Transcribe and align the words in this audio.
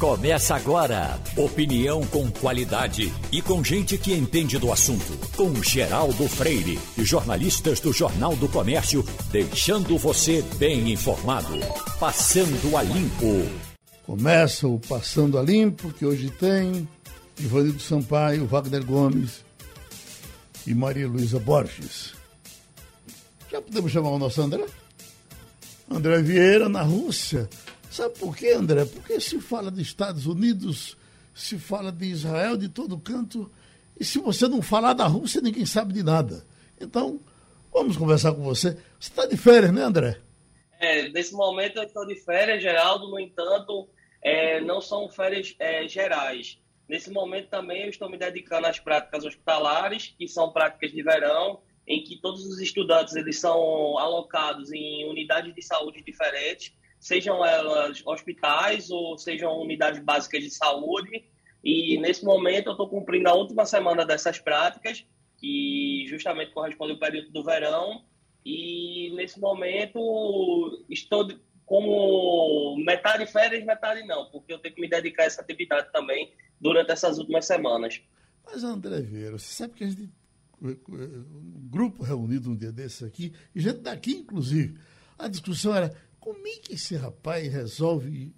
Começa 0.00 0.54
agora. 0.54 1.20
Opinião 1.36 2.00
com 2.06 2.30
qualidade 2.30 3.12
e 3.30 3.42
com 3.42 3.62
gente 3.62 3.98
que 3.98 4.14
entende 4.14 4.58
do 4.58 4.72
assunto. 4.72 5.12
Com 5.36 5.62
Geraldo 5.62 6.26
Freire 6.26 6.78
e 6.96 7.04
jornalistas 7.04 7.80
do 7.80 7.92
Jornal 7.92 8.34
do 8.34 8.48
Comércio, 8.48 9.04
deixando 9.30 9.98
você 9.98 10.40
bem 10.56 10.90
informado. 10.90 11.52
Passando 11.98 12.78
a 12.78 12.82
Limpo. 12.82 13.46
Começa 14.06 14.66
o 14.66 14.80
Passando 14.80 15.38
a 15.38 15.42
Limpo, 15.42 15.92
que 15.92 16.06
hoje 16.06 16.30
tem 16.30 16.88
Ivanildo 17.38 17.82
Sampaio, 17.82 18.46
Wagner 18.46 18.82
Gomes 18.82 19.44
e 20.66 20.72
Maria 20.74 21.08
Luísa 21.08 21.38
Borges. 21.38 22.14
Já 23.52 23.60
podemos 23.60 23.92
chamar 23.92 24.12
o 24.12 24.18
nosso 24.18 24.40
André? 24.40 24.64
André 25.90 26.22
Vieira, 26.22 26.70
na 26.70 26.80
Rússia. 26.80 27.50
Sabe 27.90 28.16
por 28.18 28.36
quê, 28.36 28.52
André? 28.52 28.84
Porque 28.84 29.20
se 29.20 29.40
fala 29.40 29.70
de 29.70 29.82
Estados 29.82 30.24
Unidos, 30.24 30.96
se 31.34 31.58
fala 31.58 31.90
de 31.90 32.06
Israel, 32.06 32.56
de 32.56 32.68
todo 32.68 32.96
canto, 32.98 33.50
e 33.98 34.04
se 34.04 34.20
você 34.20 34.46
não 34.46 34.62
falar 34.62 34.92
da 34.92 35.06
Rússia, 35.06 35.40
ninguém 35.40 35.66
sabe 35.66 35.92
de 35.92 36.02
nada. 36.02 36.46
Então, 36.80 37.18
vamos 37.72 37.96
conversar 37.96 38.32
com 38.32 38.42
você. 38.42 38.74
Você 38.98 39.10
está 39.10 39.26
de 39.26 39.36
férias, 39.36 39.72
né, 39.72 39.82
André? 39.82 40.20
É, 40.78 41.08
nesse 41.08 41.34
momento 41.34 41.78
eu 41.78 41.82
estou 41.82 42.06
de 42.06 42.14
férias, 42.14 42.62
Geraldo, 42.62 43.08
no 43.10 43.18
entanto, 43.18 43.88
é, 44.22 44.60
não 44.60 44.80
são 44.80 45.08
férias 45.08 45.54
é, 45.58 45.86
gerais. 45.88 46.58
Nesse 46.88 47.10
momento 47.10 47.48
também 47.48 47.82
eu 47.82 47.90
estou 47.90 48.08
me 48.08 48.16
dedicando 48.16 48.68
às 48.68 48.78
práticas 48.78 49.24
hospitalares, 49.24 50.14
que 50.16 50.26
são 50.28 50.52
práticas 50.52 50.92
de 50.92 51.02
verão, 51.02 51.60
em 51.86 52.02
que 52.02 52.20
todos 52.20 52.46
os 52.46 52.60
estudantes 52.60 53.16
eles 53.16 53.38
são 53.38 53.98
alocados 53.98 54.72
em 54.72 55.08
unidades 55.10 55.54
de 55.54 55.60
saúde 55.60 56.02
diferentes, 56.02 56.72
sejam 57.00 57.44
elas 57.44 58.02
hospitais 58.06 58.90
ou 58.90 59.18
sejam 59.18 59.58
unidades 59.58 60.00
básicas 60.04 60.44
de 60.44 60.50
saúde. 60.50 61.24
E 61.64 61.98
nesse 61.98 62.24
momento 62.24 62.66
eu 62.68 62.72
estou 62.72 62.88
cumprindo 62.88 63.28
a 63.28 63.34
última 63.34 63.64
semana 63.64 64.04
dessas 64.04 64.38
práticas, 64.38 65.04
que 65.38 66.04
justamente 66.08 66.52
corresponde 66.52 66.92
ao 66.92 66.98
período 66.98 67.30
do 67.32 67.42
verão. 67.42 68.04
E 68.44 69.12
nesse 69.16 69.40
momento 69.40 70.84
estou 70.88 71.26
como 71.64 72.76
metade 72.84 73.26
férias, 73.26 73.64
metade 73.64 74.06
não, 74.06 74.30
porque 74.30 74.52
eu 74.52 74.58
tenho 74.58 74.74
que 74.74 74.80
me 74.80 74.88
dedicar 74.88 75.22
a 75.22 75.26
essa 75.26 75.40
atividade 75.40 75.90
também 75.92 76.32
durante 76.60 76.90
essas 76.90 77.18
últimas 77.18 77.46
semanas. 77.46 78.00
Mas 78.44 78.62
André 78.62 79.00
Vieira, 79.00 79.38
você 79.38 79.54
sabe 79.54 79.74
que 79.74 79.84
a 79.84 79.86
gente 79.86 80.10
um 80.62 81.68
grupo 81.70 82.02
reunido 82.02 82.50
um 82.50 82.56
dia 82.56 82.70
desses 82.72 83.02
aqui, 83.02 83.32
e 83.54 83.60
gente 83.60 83.78
daqui, 83.78 84.12
inclusive. 84.12 84.78
A 85.18 85.28
discussão 85.28 85.74
era 85.74 85.94
como 86.20 86.46
é 86.46 86.56
que 86.62 86.74
esse 86.74 86.94
rapaz 86.96 87.50
resolve 87.50 88.32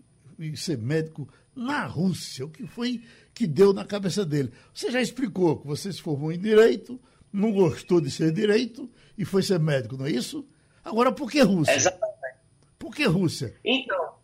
ser 0.55 0.79
médico 0.79 1.29
na 1.55 1.85
Rússia? 1.85 2.47
O 2.47 2.51
que 2.51 2.67
foi 2.67 3.03
que 3.35 3.47
deu 3.47 3.73
na 3.73 3.85
cabeça 3.85 4.25
dele? 4.25 4.53
Você 4.73 4.91
já 4.91 5.01
explicou 5.01 5.59
que 5.59 5.67
você 5.67 5.93
se 5.93 6.01
formou 6.01 6.33
em 6.33 6.39
direito, 6.39 7.01
não 7.33 7.53
gostou 7.53 8.01
de 8.01 8.11
ser 8.11 8.33
direito 8.33 8.89
e 9.19 9.25
foi 9.25 9.43
ser 9.43 9.59
médico, 9.59 9.97
não 9.97 10.07
é 10.07 10.11
isso? 10.11 10.47
Agora, 10.85 11.13
por 11.13 11.31
que 11.31 11.41
Rússia? 11.43 11.75
Exatamente. 11.75 12.39
Por 12.79 12.95
que 12.95 13.05
Rússia? 13.05 13.55
Então, 13.65 14.15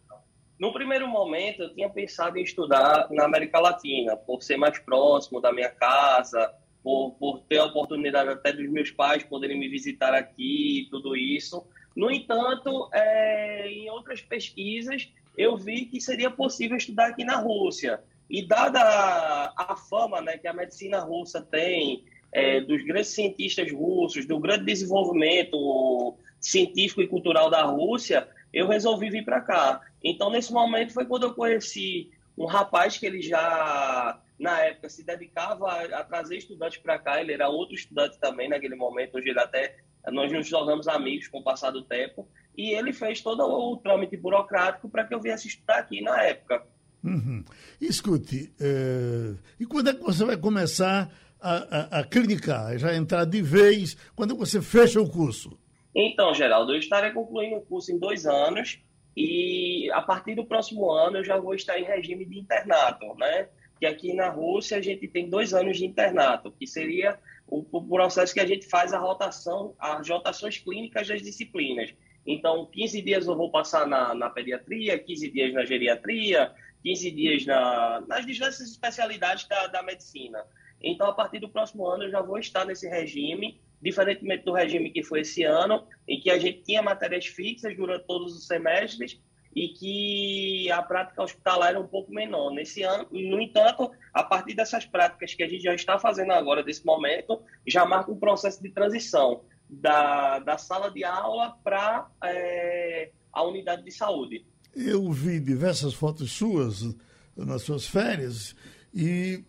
no 0.59 0.73
primeiro 0.73 1.07
momento, 1.07 1.63
eu 1.63 1.75
tinha 1.75 1.89
pensado 1.89 2.39
em 2.39 2.43
estudar 2.43 3.09
na 3.11 3.25
América 3.25 3.61
Latina, 3.61 4.17
por 4.17 4.43
ser 4.43 4.57
mais 4.57 4.79
próximo 4.79 5.41
da 5.41 5.53
minha 5.53 5.71
casa, 5.71 6.53
por, 6.83 7.13
por 7.13 7.41
ter 7.43 7.59
a 7.59 7.65
oportunidade 7.65 8.31
até 8.31 8.53
dos 8.53 8.69
meus 8.69 8.91
pais 8.91 9.23
poderem 9.23 9.59
me 9.59 9.69
visitar 9.69 10.15
aqui 10.15 10.83
e 10.83 10.91
tudo 10.91 11.17
isso. 11.17 11.65
No 11.99 12.13
entanto, 12.13 12.89
é, 12.93 13.69
em 13.69 13.91
outras 13.91 14.21
pesquisas, 14.21 15.09
eu 15.37 15.57
vi 15.57 15.85
que 15.85 16.01
seria 16.01 16.31
possível 16.31 16.77
estudar 16.77 17.09
aqui 17.09 17.25
na 17.25 17.41
Rússia. 17.41 18.01
E 18.31 18.47
dada 18.47 18.81
a, 18.81 19.73
a 19.73 19.77
fama 19.77 20.21
né, 20.21 20.39
que 20.39 20.47
a 20.47 20.53
medicina 20.53 21.01
russa 21.01 21.43
tem, 21.43 22.05
é, 22.31 22.61
dos 22.61 22.85
grandes 22.85 23.09
cientistas 23.09 23.73
russos, 23.73 24.27
do 24.27 24.39
grande 24.39 24.65
desenvolvimento 24.65 26.15
científico 26.41 27.03
e 27.03 27.09
cultural 27.09 27.51
da 27.51 27.65
Rússia, 27.65 28.29
eu 28.55 28.69
resolvi 28.69 29.11
vir 29.11 29.25
para 29.25 29.41
cá. 29.41 29.81
Então, 30.01 30.31
nesse 30.31 30.53
momento, 30.53 30.95
foi 30.95 31.05
quando 31.05 31.25
eu 31.25 31.35
conheci 31.35 32.13
um 32.39 32.47
rapaz 32.47 32.97
que 32.97 33.07
ele 33.07 33.21
já 33.21 34.21
na 34.39 34.61
época 34.61 34.89
se 34.89 35.03
dedicava 35.03 35.69
a, 35.69 35.99
a 35.99 36.05
trazer 36.05 36.37
estudantes 36.37 36.79
para 36.79 36.97
cá, 36.97 37.21
ele 37.21 37.33
era 37.33 37.49
outro 37.49 37.75
estudante 37.75 38.21
também 38.21 38.49
naquele 38.49 38.77
momento, 38.77 39.17
hoje 39.17 39.31
ele 39.31 39.41
até 39.41 39.79
nós 40.07 40.33
nos 40.33 40.49
tornamos 40.49 40.89
amigos 40.89 41.29
com 41.29 41.39
o 41.39 41.43
passar 41.43 41.71
do 41.71 41.83
tempo, 41.83 42.29
e 42.57 42.71
ele 42.71 42.93
fez 42.93 43.21
todo 43.21 43.43
o 43.43 43.77
trâmite 43.77 44.17
burocrático 44.17 44.89
para 44.89 45.05
que 45.05 45.15
eu 45.15 45.21
viesse 45.21 45.49
estudar 45.49 45.79
aqui 45.79 46.01
na 46.01 46.23
época. 46.23 46.67
Uhum. 47.05 47.45
Escute, 47.81 48.53
é... 48.61 49.35
e 49.61 49.65
quando 49.65 49.91
é 49.91 49.95
que 49.95 50.03
você 50.03 50.25
vai 50.25 50.37
começar 50.37 51.11
a, 51.41 51.99
a, 51.99 52.01
a 52.01 52.05
clinicar? 52.05 52.77
Já 52.77 52.95
entrar 52.95 53.25
de 53.25 53.41
vez? 53.41 53.97
Quando 54.17 54.35
é 54.35 54.37
você 54.37 54.61
fecha 54.61 55.01
o 55.01 55.09
curso? 55.09 55.57
Então, 55.95 56.35
Geraldo, 56.35 56.73
eu 56.73 56.79
estarei 56.79 57.13
concluindo 57.13 57.57
o 57.57 57.63
curso 57.63 57.93
em 57.93 57.99
dois 57.99 58.27
anos 58.27 58.81
e 59.17 59.91
a 59.93 60.03
partir 60.03 60.35
do 60.35 60.45
próximo 60.45 60.91
ano 60.91 61.19
eu 61.19 61.25
já 61.25 61.37
vou 61.37 61.55
estar 61.55 61.79
em 61.79 61.85
regime 61.85 62.25
de 62.25 62.39
internato, 62.39 63.15
né? 63.17 63.49
que 63.79 63.87
aqui 63.87 64.13
na 64.13 64.29
Rússia 64.29 64.77
a 64.77 64.81
gente 64.81 65.07
tem 65.07 65.31
dois 65.31 65.55
anos 65.55 65.79
de 65.79 65.87
internato, 65.87 66.51
que 66.51 66.67
seria 66.67 67.19
o, 67.49 67.65
o 67.73 67.89
processo 67.89 68.35
que 68.35 68.41
a 68.41 68.47
gente 68.47 68.67
faz 68.69 68.93
a 68.93 68.99
rotação, 68.99 69.75
as 69.79 70.09
rotações 70.09 70.59
clínicas 70.59 71.09
das 71.09 71.23
disciplinas. 71.23 71.95
Então, 72.27 72.67
15 72.67 73.03
dias 73.03 73.27
eu 73.27 73.37
vou 73.37 73.51
passar 73.51 73.87
na, 73.87 74.15
na 74.15 74.29
pediatria, 74.29 74.99
15 74.99 75.31
dias 75.31 75.55
na 75.55 75.65
geriatria, 75.65 76.53
15 76.83 77.11
dias 77.11 77.47
na, 77.47 78.03
nas 78.07 78.27
diversas 78.27 78.71
especialidades 78.71 79.49
da, 79.49 79.67
da 79.67 79.83
medicina. 79.83 80.45
Então, 80.81 81.09
a 81.09 81.13
partir 81.13 81.41
do 81.41 81.49
próximo 81.49 81.87
ano, 81.87 82.05
eu 82.05 82.11
já 82.11 82.21
vou 82.21 82.39
estar 82.39 82.65
nesse 82.65 82.87
regime, 82.89 83.61
diferentemente 83.81 84.45
do 84.45 84.53
regime 84.53 84.91
que 84.91 85.03
foi 85.03 85.21
esse 85.21 85.43
ano, 85.43 85.87
em 86.07 86.21
que 86.21 86.31
a 86.31 86.39
gente 86.39 86.63
tinha 86.63 86.83
matérias 86.83 87.27
fixas 87.27 87.75
durante 87.77 88.07
todos 88.07 88.37
os 88.37 88.47
semestres 88.47 89.21
e 89.59 89.69
que 89.71 90.71
a 90.71 90.81
prática 90.81 91.21
hospitalar 91.21 91.71
era 91.71 91.81
um 91.81 91.87
pouco 91.87 92.13
menor. 92.13 92.53
Nesse 92.53 92.85
ano, 92.85 93.09
no 93.11 93.41
entanto, 93.41 93.91
a 94.15 94.23
partir 94.23 94.55
dessas 94.55 94.87
práticas 94.87 95.35
que 95.35 95.43
a 95.43 95.49
gente 95.49 95.63
já 95.63 95.75
está 95.75 95.99
fazendo 95.99 96.33
agora, 96.33 96.63
desse 96.63 96.87
momento, 96.87 97.43
já 97.67 97.85
marca 97.85 98.13
um 98.13 98.19
processo 98.19 98.63
de 98.63 98.71
transição 98.71 99.43
da, 99.69 100.39
da 100.39 100.57
sala 100.57 100.93
de 100.93 101.03
aula 101.03 101.57
para 101.65 102.09
é, 102.23 103.11
a 103.33 103.43
unidade 103.43 103.83
de 103.83 103.91
saúde. 103.91 104.47
Eu 104.77 105.11
vi 105.11 105.41
diversas 105.41 105.93
fotos 105.93 106.31
suas 106.31 106.95
nas 107.37 107.63
suas 107.63 107.85
férias 107.87 108.55
e 108.95 109.45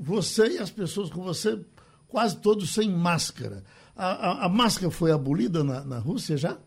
você 0.00 0.56
e 0.56 0.58
as 0.58 0.70
pessoas 0.70 1.10
com 1.10 1.22
você, 1.22 1.58
quase 2.06 2.38
todos 2.38 2.74
sem 2.74 2.90
máscara. 2.90 3.64
A, 3.96 4.06
a, 4.06 4.44
a 4.44 4.48
máscara 4.48 4.90
foi 4.90 5.10
abolida 5.10 5.64
na, 5.64 5.82
na 5.84 5.98
Rússia 5.98 6.36
já? 6.36 6.58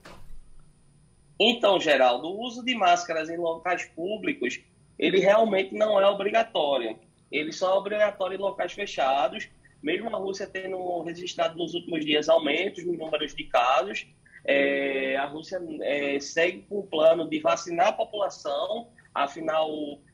Então, 1.40 1.80
Geraldo, 1.80 2.28
o 2.28 2.42
uso 2.42 2.64
de 2.64 2.74
máscaras 2.76 3.30
em 3.30 3.38
locais 3.38 3.86
públicos, 3.86 4.60
ele 4.98 5.20
realmente 5.20 5.76
não 5.76 6.00
é 6.00 6.08
obrigatório. 6.08 6.98
Ele 7.32 7.52
só 7.52 7.76
é 7.76 7.78
obrigatório 7.78 8.36
em 8.36 8.42
locais 8.42 8.74
fechados, 8.74 9.48
mesmo 9.82 10.14
a 10.16 10.20
Rússia 10.20 10.48
tendo 10.48 11.02
registrado 11.02 11.58
nos 11.58 11.74
últimos 11.74 12.04
dias 12.04 12.30
aumentos 12.30 12.84
no 12.86 12.94
número 12.94 13.28
de 13.28 13.44
casos. 13.44 14.08
É, 14.44 15.16
a 15.18 15.26
Rússia 15.26 15.60
é, 15.82 16.20
segue 16.20 16.62
com 16.64 16.80
o 16.80 16.88
plano 16.88 17.30
de 17.30 17.40
vacinar 17.40 17.90
a 17.90 17.94
população, 17.94 18.88
afinal, 19.14 19.70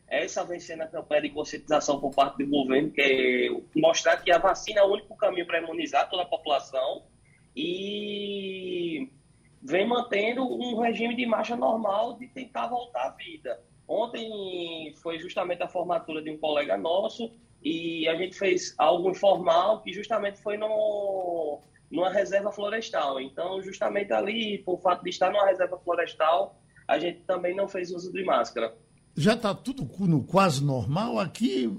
essa 0.08 0.44
vem 0.44 0.60
sendo 0.60 0.84
a 0.84 0.88
campanha 0.88 1.22
de 1.22 1.30
conscientização 1.30 2.00
por 2.00 2.14
parte 2.14 2.44
do 2.44 2.50
governo, 2.50 2.92
que 2.92 3.02
é 3.02 3.80
mostrar 3.80 4.18
que 4.18 4.32
a 4.32 4.38
vacina 4.38 4.82
é 4.82 4.84
o 4.84 4.92
único 4.92 5.16
caminho 5.16 5.46
para 5.46 5.62
imunizar 5.62 6.10
toda 6.10 6.24
a 6.24 6.26
população. 6.26 7.04
E 7.56 9.10
vem 9.64 9.88
mantendo 9.88 10.44
um 10.44 10.80
regime 10.80 11.16
de 11.16 11.26
marcha 11.26 11.56
normal 11.56 12.18
de 12.18 12.28
tentar 12.28 12.68
voltar 12.68 13.08
à 13.08 13.10
vida. 13.12 13.60
Ontem 13.88 14.94
foi 15.02 15.20
justamente 15.20 15.64
a 15.64 15.68
formatura 15.68 16.22
de 16.22 16.30
um 16.30 16.38
colega 16.38 16.78
nosso 16.78 17.32
e 17.64 18.08
a 18.08 18.16
gente 18.16 18.38
fez 18.38 18.76
algo 18.78 19.10
informal 19.10 19.82
que 19.82 19.94
justamente 19.94 20.42
foi 20.42 20.58
no, 20.58 21.62
numa 21.90 22.10
reserva 22.10 22.52
florestal. 22.52 23.22
Então, 23.22 23.62
justamente 23.62 24.12
ali, 24.12 24.58
por 24.60 24.82
fato 24.82 25.04
de 25.04 25.10
estar 25.10 25.32
numa 25.32 25.46
reserva 25.46 25.78
florestal, 25.78 26.60
a 26.86 27.00
gente 27.00 27.22
também 27.22 27.56
não 27.56 27.68
fez 27.68 27.92
uso 27.92 28.12
de 28.12 28.24
máscara. 28.24 28.76
Já 29.16 29.34
está 29.34 29.54
tudo 29.54 29.88
no 30.08 30.24
quase 30.24 30.64
normal. 30.64 31.20
Aqui 31.20 31.72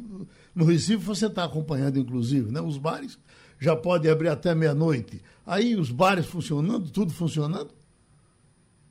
no 0.55 0.65
Recife 0.65 1.05
você 1.05 1.27
está 1.27 1.45
acompanhando, 1.45 1.99
inclusive, 1.99 2.51
né? 2.51 2.61
Os 2.61 2.79
bares 2.79 3.19
já 3.59 3.77
podem 3.77 4.11
abrir 4.11 4.29
até 4.29 4.55
meia-noite. 4.55 5.23
Aí 5.47 5.77
os 5.77 5.91
bares 5.91 6.27
funcionando, 6.27 6.91
tudo 6.91 7.13
funcionando? 7.13 7.71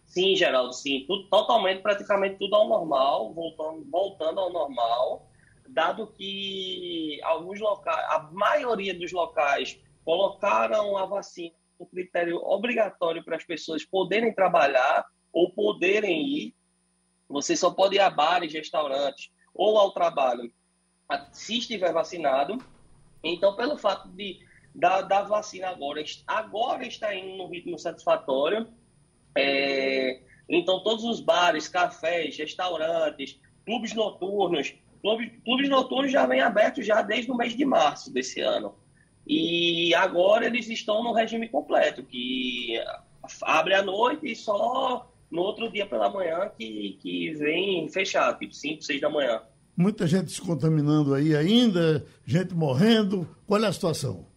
Sim, 0.06 0.36
Geraldo, 0.36 0.74
sim. 0.74 1.06
Tudo, 1.08 1.24
totalmente, 1.24 1.82
praticamente 1.82 2.38
tudo 2.38 2.56
ao 2.56 2.68
normal, 2.68 3.34
voltando, 3.34 3.84
voltando 3.90 4.40
ao 4.40 4.54
normal, 4.54 5.28
dado 5.68 6.06
que 6.08 7.20
alguns 7.24 7.60
locais, 7.60 8.06
a 8.10 8.30
maioria 8.32 8.94
dos 8.94 9.12
locais 9.12 9.80
colocaram 10.06 10.98
a 10.98 11.06
vacina 11.06 11.56
como 11.78 11.90
critério 11.90 12.38
obrigatório 12.38 13.24
para 13.24 13.38
as 13.38 13.44
pessoas 13.44 13.84
poderem 13.84 14.34
trabalhar 14.34 15.04
ou 15.32 15.50
poderem 15.50 16.28
ir. 16.28 16.56
Você 17.28 17.56
só 17.56 17.72
pode 17.72 17.96
ir 17.96 18.00
a 18.00 18.10
bares, 18.10 18.54
restaurantes 18.54 19.32
ou 19.54 19.78
ao 19.78 19.92
trabalho, 19.92 20.52
se 21.32 21.58
estiver 21.58 21.92
vacinado. 21.92 22.58
Então, 23.24 23.56
pelo 23.56 23.78
fato 23.78 24.10
de 24.10 24.40
da, 24.74 25.02
da 25.02 25.22
vacina 25.24 25.70
agora, 25.70 26.04
agora 26.26 26.86
está 26.86 27.14
indo 27.14 27.38
no 27.38 27.48
ritmo 27.48 27.78
satisfatório, 27.78 28.68
é, 29.36 30.22
então 30.50 30.84
todos 30.84 31.04
os 31.04 31.20
bares, 31.20 31.68
cafés, 31.68 32.38
restaurantes, 32.38 33.40
clubes 33.66 33.94
noturnos, 33.94 34.74
clubes, 35.02 35.32
clubes 35.44 35.70
noturnos 35.70 36.12
já 36.12 36.26
vêm 36.26 36.42
abertos 36.42 36.86
já 36.86 37.02
desde 37.02 37.32
o 37.32 37.38
mês 37.38 37.56
de 37.56 37.66
março 37.66 38.12
desse 38.12 38.42
ano. 38.42 38.76
E 39.26 39.94
agora 39.96 40.46
eles 40.46 40.68
estão 40.70 41.04
no 41.04 41.14
regime 41.14 41.48
completo, 41.48 42.04
que 42.04 42.78
abre 43.42 43.74
à 43.74 43.82
noite 43.82 44.30
e 44.30 44.36
só 44.36 45.10
no 45.32 45.42
outro 45.42 45.72
dia 45.72 45.86
pela 45.86 46.10
manhã 46.10 46.52
que, 46.58 46.98
que 47.02 47.34
vem 47.36 47.88
fechado, 47.90 48.40
tipo 48.40 48.54
5, 48.54 48.82
6 48.82 49.02
da 49.02 49.10
manhã. 49.10 49.42
Muita 49.76 50.06
gente 50.06 50.32
se 50.32 50.42
contaminando 50.42 51.14
aí 51.14 51.36
ainda, 51.36 52.06
gente 52.26 52.54
morrendo. 52.54 53.28
Qual 53.48 53.64
é 53.64 53.68
a 53.68 53.74
situação? 53.74 54.28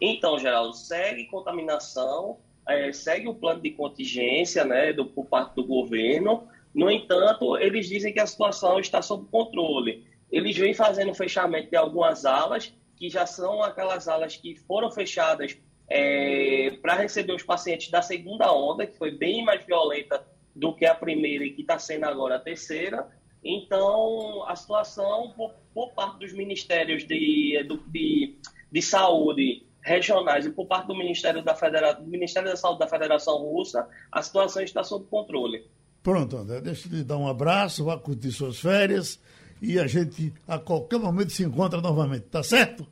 Então, 0.00 0.38
Geraldo, 0.38 0.74
segue 0.74 1.26
contaminação, 1.26 2.38
é, 2.66 2.92
segue 2.92 3.28
o 3.28 3.34
plano 3.34 3.60
de 3.60 3.70
contingência 3.72 4.64
né, 4.64 4.92
do, 4.92 5.04
por 5.04 5.26
parte 5.26 5.54
do 5.56 5.64
governo. 5.64 6.48
No 6.74 6.90
entanto, 6.90 7.56
eles 7.58 7.88
dizem 7.88 8.12
que 8.12 8.20
a 8.20 8.26
situação 8.26 8.78
está 8.78 9.02
sob 9.02 9.26
controle. 9.30 10.06
Eles 10.30 10.56
vêm 10.56 10.72
fazendo 10.72 11.12
fechamento 11.12 11.70
de 11.70 11.76
algumas 11.76 12.24
alas, 12.24 12.72
que 12.96 13.10
já 13.10 13.26
são 13.26 13.62
aquelas 13.62 14.08
alas 14.08 14.36
que 14.36 14.54
foram 14.54 14.90
fechadas 14.90 15.56
é, 15.88 16.78
para 16.80 16.94
receber 16.94 17.32
os 17.32 17.42
pacientes 17.42 17.90
da 17.90 18.00
segunda 18.00 18.52
onda, 18.52 18.86
que 18.86 18.96
foi 18.96 19.10
bem 19.10 19.44
mais 19.44 19.64
violenta 19.64 20.24
do 20.54 20.74
que 20.74 20.86
a 20.86 20.94
primeira 20.94 21.44
e 21.44 21.52
que 21.52 21.62
está 21.62 21.78
sendo 21.78 22.04
agora 22.04 22.36
a 22.36 22.40
terceira. 22.40 23.08
Então, 23.42 24.44
a 24.46 24.54
situação, 24.54 25.32
por, 25.36 25.52
por 25.74 25.92
parte 25.92 26.18
dos 26.18 26.32
ministérios 26.32 27.04
de, 27.04 27.66
de, 27.88 28.38
de 28.70 28.82
saúde 28.82 29.66
regionais 29.82 30.46
e 30.46 30.50
por 30.50 30.66
parte 30.66 30.86
do 30.86 30.96
Ministério 30.96 31.42
da, 31.42 31.54
Federa... 31.54 31.94
do 31.94 32.06
Ministério 32.06 32.48
da 32.48 32.56
Saúde 32.56 32.80
da 32.80 32.86
Federação 32.86 33.38
Russa, 33.38 33.86
a 34.10 34.22
situação 34.22 34.62
está 34.62 34.84
sob 34.84 35.06
controle. 35.06 35.66
Pronto, 36.02 36.36
André, 36.36 36.60
deixa 36.60 36.88
eu 36.88 36.98
lhe 36.98 37.04
dar 37.04 37.18
um 37.18 37.28
abraço, 37.28 37.84
vá 37.84 37.98
curtir 37.98 38.32
suas 38.32 38.58
férias 38.58 39.20
e 39.60 39.78
a 39.78 39.86
gente 39.86 40.32
a 40.48 40.58
qualquer 40.58 40.98
momento 40.98 41.30
se 41.30 41.44
encontra 41.44 41.80
novamente, 41.80 42.24
tá 42.24 42.42
certo? 42.42 42.86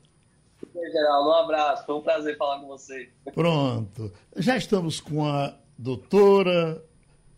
Geraldo, 0.91 1.29
um 1.29 1.33
abraço, 1.33 1.85
foi 1.85 1.95
um 1.95 2.01
prazer 2.01 2.37
falar 2.37 2.59
com 2.61 2.67
você. 2.67 3.09
Pronto, 3.33 4.11
já 4.37 4.57
estamos 4.57 4.99
com 4.99 5.25
a 5.25 5.55
doutora 5.77 6.83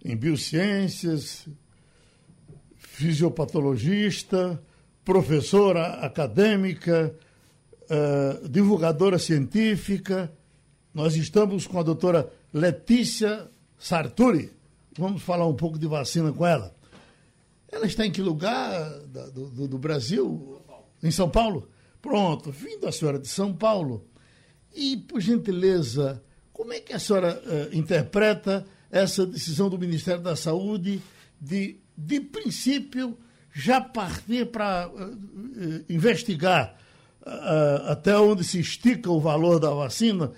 em 0.04 0.16
biociências, 0.16 1.48
fisiopatologista, 2.78 4.62
professora 5.04 5.96
acadêmica, 6.06 7.16
uh, 7.92 8.48
divulgadora 8.48 9.20
científica. 9.20 10.32
Nós 10.94 11.16
estamos 11.16 11.68
com 11.68 11.80
a 11.80 11.84
doutora 11.84 12.32
Letícia 12.54 13.50
Sarturi. 13.78 14.52
Vamos 14.98 15.22
falar 15.22 15.48
um 15.48 15.56
pouco 15.56 15.78
de 15.78 15.88
vacina 15.88 16.32
com 16.32 16.46
ela. 16.46 16.74
Ela 17.72 17.86
está 17.86 18.06
em 18.06 18.12
que 18.12 18.22
lugar 18.22 18.90
do, 19.34 19.50
do, 19.50 19.68
do 19.68 19.78
Brasil? 19.78 20.62
Em 21.02 21.12
São 21.12 21.30
Paulo? 21.30 21.70
Pronto, 22.02 22.52
vindo 22.52 22.88
a 22.88 22.92
senhora 22.92 23.20
de 23.20 23.28
São 23.28 23.54
Paulo. 23.54 24.06
E, 24.74 24.98
por 24.98 25.22
gentileza, 25.22 26.22
como 26.52 26.74
é 26.74 26.80
que 26.80 26.94
a 26.94 27.00
senhora 27.00 27.42
uh, 27.46 27.76
interpreta 27.76 28.66
essa 28.90 29.26
decisão 29.26 29.70
do 29.70 29.80
Ministério 29.80 30.22
da 30.22 30.36
Saúde 30.36 31.02
de, 31.40 31.78
de 31.98 32.20
princípio, 32.20 33.18
já 33.54 33.80
partir 33.80 34.48
para 34.48 34.90
uh, 34.90 34.94
uh, 34.94 35.86
investigar 35.90 36.78
até 37.88 38.18
onde 38.18 38.44
se 38.44 38.60
estica 38.60 39.12
o 39.12 39.20
valor 39.20 39.60
da 39.60 39.72
vacina, 39.72 40.32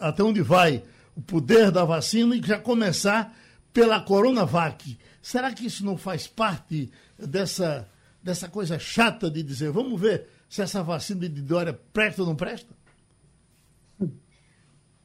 até 0.00 0.22
onde 0.22 0.42
vai 0.42 0.82
o 1.16 1.22
poder 1.22 1.70
da 1.70 1.84
vacina 1.84 2.36
e 2.36 2.42
já 2.42 2.58
começar 2.58 3.36
pela 3.72 4.00
Coronavac. 4.00 4.98
Será 5.22 5.52
que 5.52 5.66
isso 5.66 5.84
não 5.84 5.96
faz 5.96 6.26
parte 6.26 6.90
dessa, 7.18 7.88
dessa 8.22 8.48
coisa 8.48 8.78
chata 8.78 9.30
de 9.30 9.42
dizer, 9.42 9.70
vamos 9.70 10.00
ver 10.00 10.28
se 10.48 10.62
essa 10.62 10.82
vacina 10.82 11.28
de 11.28 11.42
Dória 11.42 11.72
presta 11.92 12.22
ou 12.22 12.28
não 12.28 12.36
presta? 12.36 12.74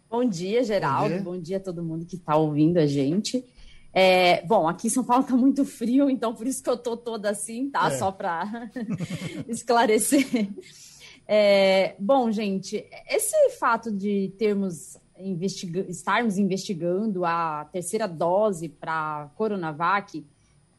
Bom 0.09 0.27
dia, 0.27 0.63
Geraldo. 0.63 1.09
Bom 1.09 1.15
dia, 1.15 1.24
Bom 1.24 1.39
dia 1.39 1.57
a 1.57 1.59
todo 1.59 1.83
mundo 1.83 2.06
que 2.06 2.15
está 2.15 2.36
ouvindo 2.36 2.77
a 2.77 2.86
gente. 2.86 3.45
É, 3.94 4.45
bom, 4.45 4.68
aqui 4.68 4.88
em 4.88 4.89
São 4.89 5.03
Paulo 5.03 5.24
está 5.24 5.36
muito 5.36 5.65
frio, 5.65 6.09
então 6.09 6.33
por 6.33 6.45
isso 6.45 6.62
que 6.63 6.69
eu 6.69 6.77
tô 6.77 6.95
toda 6.95 7.30
assim, 7.30 7.69
tá? 7.69 7.88
É. 7.88 7.97
Só 7.97 8.12
para 8.12 8.69
esclarecer. 9.47 10.50
É, 11.27 11.95
bom, 12.00 12.31
gente, 12.31 12.86
esse 13.09 13.36
fato 13.59 13.91
de 13.91 14.33
termos 14.38 14.97
investiga 15.18 15.81
estarmos 15.89 16.38
investigando 16.38 17.25
a 17.25 17.65
terceira 17.71 18.07
dose 18.07 18.69
para 18.69 19.30
Coronavac 19.36 20.25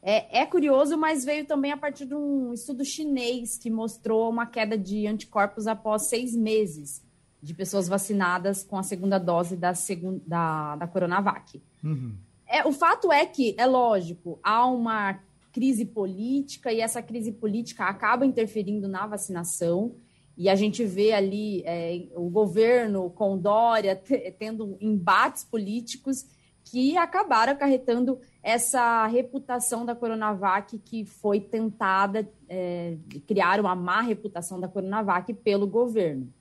é, 0.02 0.40
é, 0.40 0.46
curioso, 0.46 0.96
mas 0.96 1.24
veio 1.24 1.44
também 1.44 1.72
a 1.72 1.76
partir 1.76 2.06
de 2.06 2.14
um 2.14 2.54
estudo 2.54 2.84
chinês 2.84 3.58
que 3.58 3.70
mostrou 3.70 4.30
uma 4.30 4.46
queda 4.46 4.76
de 4.78 5.06
anticorpos 5.06 5.66
após 5.66 6.08
seis 6.08 6.34
meses 6.34 7.02
de 7.42 7.52
pessoas 7.52 7.86
vacinadas 7.86 8.64
com 8.64 8.78
a 8.78 8.82
segunda 8.82 9.18
dose 9.18 9.56
da, 9.56 9.74
segun 9.74 10.20
da, 10.26 10.76
da 10.76 10.86
Coronavac. 10.86 11.60
Uhum. 11.84 12.14
É, 12.52 12.67
o 12.67 12.73
fato 12.73 13.12
é 13.12 13.25
que, 13.25 13.55
é 13.56 13.64
lógico, 13.64 14.41
há 14.43 14.67
uma 14.67 15.20
crise 15.52 15.85
política 15.85 16.73
e 16.73 16.81
essa 16.81 17.00
crise 17.00 17.31
política 17.31 17.85
acaba 17.85 18.26
interferindo 18.26 18.88
na 18.88 19.06
vacinação. 19.06 19.94
E 20.37 20.49
a 20.49 20.56
gente 20.56 20.85
vê 20.85 21.12
ali 21.12 21.62
é, 21.64 22.08
o 22.17 22.29
governo 22.29 23.08
com 23.11 23.38
Dória 23.38 23.94
tendo 24.37 24.76
embates 24.81 25.44
políticos 25.44 26.26
que 26.64 26.97
acabaram 26.97 27.52
acarretando 27.52 28.19
essa 28.43 29.06
reputação 29.06 29.87
da 29.87 29.94
Coronavac 29.94 30.76
que 30.79 31.05
foi 31.05 31.38
tentada 31.41 32.29
é, 32.49 32.96
criar 33.29 33.61
uma 33.61 33.76
má 33.76 34.00
reputação 34.00 34.58
da 34.58 34.67
Coronavac 34.67 35.32
pelo 35.35 35.69
governo. 35.69 36.32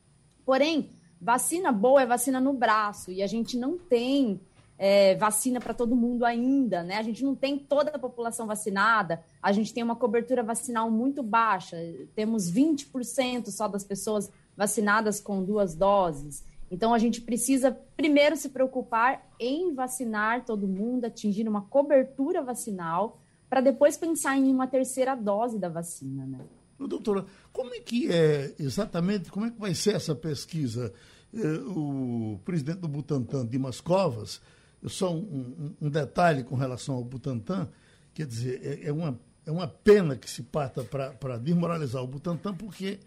Porém, 0.44 0.90
vacina 1.22 1.72
boa 1.72 2.02
é 2.02 2.06
vacina 2.06 2.40
no 2.40 2.54
braço 2.54 3.12
e 3.12 3.22
a 3.22 3.28
gente 3.28 3.58
não 3.58 3.78
tem 3.78 4.40
é, 4.82 5.14
vacina 5.16 5.60
para 5.60 5.74
todo 5.74 5.94
mundo 5.94 6.24
ainda, 6.24 6.82
né? 6.82 6.96
A 6.96 7.04
gente 7.04 7.22
não 7.22 7.36
tem 7.36 7.60
toda 7.60 7.92
a 7.92 8.00
população 8.00 8.48
vacinada, 8.48 9.22
a 9.44 9.52
gente 9.52 9.74
tem 9.74 9.84
uma 9.84 9.96
cobertura 9.96 10.42
vacinal 10.42 10.90
muito 10.90 11.22
baixa, 11.22 11.76
temos 12.16 12.50
20% 12.50 13.50
só 13.50 13.68
das 13.68 13.84
pessoas 13.84 14.32
vacinadas 14.56 15.20
com 15.20 15.44
duas 15.44 15.76
doses. 15.76 16.46
Então, 16.72 16.94
a 16.94 16.98
gente 16.98 17.20
precisa 17.20 17.78
primeiro 17.98 18.38
se 18.38 18.48
preocupar 18.50 19.28
em 19.38 19.74
vacinar 19.74 20.46
todo 20.46 20.66
mundo, 20.66 21.06
atingir 21.06 21.46
uma 21.48 21.64
cobertura 21.64 22.42
vacinal, 22.42 23.20
para 23.50 23.60
depois 23.60 23.98
pensar 23.98 24.38
em 24.38 24.54
uma 24.54 24.68
terceira 24.68 25.14
dose 25.14 25.60
da 25.60 25.68
vacina, 25.68 26.26
né? 26.26 26.40
Doutora, 26.80 27.26
como 27.52 27.74
é 27.74 27.80
que 27.82 28.10
é 28.10 28.54
exatamente, 28.58 29.30
como 29.30 29.48
é 29.48 29.50
que 29.50 29.60
vai 29.60 29.74
ser 29.74 29.96
essa 29.96 30.16
pesquisa? 30.16 30.94
É, 31.34 31.48
o 31.68 32.40
presidente 32.46 32.80
do 32.80 32.88
Butantan, 32.88 33.46
Dimas 33.46 33.82
Covas, 33.82 34.40
só 34.88 35.14
um, 35.14 35.76
um, 35.82 35.90
detalhe 35.90 36.44
com 36.44 36.56
relação 36.56 36.96
ao 36.96 37.04
Butantan, 37.04 37.70
quer 38.14 38.26
dizer, 38.26 38.62
é, 38.64 38.88
é 38.88 38.94
uma, 38.94 39.20
é 39.46 39.52
uma 39.52 39.68
pena 39.68 40.16
que 40.16 40.30
se 40.30 40.44
parta 40.44 40.84
para 40.84 41.38
desmoralizar 41.38 42.02
o 42.02 42.08
Butantan, 42.08 42.56
porque 42.56 43.00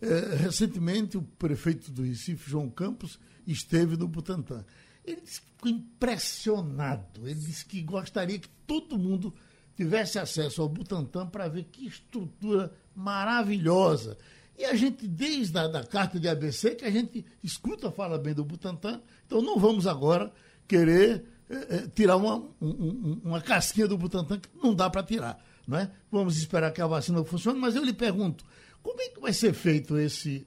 é, 0.00 0.34
recentemente 0.36 1.16
o 1.16 1.22
prefeito 1.22 1.90
do 1.92 2.02
Recife, 2.02 2.50
João 2.50 2.68
Campos, 2.68 3.20
esteve 3.46 3.96
no 3.96 4.08
Butantan. 4.08 4.64
Ele 5.04 5.20
disse 5.20 5.40
que 5.40 5.46
ficou 5.46 5.70
impressionado, 5.70 7.28
ele 7.28 7.34
disse 7.34 7.64
que 7.64 7.82
gostaria 7.82 8.38
que 8.38 8.48
todo 8.66 8.98
mundo 8.98 9.32
tivesse 9.76 10.18
acesso 10.18 10.62
ao 10.62 10.68
Butantan 10.68 11.26
para 11.26 11.48
ver 11.48 11.64
que 11.64 11.86
estrutura 11.86 12.72
maravilhosa. 12.94 14.16
E 14.58 14.64
a 14.64 14.74
gente, 14.74 15.08
desde 15.08 15.58
a 15.58 15.66
da 15.66 15.82
carta 15.82 16.20
de 16.20 16.28
ABC, 16.28 16.74
que 16.74 16.84
a 16.84 16.90
gente 16.90 17.24
escuta 17.42 17.90
falar 17.90 18.18
bem 18.18 18.34
do 18.34 18.44
Butantan, 18.44 19.00
então 19.26 19.40
não 19.40 19.58
vamos 19.58 19.86
agora 19.86 20.32
querer 20.66 21.24
é, 21.48 21.86
tirar 21.94 22.16
uma, 22.16 22.36
um, 22.60 23.20
uma 23.24 23.40
casquinha 23.40 23.86
do 23.86 23.98
Butantan 23.98 24.38
que 24.38 24.48
não 24.62 24.74
dá 24.74 24.88
para 24.88 25.02
tirar. 25.02 25.38
Não 25.66 25.78
é? 25.78 25.90
Vamos 26.10 26.38
esperar 26.38 26.72
que 26.72 26.80
a 26.80 26.86
vacina 26.86 27.22
funcione, 27.24 27.58
mas 27.58 27.76
eu 27.76 27.84
lhe 27.84 27.92
pergunto, 27.92 28.44
como 28.82 29.00
é 29.00 29.08
que 29.08 29.20
vai 29.20 29.32
ser 29.32 29.52
feito 29.52 29.98
esse. 29.98 30.46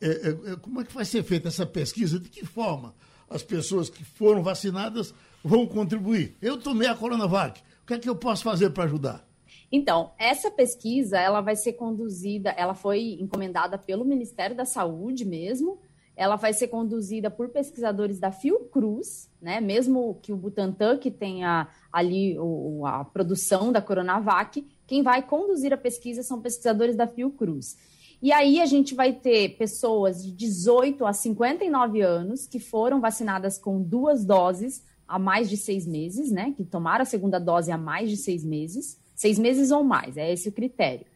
É, 0.00 0.08
é, 0.52 0.56
como 0.56 0.80
é 0.80 0.84
que 0.84 0.94
vai 0.94 1.04
ser 1.04 1.22
feita 1.24 1.48
essa 1.48 1.66
pesquisa? 1.66 2.18
De 2.20 2.28
que 2.28 2.46
forma 2.46 2.94
as 3.28 3.42
pessoas 3.42 3.90
que 3.90 4.04
foram 4.04 4.42
vacinadas 4.42 5.12
vão 5.42 5.66
contribuir? 5.66 6.36
Eu 6.40 6.56
tomei 6.56 6.88
a 6.88 6.94
Coronavac. 6.94 7.60
O 7.82 7.86
que 7.86 7.94
é 7.94 7.98
que 7.98 8.08
eu 8.08 8.16
posso 8.16 8.44
fazer 8.44 8.70
para 8.70 8.84
ajudar? 8.84 9.26
Então, 9.70 10.12
essa 10.18 10.50
pesquisa 10.50 11.18
ela 11.18 11.40
vai 11.40 11.56
ser 11.56 11.74
conduzida, 11.74 12.50
ela 12.50 12.74
foi 12.74 13.18
encomendada 13.20 13.76
pelo 13.76 14.04
Ministério 14.04 14.56
da 14.56 14.64
Saúde 14.64 15.24
mesmo, 15.26 15.78
ela 16.18 16.34
vai 16.34 16.52
ser 16.52 16.66
conduzida 16.66 17.30
por 17.30 17.48
pesquisadores 17.48 18.18
da 18.18 18.32
Fiocruz, 18.32 19.30
né? 19.40 19.60
Mesmo 19.60 20.18
que 20.20 20.32
o 20.32 20.36
Butantan 20.36 20.98
que 20.98 21.12
tenha 21.12 21.68
ali 21.92 22.36
o, 22.36 22.84
a 22.84 23.04
produção 23.04 23.70
da 23.70 23.80
Coronavac, 23.80 24.66
quem 24.84 25.00
vai 25.00 25.22
conduzir 25.22 25.72
a 25.72 25.76
pesquisa 25.76 26.24
são 26.24 26.40
pesquisadores 26.40 26.96
da 26.96 27.06
Fiocruz. 27.06 27.76
E 28.20 28.32
aí 28.32 28.60
a 28.60 28.66
gente 28.66 28.96
vai 28.96 29.12
ter 29.12 29.50
pessoas 29.50 30.24
de 30.24 30.32
18 30.32 31.06
a 31.06 31.12
59 31.12 32.00
anos 32.00 32.48
que 32.48 32.58
foram 32.58 33.00
vacinadas 33.00 33.56
com 33.56 33.80
duas 33.80 34.24
doses 34.24 34.82
há 35.06 35.20
mais 35.20 35.48
de 35.48 35.56
seis 35.56 35.86
meses, 35.86 36.32
né? 36.32 36.52
Que 36.56 36.64
tomaram 36.64 37.02
a 37.02 37.06
segunda 37.06 37.38
dose 37.38 37.70
há 37.70 37.78
mais 37.78 38.10
de 38.10 38.16
seis 38.16 38.42
meses, 38.42 38.98
seis 39.14 39.38
meses 39.38 39.70
ou 39.70 39.84
mais, 39.84 40.16
é 40.16 40.32
esse 40.32 40.48
o 40.48 40.52
critério. 40.52 41.06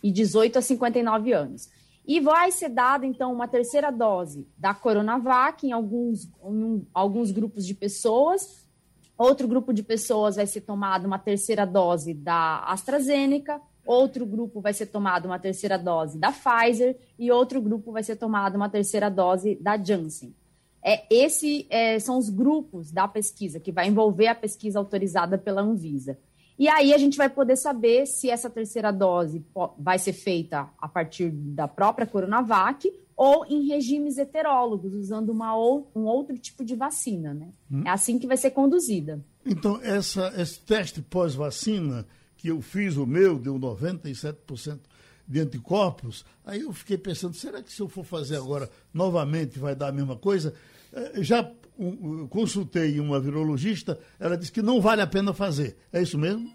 E 0.00 0.12
18 0.12 0.60
a 0.60 0.62
59 0.62 1.32
anos. 1.32 1.68
E 2.06 2.18
vai 2.18 2.50
ser 2.50 2.68
dada, 2.68 3.06
então, 3.06 3.32
uma 3.32 3.46
terceira 3.46 3.90
dose 3.90 4.48
da 4.58 4.74
Coronavac 4.74 5.66
em 5.66 5.72
alguns, 5.72 6.28
em 6.44 6.86
alguns 6.92 7.30
grupos 7.30 7.64
de 7.64 7.74
pessoas. 7.74 8.66
Outro 9.16 9.46
grupo 9.46 9.72
de 9.72 9.82
pessoas 9.82 10.36
vai 10.36 10.46
ser 10.46 10.62
tomada 10.62 11.06
uma 11.06 11.18
terceira 11.18 11.64
dose 11.64 12.12
da 12.12 12.64
AstraZeneca. 12.64 13.60
Outro 13.86 14.26
grupo 14.26 14.60
vai 14.60 14.72
ser 14.72 14.86
tomado 14.86 15.26
uma 15.26 15.38
terceira 15.38 15.78
dose 15.78 16.18
da 16.18 16.32
Pfizer. 16.32 16.98
E 17.16 17.30
outro 17.30 17.60
grupo 17.60 17.92
vai 17.92 18.02
ser 18.02 18.16
tomado 18.16 18.56
uma 18.56 18.68
terceira 18.68 19.08
dose 19.08 19.54
da 19.56 19.76
Janssen. 19.76 20.34
É, 20.84 21.04
esse 21.08 21.66
é, 21.70 22.00
são 22.00 22.18
os 22.18 22.28
grupos 22.28 22.90
da 22.90 23.06
pesquisa 23.06 23.60
que 23.60 23.70
vai 23.70 23.86
envolver 23.86 24.26
a 24.26 24.34
pesquisa 24.34 24.80
autorizada 24.80 25.38
pela 25.38 25.62
Anvisa. 25.62 26.18
E 26.58 26.68
aí 26.68 26.92
a 26.92 26.98
gente 26.98 27.16
vai 27.16 27.28
poder 27.28 27.56
saber 27.56 28.06
se 28.06 28.28
essa 28.28 28.50
terceira 28.50 28.92
dose 28.92 29.44
vai 29.78 29.98
ser 29.98 30.12
feita 30.12 30.68
a 30.78 30.88
partir 30.88 31.30
da 31.30 31.66
própria 31.66 32.06
Coronavac 32.06 32.92
ou 33.16 33.44
em 33.46 33.66
regimes 33.68 34.18
heterólogos, 34.18 34.94
usando 34.94 35.30
uma 35.30 35.56
ou, 35.56 35.90
um 35.94 36.02
outro 36.02 36.36
tipo 36.36 36.64
de 36.64 36.74
vacina, 36.74 37.32
né? 37.34 37.48
Hum. 37.70 37.82
É 37.84 37.90
assim 37.90 38.18
que 38.18 38.26
vai 38.26 38.36
ser 38.36 38.50
conduzida. 38.50 39.24
Então, 39.44 39.80
essa, 39.82 40.32
esse 40.36 40.60
teste 40.60 41.02
pós-vacina, 41.02 42.06
que 42.36 42.48
eu 42.48 42.60
fiz 42.60 42.96
o 42.96 43.06
meu, 43.06 43.38
deu 43.38 43.58
97% 43.58 44.78
de 45.26 45.40
anticorpos, 45.40 46.24
aí 46.44 46.62
eu 46.62 46.72
fiquei 46.72 46.98
pensando, 46.98 47.34
será 47.34 47.62
que 47.62 47.72
se 47.72 47.80
eu 47.80 47.88
for 47.88 48.04
fazer 48.04 48.36
agora 48.36 48.68
novamente 48.92 49.58
vai 49.58 49.74
dar 49.74 49.88
a 49.88 49.92
mesma 49.92 50.16
coisa? 50.16 50.52
Eh, 50.92 51.22
já 51.82 52.28
consultei 52.28 53.00
uma 53.00 53.20
virologista, 53.20 53.98
ela 54.18 54.36
disse 54.36 54.52
que 54.52 54.62
não 54.62 54.80
vale 54.80 55.02
a 55.02 55.06
pena 55.06 55.32
fazer. 55.32 55.76
É 55.92 56.00
isso 56.00 56.18
mesmo? 56.18 56.48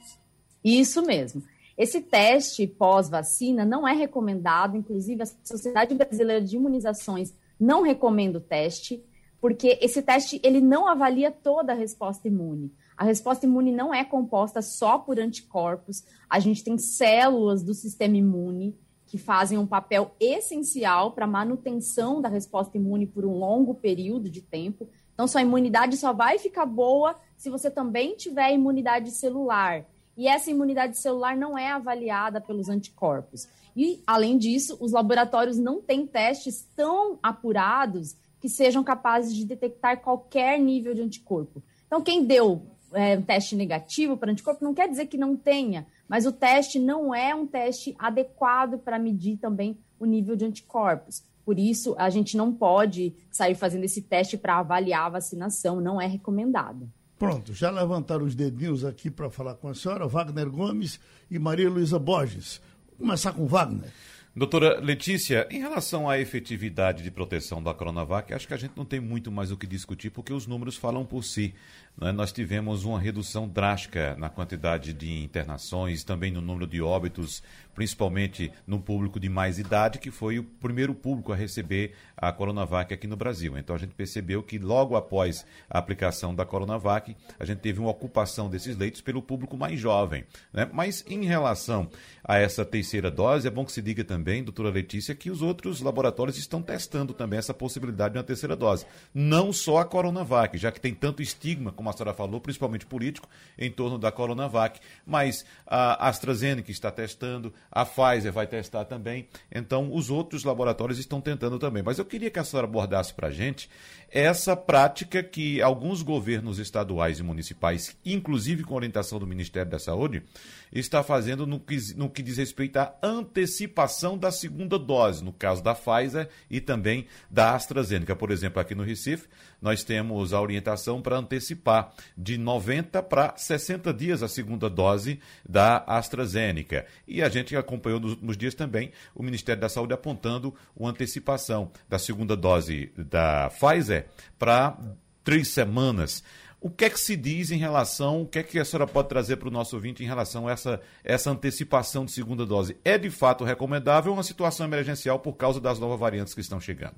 Isso 0.64 1.02
mesmo. 1.02 1.44
Esse 1.78 2.02
teste 2.02 2.66
pós-vacina 2.66 3.64
não 3.64 3.88
é 3.88 3.94
recomendado, 3.94 4.76
inclusive 4.76 5.22
a 5.22 5.26
Sociedade 5.44 5.94
Brasileira 5.94 6.44
de 6.44 6.56
Imunizações 6.56 7.34
não 7.60 7.84
recomenda 7.84 8.40
o 8.40 8.42
teste, 8.42 9.04
porque 9.40 9.78
esse 9.82 10.02
teste 10.02 10.40
ele 10.44 10.60
não 10.60 10.88
avalia 10.88 11.32
toda 11.32 11.74
a 11.74 11.76
resposta 11.76 12.28
imune. 12.28 12.74
A 12.96 13.04
resposta 13.04 13.46
imune 13.46 13.72
não 13.72 13.94
é 13.94 14.04
composta 14.04 14.62
só 14.62 14.98
por 14.98 15.20
anticorpos, 15.20 16.04
a 16.28 16.40
gente 16.40 16.64
tem 16.64 16.78
células 16.78 17.62
do 17.62 17.74
sistema 17.74 18.18
imune 18.18 18.76
que 19.06 19.18
fazem 19.18 19.58
um 19.58 19.66
papel 19.66 20.12
essencial 20.20 21.12
para 21.12 21.26
a 21.26 21.30
manutenção 21.30 22.22
da 22.22 22.28
resposta 22.28 22.78
imune 22.78 23.06
por 23.06 23.26
um 23.26 23.38
longo 23.38 23.74
período 23.74 24.30
de 24.30 24.42
tempo. 24.42 24.90
Então, 25.18 25.28
sua 25.28 25.42
imunidade 25.42 25.98
só 25.98 26.14
vai 26.14 26.38
ficar 26.38 26.68
boa 26.68 27.16
se 27.36 27.50
você 27.50 27.72
também 27.72 28.16
tiver 28.16 28.54
imunidade 28.54 29.10
celular. 29.10 29.84
E 30.16 30.28
essa 30.28 30.52
imunidade 30.52 31.00
celular 31.00 31.36
não 31.36 31.58
é 31.58 31.72
avaliada 31.72 32.40
pelos 32.40 32.70
anticorpos. 32.70 33.48
E, 33.76 34.00
além 34.06 34.38
disso, 34.38 34.78
os 34.80 34.92
laboratórios 34.92 35.58
não 35.58 35.82
têm 35.82 36.06
testes 36.06 36.68
tão 36.76 37.18
apurados 37.24 38.16
que 38.40 38.48
sejam 38.48 38.84
capazes 38.84 39.36
de 39.36 39.44
detectar 39.44 40.02
qualquer 40.02 40.60
nível 40.60 40.94
de 40.94 41.02
anticorpo. 41.02 41.64
Então, 41.88 42.00
quem 42.00 42.24
deu 42.24 42.62
é, 42.94 43.18
um 43.18 43.24
teste 43.24 43.56
negativo 43.56 44.18
para 44.18 44.32
anticorpo 44.32 44.64
não 44.64 44.76
quer 44.76 44.88
dizer 44.88 45.08
que 45.08 45.18
não 45.18 45.36
tenha, 45.36 45.88
mas 46.08 46.28
o 46.28 46.32
teste 46.32 46.78
não 46.78 47.14
é 47.14 47.34
um 47.34 47.48
teste 47.48 47.96
adequado 47.98 48.78
para 48.78 49.00
medir 49.00 49.38
também 49.38 49.80
o 50.00 50.06
nível 50.06 50.36
de 50.36 50.46
anticorpos. 50.46 51.24
Por 51.48 51.58
isso, 51.58 51.96
a 51.98 52.10
gente 52.10 52.36
não 52.36 52.52
pode 52.52 53.16
sair 53.32 53.56
fazendo 53.56 53.86
esse 53.86 54.02
teste 54.02 54.38
para 54.38 54.58
avaliar 54.58 55.06
a 55.06 55.12
vacinação, 55.12 55.80
não 55.80 56.02
é 56.02 56.06
recomendado. 56.06 56.92
Pronto, 57.18 57.54
já 57.54 57.72
levantaram 57.72 58.26
os 58.26 58.36
dedinhos 58.36 58.84
aqui 58.84 59.10
para 59.10 59.30
falar 59.30 59.56
com 59.56 59.70
a 59.70 59.74
senhora, 59.74 60.06
Wagner 60.06 60.50
Gomes 60.50 61.00
e 61.32 61.40
Maria 61.40 61.70
Luísa 61.70 61.98
Borges. 61.98 62.60
Vou 62.90 63.08
começar 63.08 63.32
com 63.32 63.48
Wagner. 63.48 63.94
Doutora 64.36 64.82
Letícia, 64.82 65.48
em 65.50 65.60
relação 65.60 66.10
à 66.10 66.20
efetividade 66.20 67.02
de 67.02 67.10
proteção 67.10 67.64
da 67.64 67.74
Coronavac, 67.74 68.34
acho 68.34 68.46
que 68.46 68.54
a 68.54 68.58
gente 68.58 68.74
não 68.76 68.84
tem 68.84 69.00
muito 69.00 69.32
mais 69.32 69.50
o 69.50 69.56
que 69.56 69.66
discutir, 69.66 70.10
porque 70.10 70.34
os 70.34 70.46
números 70.46 70.76
falam 70.76 71.06
por 71.06 71.24
si. 71.24 71.56
Né? 71.98 72.12
Nós 72.12 72.32
tivemos 72.32 72.86
uma 72.86 73.00
redução 73.00 73.48
drástica 73.48 74.16
na 74.18 74.30
quantidade 74.30 74.94
de 74.94 75.24
internações, 75.24 76.04
também 76.04 76.32
no 76.32 76.42
número 76.42 76.68
de 76.68 76.82
óbitos, 76.82 77.42
principalmente 77.74 78.52
no 78.66 78.80
público 78.80 79.20
de 79.20 79.30
mais 79.30 79.60
idade, 79.60 80.00
que 80.00 80.10
foi 80.10 80.40
o 80.40 80.44
primeiro 80.44 80.96
público 80.96 81.32
a 81.32 81.36
receber 81.36 81.94
a 82.16 82.32
Coronavac 82.32 82.92
aqui 82.92 83.06
no 83.06 83.16
Brasil. 83.16 83.56
Então 83.56 83.76
a 83.76 83.80
gente 83.80 83.94
percebeu 83.94 84.42
que 84.42 84.58
logo 84.58 84.96
após 84.96 85.46
a 85.70 85.78
aplicação 85.78 86.34
da 86.34 86.44
Coronavac, 86.44 87.16
a 87.40 87.46
gente 87.46 87.60
teve 87.60 87.80
uma 87.80 87.92
ocupação 87.92 88.50
desses 88.50 88.76
leitos 88.76 89.02
pelo 89.02 89.22
público 89.22 89.56
mais 89.56 89.80
jovem. 89.80 90.24
Né? 90.52 90.68
Mas 90.74 91.06
em 91.08 91.24
relação 91.26 91.88
a 92.24 92.38
essa 92.38 92.66
terceira 92.66 93.12
dose, 93.12 93.48
é 93.48 93.52
bom 93.52 93.64
que 93.64 93.72
se 93.72 93.82
diga 93.82 94.04
também, 94.04 94.44
doutora 94.44 94.70
Letícia, 94.70 95.14
que 95.14 95.30
os 95.30 95.44
outros 95.44 95.80
laboratórios 95.80 96.38
estão 96.38 96.64
testando 96.64 97.14
também 97.14 97.38
essa 97.38 97.54
possibilidade 97.54 98.14
de 98.14 98.18
uma 98.18 98.24
terceira 98.24 98.56
dose. 98.56 98.88
Não 99.14 99.54
só 99.54 99.78
a 99.78 99.86
Coronavac, 99.86 100.58
já 100.58 100.72
que 100.72 100.82
tem 100.82 100.96
tanto 100.96 101.22
estigma 101.22 101.72
como 101.72 101.87
como 101.88 101.90
a 101.90 101.94
senhora 101.94 102.14
falou, 102.14 102.42
principalmente 102.42 102.86
político, 102.86 103.28
em 103.58 103.72
torno 103.72 103.98
da 103.98 104.12
Coronavac, 104.12 104.80
mas 105.06 105.46
a 105.66 106.08
AstraZeneca 106.08 106.72
está 106.72 106.92
testando, 106.92 107.54
a 107.72 107.86
Pfizer 107.86 108.32
vai 108.32 108.46
testar 108.46 108.86
também, 108.86 109.28
então 109.52 109.94
os 109.94 110.10
outros 110.10 110.44
laboratórios 110.44 111.00
estão 111.00 111.22
tentando 111.22 111.58
também. 111.58 111.82
Mas 111.82 111.98
eu 111.98 112.06
queria 112.06 112.30
que 112.30 112.40
a 112.40 112.44
senhora 112.44 112.68
abordasse 112.68 113.14
para 113.14 113.28
a 113.28 113.32
gente 113.32 113.70
essa 114.10 114.56
prática 114.56 115.22
que 115.22 115.62
alguns 115.62 116.02
governos 116.02 116.60
estaduais 116.60 117.20
e 117.20 117.24
municipais, 117.24 117.98
inclusive 118.06 118.64
com 118.64 118.76
orientação 118.76 119.20
do 119.20 119.28
Ministério 119.28 119.70
da 119.70 119.80
Saúde, 119.80 120.24
está 120.72 121.04
fazendo 121.04 121.46
no 121.46 121.60
que, 121.60 121.78
no 121.96 122.10
que 122.10 122.24
diz 122.24 122.38
respeito 122.38 122.78
à 122.78 122.96
antecipação 123.02 124.18
da 124.18 124.32
segunda 124.32 124.78
dose, 124.78 125.24
no 125.24 125.34
caso 125.34 125.64
da 125.64 125.76
Pfizer 125.76 126.30
e 126.50 126.62
também 126.62 127.08
da 127.30 127.56
AstraZeneca. 127.56 128.16
Por 128.16 128.32
exemplo, 128.32 128.62
aqui 128.62 128.76
no 128.76 128.84
Recife, 128.84 129.28
nós 129.62 129.84
temos 129.84 130.34
a 130.34 130.42
orientação 130.42 131.02
para 131.02 131.18
antecipar 131.18 131.94
de 132.18 132.38
90 132.38 133.02
para 133.04 133.36
60 133.36 133.94
dias 133.94 134.22
a 134.22 134.28
segunda 134.28 134.70
dose 134.70 135.20
da 135.48 135.84
AstraZeneca. 135.88 136.86
E 137.08 137.22
a 137.22 137.30
gente 137.30 137.56
acompanhou 137.56 138.00
nos 138.00 138.12
últimos 138.12 138.38
dias 138.38 138.54
também 138.54 138.92
o 139.16 139.24
Ministério 139.24 139.62
da 139.62 139.70
Saúde 139.70 139.94
apontando 139.94 140.54
uma 140.76 140.90
antecipação 140.90 141.72
da 141.90 141.98
segunda 141.98 142.36
dose 142.36 142.92
da 142.98 143.50
Pfizer 143.50 143.97
para 144.38 144.78
três 145.24 145.50
semanas. 145.50 146.24
O 146.60 146.70
que 146.70 146.86
é 146.86 146.90
que 146.90 147.00
se 147.00 147.16
diz 147.16 147.52
em 147.52 147.58
relação, 147.58 148.24
o 148.24 148.28
que 148.28 148.40
é 148.40 148.44
que 148.44 148.58
a 148.58 148.66
senhora 148.66 148.88
pode 148.88 149.10
trazer 149.10 149.38
para 149.38 149.48
o 149.48 149.52
nosso 149.52 149.76
ouvinte 149.76 150.04
em 150.04 150.08
relação 150.08 150.48
a 150.48 150.52
essa, 150.52 150.82
essa 151.04 151.30
antecipação 151.30 152.04
de 152.04 152.12
segunda 152.12 152.46
dose? 152.46 152.78
É 152.84 152.98
de 152.98 153.12
fato 153.12 153.44
recomendável 153.44 154.12
uma 154.12 154.24
situação 154.24 154.66
emergencial 154.66 155.20
por 155.20 155.34
causa 155.34 155.62
das 155.62 155.80
novas 155.80 156.00
variantes 156.00 156.34
que 156.34 156.42
estão 156.42 156.60
chegando? 156.60 156.96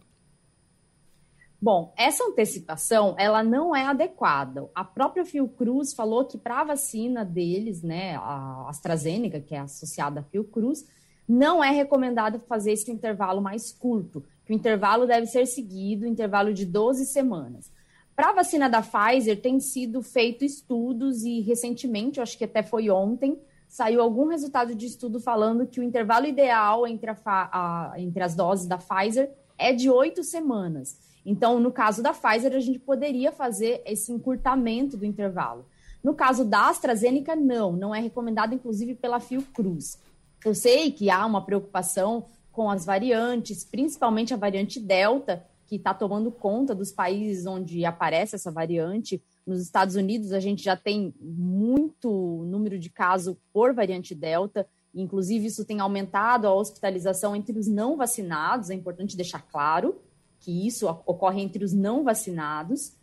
Bom, 1.62 1.94
essa 1.98 2.24
antecipação, 2.24 3.16
ela 3.20 3.44
não 3.44 3.76
é 3.76 3.86
adequada. 3.86 4.70
A 4.74 4.86
própria 4.86 5.26
Fiocruz 5.26 5.94
falou 5.94 6.26
que 6.26 6.38
para 6.38 6.62
a 6.62 6.64
vacina 6.64 7.26
deles, 7.26 7.84
né, 7.84 8.16
a 8.16 8.70
AstraZeneca, 8.70 9.42
que 9.42 9.54
é 9.54 9.60
associada 9.60 10.22
à 10.22 10.24
Fiocruz, 10.24 10.86
não 11.28 11.62
é 11.62 11.70
recomendado 11.70 12.40
fazer 12.48 12.72
esse 12.72 12.90
intervalo 12.90 13.42
mais 13.42 13.74
curto, 13.74 14.24
que 14.50 14.54
o 14.54 14.56
intervalo 14.56 15.06
deve 15.06 15.28
ser 15.28 15.46
seguido, 15.46 16.08
intervalo 16.08 16.52
de 16.52 16.66
12 16.66 17.06
semanas. 17.06 17.72
Para 18.16 18.30
a 18.30 18.34
vacina 18.34 18.68
da 18.68 18.82
Pfizer, 18.82 19.40
tem 19.40 19.60
sido 19.60 20.02
feito 20.02 20.44
estudos 20.44 21.24
e 21.24 21.40
recentemente, 21.42 22.20
acho 22.20 22.36
que 22.36 22.46
até 22.46 22.64
foi 22.64 22.90
ontem, 22.90 23.40
saiu 23.68 24.02
algum 24.02 24.26
resultado 24.26 24.74
de 24.74 24.88
estudo 24.88 25.20
falando 25.20 25.68
que 25.68 25.80
o 25.80 25.84
intervalo 25.84 26.26
ideal 26.26 26.88
entre, 26.88 27.12
a, 27.12 27.16
a, 27.26 27.94
entre 27.98 28.24
as 28.24 28.34
doses 28.34 28.66
da 28.66 28.80
Pfizer 28.80 29.30
é 29.56 29.72
de 29.72 29.88
oito 29.88 30.24
semanas. 30.24 30.98
Então, 31.24 31.60
no 31.60 31.72
caso 31.72 32.02
da 32.02 32.12
Pfizer, 32.12 32.56
a 32.56 32.60
gente 32.60 32.80
poderia 32.80 33.32
fazer 33.32 33.84
esse 33.86 34.12
encurtamento 34.12 34.98
do 34.98 35.06
intervalo. 35.06 35.64
No 36.04 36.16
caso 36.16 36.44
da 36.44 36.70
AstraZeneca, 36.70 37.36
não, 37.36 37.74
não 37.74 37.94
é 37.94 38.00
recomendado, 38.00 38.56
inclusive 38.56 38.96
pela 38.96 39.20
Fiocruz. 39.20 40.00
Eu 40.44 40.56
sei 40.56 40.92
que 40.92 41.12
há 41.12 41.24
uma 41.24 41.46
preocupação 41.46 42.26
com 42.52 42.70
as 42.70 42.86
variantes, 42.86 43.64
principalmente 43.64 44.34
a 44.34 44.38
variante 44.38 44.80
Delta, 44.80 45.46
que 45.68 45.76
está 45.76 45.94
tomando 45.94 46.32
conta 46.32 46.74
dos 46.74 46.92
países 46.92 47.46
onde 47.46 47.86
aparece 47.86 48.36
essa 48.36 48.52
variante. 48.52 49.22
Nos 49.46 49.62
Estados 49.62 49.96
Unidos, 49.96 50.34
a 50.34 50.40
gente 50.40 50.64
já 50.64 50.76
tem 50.76 51.14
muito 51.20 52.44
número 52.48 52.80
de 52.80 52.90
casos 52.90 53.38
por 53.54 53.74
variante 53.74 54.16
Delta, 54.16 54.68
inclusive 54.94 55.46
isso 55.46 55.64
tem 55.64 55.80
aumentado 55.80 56.48
a 56.48 56.54
hospitalização 56.54 57.36
entre 57.36 57.58
os 57.58 57.68
não 57.68 57.96
vacinados, 57.96 58.72
é 58.72 58.74
importante 58.74 59.16
deixar 59.16 59.42
claro. 59.44 60.02
que 60.40 60.66
isso 60.66 60.88
ocorre 61.06 61.42
entre 61.42 61.64
os 61.64 61.74
não 61.74 62.04
vacinados. 62.04 62.94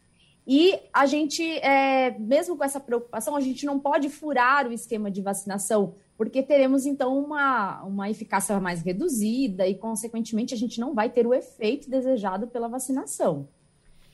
E 0.47 0.79
a 0.93 1.07
gente, 1.07 1.43
é, 1.59 2.17
mesmo 2.19 2.57
com 2.57 2.62
essa 2.62 2.79
preocupação, 2.79 3.35
a 3.35 3.41
gente 3.41 3.67
não 3.67 3.81
pode 3.81 4.09
furar 4.09 4.69
o 4.69 4.73
esquema 4.73 5.11
de 5.11 5.21
vacinação, 5.21 5.97
porque 6.17 6.41
teremos 6.43 6.87
então 6.87 7.19
uma, 7.19 7.83
uma 7.83 8.09
eficácia 8.09 8.59
mais 8.61 8.81
reduzida 8.81 9.67
e, 9.67 9.75
consequentemente, 9.75 10.55
a 10.55 10.57
gente 10.57 10.79
não 10.79 10.95
vai 10.95 11.11
ter 11.11 11.26
o 11.26 11.35
efeito 11.35 11.91
desejado 11.91 12.47
pela 12.47 12.69
vacinação. 12.69 13.49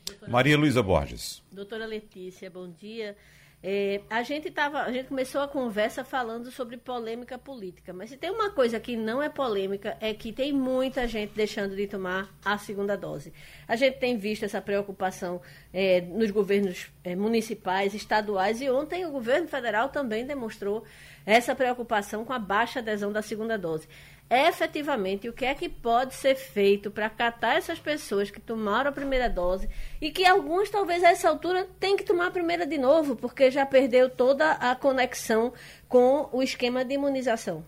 Doutora 0.06 0.32
Maria 0.32 0.56
Luísa 0.56 0.82
Borges. 0.82 1.42
Doutora 1.52 1.84
Letícia, 1.84 2.50
bom 2.50 2.68
dia. 2.68 3.14
É, 3.64 4.00
a 4.10 4.24
gente 4.24 4.50
tava, 4.50 4.82
a 4.82 4.90
gente 4.90 5.06
começou 5.06 5.40
a 5.40 5.46
conversa 5.46 6.02
falando 6.02 6.50
sobre 6.50 6.76
polêmica 6.76 7.38
política, 7.38 7.92
mas 7.92 8.10
se 8.10 8.16
tem 8.16 8.28
uma 8.28 8.50
coisa 8.50 8.80
que 8.80 8.96
não 8.96 9.22
é 9.22 9.28
polêmica 9.28 9.96
é 10.00 10.12
que 10.12 10.32
tem 10.32 10.52
muita 10.52 11.06
gente 11.06 11.32
deixando 11.32 11.76
de 11.76 11.86
tomar 11.86 12.28
a 12.44 12.58
segunda 12.58 12.96
dose. 12.96 13.32
A 13.68 13.76
gente 13.76 13.98
tem 13.98 14.18
visto 14.18 14.44
essa 14.44 14.60
preocupação 14.60 15.40
é, 15.72 16.00
nos 16.00 16.32
governos 16.32 16.90
é, 17.04 17.14
municipais, 17.14 17.94
estaduais 17.94 18.60
e 18.60 18.68
ontem 18.68 19.06
o 19.06 19.12
governo 19.12 19.46
federal 19.46 19.90
também 19.90 20.26
demonstrou 20.26 20.82
essa 21.24 21.54
preocupação 21.54 22.24
com 22.24 22.32
a 22.32 22.40
baixa 22.40 22.80
adesão 22.80 23.12
da 23.12 23.22
segunda 23.22 23.56
dose 23.56 23.86
efetivamente 24.32 25.28
o 25.28 25.32
que 25.32 25.44
é 25.44 25.54
que 25.54 25.68
pode 25.68 26.14
ser 26.14 26.34
feito 26.34 26.90
para 26.90 27.10
catar 27.10 27.56
essas 27.56 27.78
pessoas 27.78 28.30
que 28.30 28.40
tomaram 28.40 28.88
a 28.88 28.92
primeira 28.92 29.28
dose 29.28 29.68
e 30.00 30.10
que 30.10 30.24
alguns 30.24 30.70
talvez 30.70 31.04
a 31.04 31.10
essa 31.10 31.28
altura 31.28 31.68
têm 31.78 31.96
que 31.96 32.04
tomar 32.04 32.28
a 32.28 32.30
primeira 32.30 32.66
de 32.66 32.78
novo, 32.78 33.14
porque 33.14 33.50
já 33.50 33.66
perdeu 33.66 34.08
toda 34.08 34.52
a 34.52 34.74
conexão 34.74 35.52
com 35.88 36.28
o 36.32 36.42
esquema 36.42 36.84
de 36.84 36.94
imunização. 36.94 37.62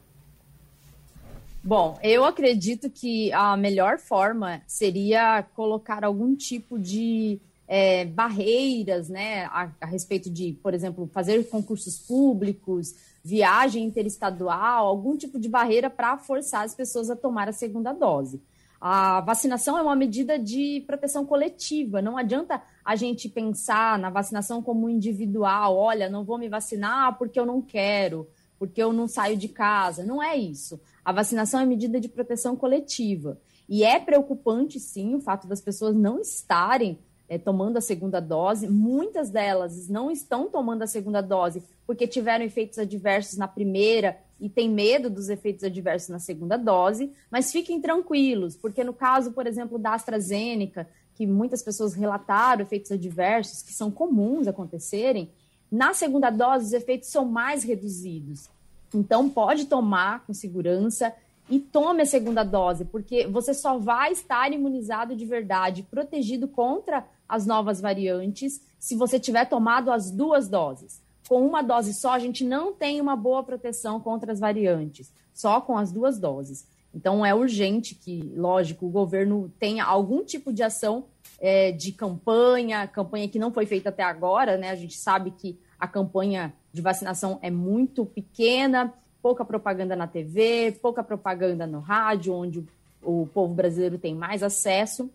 Bom, 1.62 1.99
eu 2.02 2.25
acredito 2.25 2.90
que 2.90 3.33
a 3.33 3.56
melhor 3.56 3.99
forma 3.99 4.62
seria 4.66 5.42
colocar 5.54 6.04
algum 6.04 6.37
tipo 6.37 6.78
de 6.78 7.40
é, 7.66 8.04
barreiras, 8.04 9.09
né, 9.09 9.44
a, 9.47 9.71
a 9.80 9.87
respeito 9.87 10.30
de, 10.30 10.52
por 10.62 10.75
exemplo, 10.75 11.09
fazer 11.12 11.42
concursos 11.49 11.99
públicos, 11.99 12.94
viagem 13.23 13.85
interestadual, 13.85 14.87
algum 14.87 15.16
tipo 15.16 15.38
de 15.38 15.49
barreira 15.49 15.88
para 15.88 16.18
forçar 16.18 16.64
as 16.64 16.75
pessoas 16.75 17.09
a 17.09 17.16
tomar 17.16 17.49
a 17.49 17.52
segunda 17.52 17.92
dose. 17.92 18.40
A 18.87 19.23
vacinação 19.23 19.78
é 19.78 19.83
uma 19.83 19.97
medida 19.97 20.38
de 20.38 20.85
proteção 20.87 21.25
coletiva. 21.25 22.02
Não 22.02 22.18
adianta 22.18 22.62
a 22.85 22.94
gente 22.94 23.30
pensar 23.30 23.99
na 23.99 24.11
vacinação 24.11 24.61
como 24.61 24.90
individual. 24.90 25.75
Olha, 25.75 26.11
não 26.11 26.23
vou 26.23 26.37
me 26.37 26.50
vacinar 26.50 27.16
porque 27.16 27.40
eu 27.40 27.47
não 27.47 27.62
quero, 27.62 28.28
porque 28.59 28.83
eu 28.83 28.92
não 28.92 29.09
saio 29.09 29.38
de 29.38 29.49
casa. 29.49 30.04
Não 30.04 30.23
é 30.23 30.37
isso. 30.37 30.78
A 31.02 31.12
vacinação 31.12 31.61
é 31.61 31.64
medida 31.64 31.99
de 31.99 32.11
proteção 32.11 32.54
coletiva. 32.56 33.40
E 33.66 33.83
é 33.83 33.99
preocupante, 33.99 34.78
sim, 34.78 35.14
o 35.14 35.21
fato 35.21 35.47
das 35.47 35.62
pessoas 35.62 35.97
não 35.97 36.21
estarem 36.21 36.99
é, 37.28 37.38
tomando 37.38 37.76
a 37.76 37.81
segunda 37.81 38.21
dose. 38.21 38.69
Muitas 38.69 39.31
delas 39.31 39.88
não 39.88 40.11
estão 40.11 40.49
tomando 40.49 40.83
a 40.83 40.87
segunda 40.87 41.21
dose 41.21 41.62
porque 41.87 42.07
tiveram 42.07 42.45
efeitos 42.45 42.78
adversos 42.78 43.37
na 43.38 43.49
primeira 43.49 44.19
e 44.40 44.49
tem 44.49 44.69
medo 44.69 45.09
dos 45.09 45.28
efeitos 45.28 45.64
adversos 45.64 46.09
na 46.09 46.19
segunda 46.19 46.57
dose, 46.57 47.12
mas 47.31 47.52
fiquem 47.52 47.81
tranquilos, 47.81 48.57
porque 48.57 48.83
no 48.83 48.93
caso, 48.93 49.33
por 49.33 49.47
exemplo, 49.47 49.78
da 49.78 49.95
AstraZeneca, 49.95 50.88
que 51.14 51.26
muitas 51.26 51.62
pessoas 51.62 51.95
relataram 51.95 52.62
efeitos 52.62 52.90
adversos 52.90 53.62
que 53.62 53.73
são 53.73 53.90
comuns 53.90 54.49
acontecerem, 54.49 55.31
na 55.71 55.95
segunda 55.95 56.31
dose 56.31 56.66
os 56.66 56.73
efeitos 56.73 57.09
são 57.09 57.25
mais 57.25 57.62
reduzidos. 57.62 58.49
Então 58.93 59.28
pode 59.28 59.66
tomar 59.66 60.25
com 60.26 60.33
segurança 60.33 61.12
e 61.48 61.58
tome 61.58 62.02
a 62.02 62.06
segunda 62.06 62.42
dose, 62.42 62.84
porque 62.84 63.26
você 63.26 63.52
só 63.52 63.78
vai 63.78 64.12
estar 64.12 64.50
imunizado 64.52 65.14
de 65.14 65.26
verdade, 65.26 65.82
protegido 65.82 66.48
contra 66.48 67.06
as 67.28 67.46
novas 67.46 67.80
variantes, 67.80 68.60
se 68.78 68.96
você 68.96 69.18
tiver 69.18 69.44
tomado 69.46 69.90
as 69.90 70.10
duas 70.10 70.48
doses. 70.48 71.02
Com 71.28 71.46
uma 71.46 71.62
dose 71.62 71.94
só, 71.94 72.12
a 72.12 72.18
gente 72.18 72.44
não 72.44 72.72
tem 72.72 73.00
uma 73.00 73.16
boa 73.16 73.42
proteção 73.42 74.00
contra 74.00 74.32
as 74.32 74.40
variantes, 74.40 75.12
só 75.32 75.60
com 75.60 75.76
as 75.76 75.90
duas 75.90 76.18
doses. 76.18 76.66
Então, 76.94 77.26
é 77.26 77.35
urgente 77.35 77.94
que, 77.94 78.20
lógico, 78.37 78.87
o 78.87 78.90
governo 78.90 79.52
tenha 79.59 79.85
algum 79.85 80.22
tipo 80.22 80.52
de 80.52 80.62
ação 80.62 81.07
é, 81.40 81.72
de 81.72 81.92
campanha, 81.92 82.87
campanha 82.87 83.28
que 83.28 83.38
não 83.38 83.52
foi 83.52 83.66
feita 83.66 83.88
até 83.88 84.02
agora, 84.02 84.57
né? 84.57 84.70
A 84.70 84.76
gente 84.76 84.96
sabe 84.96 85.33
que 85.33 85.59
a 85.78 85.88
campanha 85.88 86.54
de 86.72 86.80
vacinação 86.80 87.38
é 87.42 87.50
muito 87.50 88.07
pequena, 88.07 88.94
pouca 89.24 89.42
propaganda 89.42 89.96
na 89.96 90.06
TV, 90.06 90.76
pouca 90.82 91.02
propaganda 91.02 91.66
no 91.66 91.80
rádio, 91.80 92.34
onde 92.34 92.62
o, 93.02 93.26
povo 93.32 93.54
brasileiro 93.54 93.96
tem 93.96 94.14
mais 94.14 94.42
acesso, 94.42 95.08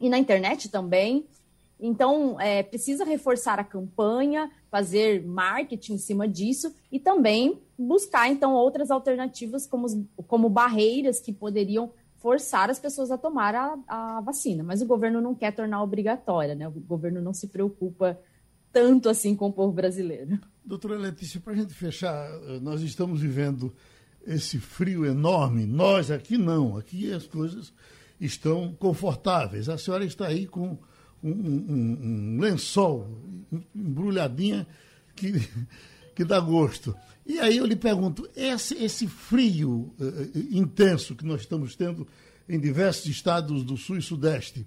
e 0.00 0.08
na 0.08 0.16
internet 0.16 0.68
também. 0.68 1.26
Então, 1.80 2.40
é, 2.40 2.62
precisa 2.62 3.04
reforçar 3.04 3.58
a 3.58 3.64
campanha, 3.64 4.48
fazer 4.70 5.26
marketing 5.26 5.94
em 5.94 5.98
cima 5.98 6.28
disso 6.28 6.72
e 6.90 7.00
também 7.00 7.58
buscar, 7.76 8.28
então, 8.30 8.54
outras 8.54 8.92
alternativas 8.92 9.66
como, 9.66 10.06
como 10.28 10.48
barreiras 10.48 11.18
que 11.18 11.32
poderiam 11.32 11.90
forçar 12.18 12.70
as 12.70 12.78
pessoas 12.78 13.10
a 13.10 13.18
tomar 13.18 13.56
a, 13.56 13.76
a 13.88 14.20
vacina. 14.20 14.62
Mas 14.62 14.82
o 14.82 14.86
governo 14.86 15.20
não 15.20 15.34
quer 15.34 15.52
tornar 15.52 15.82
obrigatória, 15.82 16.54
né? 16.54 16.68
O 16.68 16.70
governo 16.70 17.20
não 17.20 17.34
se 17.34 17.48
preocupa 17.48 18.16
tanto 18.72 19.08
assim 19.08 19.34
com 19.34 19.46
o 19.46 19.52
povo 19.52 19.72
brasileiro. 19.72 20.38
Doutora 20.64 20.96
Letícia, 20.96 21.40
para 21.40 21.52
a 21.52 21.56
gente 21.56 21.72
fechar, 21.72 22.28
eh, 22.30 22.60
nós 22.60 22.82
estamos 22.82 23.20
vivendo 23.20 23.74
esse 24.26 24.58
frio 24.58 25.06
enorme. 25.06 25.66
Nós 25.66 26.10
aqui 26.10 26.36
não, 26.36 26.76
aqui 26.76 27.10
as 27.12 27.26
coisas 27.26 27.72
estão 28.20 28.74
confortáveis. 28.78 29.68
A 29.68 29.78
senhora 29.78 30.04
está 30.04 30.26
aí 30.26 30.46
com 30.46 30.78
um, 31.22 31.30
um, 31.30 31.98
um 32.36 32.40
lençol 32.40 33.08
embrulhadinha 33.74 34.66
que, 35.16 35.32
que 36.14 36.24
dá 36.24 36.38
gosto. 36.38 36.94
E 37.26 37.38
aí 37.40 37.58
eu 37.58 37.66
lhe 37.66 37.76
pergunto, 37.76 38.28
esse, 38.34 38.74
esse 38.82 39.06
frio 39.06 39.92
uh, 39.98 40.38
intenso 40.50 41.14
que 41.14 41.24
nós 41.24 41.42
estamos 41.42 41.76
tendo 41.76 42.06
em 42.48 42.58
diversos 42.58 43.06
estados 43.06 43.62
do 43.62 43.76
sul 43.76 43.98
e 43.98 44.02
sudeste, 44.02 44.66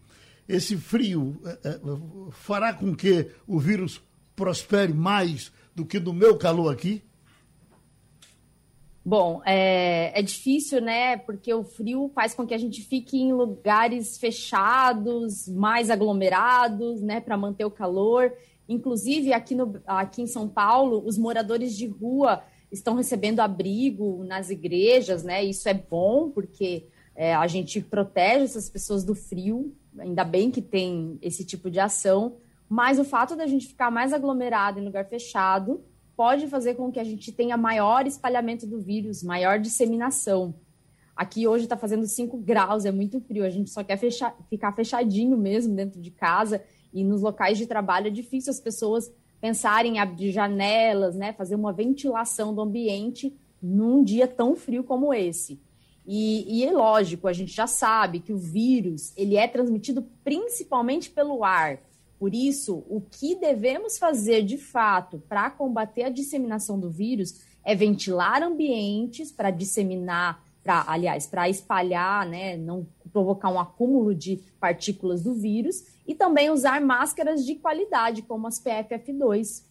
esse 0.56 0.78
frio 0.78 1.42
uh, 1.44 1.90
uh, 1.90 2.32
fará 2.32 2.74
com 2.74 2.96
que 2.96 3.32
o 3.48 3.60
vírus 3.60 4.02
prospere 4.36 4.94
mais 4.94 5.52
do 5.76 5.86
que 5.86 6.00
no 6.00 6.14
meu 6.14 6.38
calor 6.38 6.72
aqui? 6.72 7.04
Bom, 9.04 9.42
é, 9.46 10.18
é 10.20 10.22
difícil, 10.22 10.80
né? 10.80 11.18
Porque 11.18 11.52
o 11.52 11.64
frio 11.64 12.12
faz 12.14 12.36
com 12.36 12.46
que 12.46 12.54
a 12.54 12.58
gente 12.58 12.84
fique 12.84 13.20
em 13.20 13.34
lugares 13.34 14.18
fechados, 14.18 15.48
mais 15.48 15.90
aglomerados, 15.90 17.02
né? 17.02 17.20
Para 17.20 17.36
manter 17.36 17.66
o 17.66 17.72
calor. 17.72 18.32
Inclusive, 18.70 19.34
aqui, 19.34 19.56
no, 19.56 19.82
aqui 19.88 20.22
em 20.22 20.28
São 20.28 20.48
Paulo, 20.48 21.04
os 21.04 21.18
moradores 21.18 21.76
de 21.76 21.88
rua 21.88 22.44
estão 22.72 22.96
recebendo 22.96 23.40
abrigo 23.40 24.24
nas 24.24 24.52
igrejas, 24.52 25.24
né? 25.24 25.44
Isso 25.44 25.68
é 25.68 25.74
bom, 25.74 26.30
porque 26.30 26.86
é, 27.16 27.34
a 27.34 27.48
gente 27.48 27.82
protege 27.82 28.44
essas 28.44 28.70
pessoas 28.70 29.04
do 29.04 29.16
frio. 29.16 29.76
Ainda 30.00 30.24
bem 30.24 30.50
que 30.52 30.62
tem 30.62 31.18
esse 31.22 31.46
tipo 31.46 31.70
de 31.70 31.80
ação. 31.80 32.38
Mas 32.70 33.00
o 33.00 33.04
fato 33.04 33.36
da 33.36 33.46
gente 33.46 33.68
ficar 33.68 33.92
mais 33.92 34.14
aglomerado 34.14 34.80
em 34.80 34.86
lugar 34.86 35.06
fechado 35.06 35.84
pode 36.16 36.48
fazer 36.48 36.76
com 36.76 36.92
que 36.92 37.00
a 37.00 37.04
gente 37.04 37.32
tenha 37.32 37.58
maior 37.58 38.06
espalhamento 38.06 38.66
do 38.68 38.80
vírus, 38.80 39.24
maior 39.24 39.60
disseminação. 39.60 40.56
Aqui 41.16 41.48
hoje 41.48 41.66
está 41.66 41.76
fazendo 41.76 42.06
5 42.06 42.38
graus, 42.38 42.86
é 42.86 42.92
muito 42.92 43.20
frio, 43.20 43.44
a 43.44 43.50
gente 43.50 43.70
só 43.70 43.84
quer 43.84 43.98
fechar, 43.98 44.36
ficar 44.50 44.72
fechadinho 44.72 45.38
mesmo 45.38 45.76
dentro 45.76 46.02
de 46.02 46.12
casa 46.12 46.64
e 46.94 47.04
nos 47.04 47.22
locais 47.22 47.58
de 47.58 47.66
trabalho 47.66 48.08
é 48.08 48.10
difícil 48.10 48.52
as 48.52 48.60
pessoas 48.60 49.12
pensarem 49.40 49.96
em 49.96 50.00
abrir 50.00 50.32
janelas, 50.32 51.16
né, 51.16 51.34
fazer 51.34 51.56
uma 51.56 51.74
ventilação 51.74 52.54
do 52.54 52.62
ambiente 52.62 53.36
num 53.62 54.04
dia 54.04 54.28
tão 54.28 54.56
frio 54.56 54.84
como 54.84 55.14
esse. 55.14 55.60
E, 56.06 56.60
e, 56.60 56.66
é 56.66 56.72
lógico, 56.72 57.28
a 57.28 57.34
gente 57.34 57.54
já 57.54 57.68
sabe 57.68 58.20
que 58.20 58.34
o 58.34 58.38
vírus 58.38 59.14
ele 59.16 59.38
é 59.38 59.48
transmitido 59.48 60.06
principalmente 60.24 61.10
pelo 61.10 61.44
ar. 61.44 61.80
Por 62.20 62.34
isso, 62.34 62.84
o 62.88 63.02
que 63.02 63.36
devemos 63.36 63.98
fazer 63.98 64.44
de 64.44 64.58
fato 64.58 65.22
para 65.28 65.50
combater 65.50 66.04
a 66.04 66.10
disseminação 66.10 66.80
do 66.80 66.90
vírus 66.90 67.42
é 67.64 67.76
ventilar 67.76 68.44
ambientes 68.44 69.32
para 69.32 69.52
disseminar, 69.52 70.44
aliás, 70.66 71.28
para 71.28 71.50
espalhar, 71.50 72.28
né, 72.28 72.58
não 72.58 72.86
provocar 73.12 73.50
um 73.50 73.60
acúmulo 73.60 74.14
de 74.14 74.38
partículas 74.60 75.24
do 75.24 75.34
vírus 75.34 75.84
e 76.08 76.14
também 76.14 76.50
usar 76.50 76.82
máscaras 76.82 77.46
de 77.46 77.56
qualidade, 77.56 78.22
como 78.22 78.48
as 78.48 78.60
PFF2. 78.60 79.64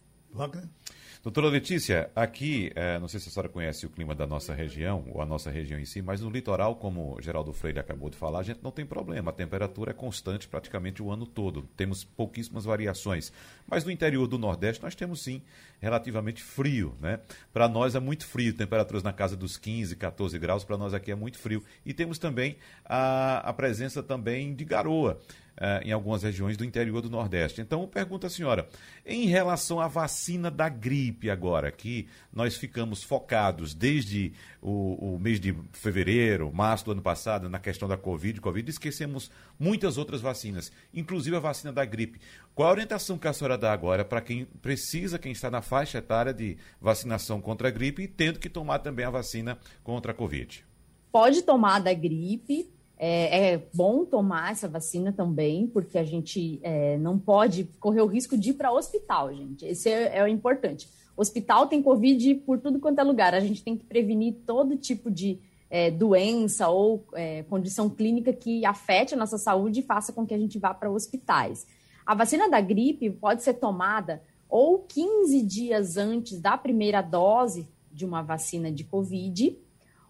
Doutora 1.22 1.48
Letícia, 1.48 2.10
aqui, 2.16 2.72
é, 2.74 2.98
não 2.98 3.06
sei 3.06 3.20
se 3.20 3.28
a 3.28 3.30
senhora 3.30 3.50
conhece 3.50 3.84
o 3.84 3.90
clima 3.90 4.14
da 4.14 4.26
nossa 4.26 4.54
região, 4.54 5.04
ou 5.12 5.20
a 5.20 5.26
nossa 5.26 5.50
região 5.50 5.78
em 5.78 5.84
si, 5.84 6.00
mas 6.00 6.22
no 6.22 6.30
litoral, 6.30 6.76
como 6.76 7.20
Geraldo 7.20 7.52
Freire 7.52 7.78
acabou 7.78 8.08
de 8.08 8.16
falar, 8.16 8.38
a 8.38 8.42
gente 8.42 8.60
não 8.62 8.70
tem 8.70 8.86
problema. 8.86 9.30
A 9.30 9.34
temperatura 9.34 9.90
é 9.90 9.94
constante 9.94 10.48
praticamente 10.48 11.02
o 11.02 11.10
ano 11.10 11.26
todo. 11.26 11.68
Temos 11.76 12.04
pouquíssimas 12.04 12.64
variações. 12.64 13.30
Mas 13.66 13.84
no 13.84 13.90
interior 13.90 14.26
do 14.26 14.38
Nordeste 14.38 14.82
nós 14.82 14.94
temos 14.94 15.20
sim 15.20 15.42
relativamente 15.78 16.42
frio, 16.42 16.96
né? 16.98 17.20
Para 17.52 17.68
nós 17.68 17.94
é 17.94 18.00
muito 18.00 18.26
frio, 18.26 18.54
temperaturas 18.54 19.02
na 19.02 19.12
casa 19.12 19.36
dos 19.36 19.58
15, 19.58 19.96
14 19.96 20.38
graus, 20.38 20.64
para 20.64 20.78
nós 20.78 20.94
aqui 20.94 21.12
é 21.12 21.14
muito 21.14 21.38
frio. 21.38 21.62
E 21.84 21.92
temos 21.92 22.18
também 22.18 22.56
a, 22.82 23.40
a 23.46 23.52
presença 23.52 24.02
também 24.02 24.54
de 24.54 24.64
garoa. 24.64 25.20
Uh, 25.60 25.86
em 25.86 25.92
algumas 25.92 26.22
regiões 26.22 26.56
do 26.56 26.64
interior 26.64 27.02
do 27.02 27.10
Nordeste. 27.10 27.60
Então, 27.60 27.86
pergunta 27.86 28.28
a 28.28 28.30
senhora, 28.30 28.66
em 29.04 29.26
relação 29.26 29.78
à 29.78 29.86
vacina 29.86 30.50
da 30.50 30.70
gripe 30.70 31.28
agora, 31.28 31.70
que 31.70 32.08
nós 32.32 32.56
ficamos 32.56 33.02
focados 33.02 33.74
desde 33.74 34.32
o, 34.62 35.16
o, 35.16 35.18
mês 35.18 35.38
de 35.38 35.54
fevereiro, 35.72 36.50
março 36.50 36.86
do 36.86 36.92
ano 36.92 37.02
passado, 37.02 37.50
na 37.50 37.58
questão 37.58 37.86
da 37.86 37.98
Covid, 37.98 38.40
Covid, 38.40 38.70
esquecemos 38.70 39.30
muitas 39.58 39.98
outras 39.98 40.22
vacinas, 40.22 40.72
inclusive 40.94 41.36
a 41.36 41.40
vacina 41.40 41.70
da 41.70 41.84
gripe. 41.84 42.22
Qual 42.54 42.66
a 42.66 42.72
orientação 42.72 43.18
que 43.18 43.28
a 43.28 43.32
senhora 43.34 43.58
dá 43.58 43.70
agora 43.70 44.02
para 44.02 44.22
quem 44.22 44.46
precisa, 44.62 45.18
quem 45.18 45.32
está 45.32 45.50
na 45.50 45.60
faixa 45.60 45.98
etária 45.98 46.32
de 46.32 46.56
vacinação 46.80 47.38
contra 47.38 47.68
a 47.68 47.70
gripe 47.70 48.02
e 48.02 48.08
tendo 48.08 48.38
que 48.38 48.48
tomar 48.48 48.78
também 48.78 49.04
a 49.04 49.10
vacina 49.10 49.58
contra 49.84 50.12
a 50.12 50.14
Covid? 50.14 50.64
Pode 51.12 51.42
tomar 51.42 51.80
da 51.80 51.92
gripe, 51.92 52.70
é, 53.02 53.52
é, 53.52 53.62
bom 53.72 54.04
tomar 54.04 54.52
essa 54.52 54.68
vacina 54.68 55.10
também, 55.10 55.66
porque 55.66 55.96
a 55.96 56.04
gente 56.04 56.60
é, 56.62 56.98
não 56.98 57.18
pode 57.18 57.64
correr 57.80 58.02
o 58.02 58.06
risco 58.06 58.36
de 58.36 58.50
ir 58.50 58.52
para 58.52 58.70
hospital, 58.70 59.34
gente. 59.34 59.64
Esse 59.64 59.88
é, 59.88 60.18
é 60.18 60.22
o 60.22 60.28
importante. 60.28 60.86
Hospital 61.16 61.66
tem 61.66 61.82
Covid 61.82 62.34
por 62.46 62.58
tudo 62.58 62.78
quanto 62.78 62.98
é 62.98 63.02
lugar. 63.02 63.34
A 63.34 63.40
gente 63.40 63.64
tem 63.64 63.74
que 63.74 63.86
prevenir 63.86 64.34
todo 64.44 64.76
tipo 64.76 65.10
de 65.10 65.38
é, 65.70 65.90
doença 65.90 66.68
ou 66.68 67.06
é, 67.14 67.42
condição 67.44 67.88
clínica 67.88 68.34
que 68.34 68.66
afete 68.66 69.14
a 69.14 69.16
nossa 69.16 69.38
saúde 69.38 69.80
e 69.80 69.82
faça 69.82 70.12
com 70.12 70.26
que 70.26 70.34
a 70.34 70.38
gente 70.38 70.58
vá 70.58 70.74
para 70.74 70.90
hospitais. 70.90 71.66
A 72.04 72.14
vacina 72.14 72.50
da 72.50 72.60
gripe 72.60 73.08
pode 73.08 73.42
ser 73.42 73.54
tomada 73.54 74.22
ou 74.46 74.80
15 74.80 75.40
dias 75.40 75.96
antes 75.96 76.38
da 76.38 76.58
primeira 76.58 77.00
dose 77.00 77.66
de 77.90 78.04
uma 78.04 78.20
vacina 78.20 78.70
de 78.70 78.84
Covid, 78.84 79.56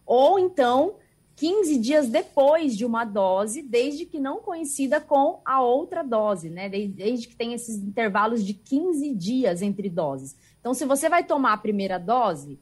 ou 0.04 0.40
então 0.40 0.94
15 1.40 1.78
dias 1.78 2.10
depois 2.10 2.76
de 2.76 2.84
uma 2.84 3.02
dose, 3.02 3.62
desde 3.62 4.04
que 4.04 4.20
não 4.20 4.40
coincida 4.40 5.00
com 5.00 5.40
a 5.42 5.62
outra 5.62 6.02
dose, 6.02 6.50
né? 6.50 6.68
Desde 6.68 7.28
que 7.28 7.34
tem 7.34 7.54
esses 7.54 7.76
intervalos 7.76 8.44
de 8.44 8.52
15 8.52 9.14
dias 9.14 9.62
entre 9.62 9.88
doses. 9.88 10.36
Então, 10.60 10.74
se 10.74 10.84
você 10.84 11.08
vai 11.08 11.24
tomar 11.24 11.54
a 11.54 11.56
primeira 11.56 11.96
dose, 11.96 12.58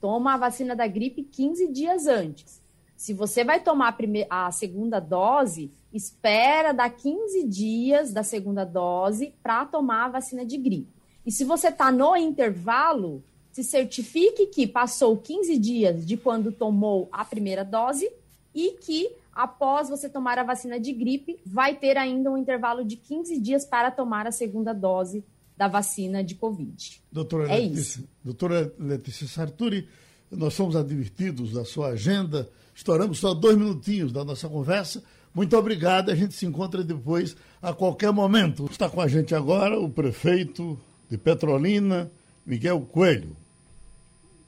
toma 0.00 0.32
a 0.32 0.38
vacina 0.38 0.74
da 0.74 0.86
gripe 0.86 1.22
15 1.22 1.68
dias 1.68 2.06
antes. 2.06 2.62
Se 2.96 3.12
você 3.12 3.44
vai 3.44 3.60
tomar 3.60 3.88
a, 3.88 3.92
primeira, 3.92 4.28
a 4.30 4.50
segunda 4.50 4.98
dose, 4.98 5.70
espera 5.92 6.72
dar 6.72 6.88
15 6.88 7.46
dias 7.46 8.14
da 8.14 8.22
segunda 8.22 8.64
dose 8.64 9.34
para 9.42 9.66
tomar 9.66 10.06
a 10.06 10.12
vacina 10.12 10.42
de 10.42 10.56
gripe. 10.56 10.88
E 11.26 11.30
se 11.30 11.44
você 11.44 11.68
está 11.68 11.92
no 11.92 12.16
intervalo, 12.16 13.22
se 13.50 13.62
certifique 13.62 14.46
que 14.46 14.66
passou 14.66 15.18
15 15.18 15.58
dias 15.58 16.06
de 16.06 16.16
quando 16.16 16.50
tomou 16.50 17.10
a 17.12 17.26
primeira 17.26 17.62
dose 17.62 18.10
e 18.54 18.72
que 18.72 19.16
após 19.34 19.88
você 19.88 20.08
tomar 20.08 20.38
a 20.38 20.44
vacina 20.44 20.78
de 20.78 20.92
gripe, 20.92 21.40
vai 21.44 21.74
ter 21.76 21.96
ainda 21.96 22.30
um 22.30 22.36
intervalo 22.36 22.84
de 22.84 22.96
15 22.96 23.40
dias 23.40 23.64
para 23.64 23.90
tomar 23.90 24.26
a 24.26 24.32
segunda 24.32 24.72
dose 24.72 25.24
da 25.56 25.68
vacina 25.68 26.22
de 26.22 26.34
Covid. 26.34 27.02
Doutora, 27.10 27.48
é 27.50 27.58
Letícia, 27.58 28.00
isso. 28.00 28.08
doutora 28.22 28.74
Letícia 28.78 29.26
Sarturi, 29.26 29.88
nós 30.30 30.54
somos 30.54 30.76
advertidos 30.76 31.52
da 31.52 31.64
sua 31.64 31.88
agenda, 31.88 32.48
estouramos 32.74 33.18
só 33.18 33.34
dois 33.34 33.56
minutinhos 33.56 34.12
da 34.12 34.24
nossa 34.24 34.48
conversa. 34.48 35.02
Muito 35.34 35.56
obrigado, 35.56 36.10
a 36.10 36.14
gente 36.14 36.34
se 36.34 36.44
encontra 36.44 36.82
depois 36.82 37.36
a 37.60 37.72
qualquer 37.72 38.12
momento. 38.12 38.66
Está 38.70 38.88
com 38.88 39.00
a 39.00 39.08
gente 39.08 39.34
agora 39.34 39.78
o 39.78 39.88
prefeito 39.88 40.78
de 41.08 41.16
Petrolina, 41.16 42.10
Miguel 42.44 42.80
Coelho. 42.80 43.36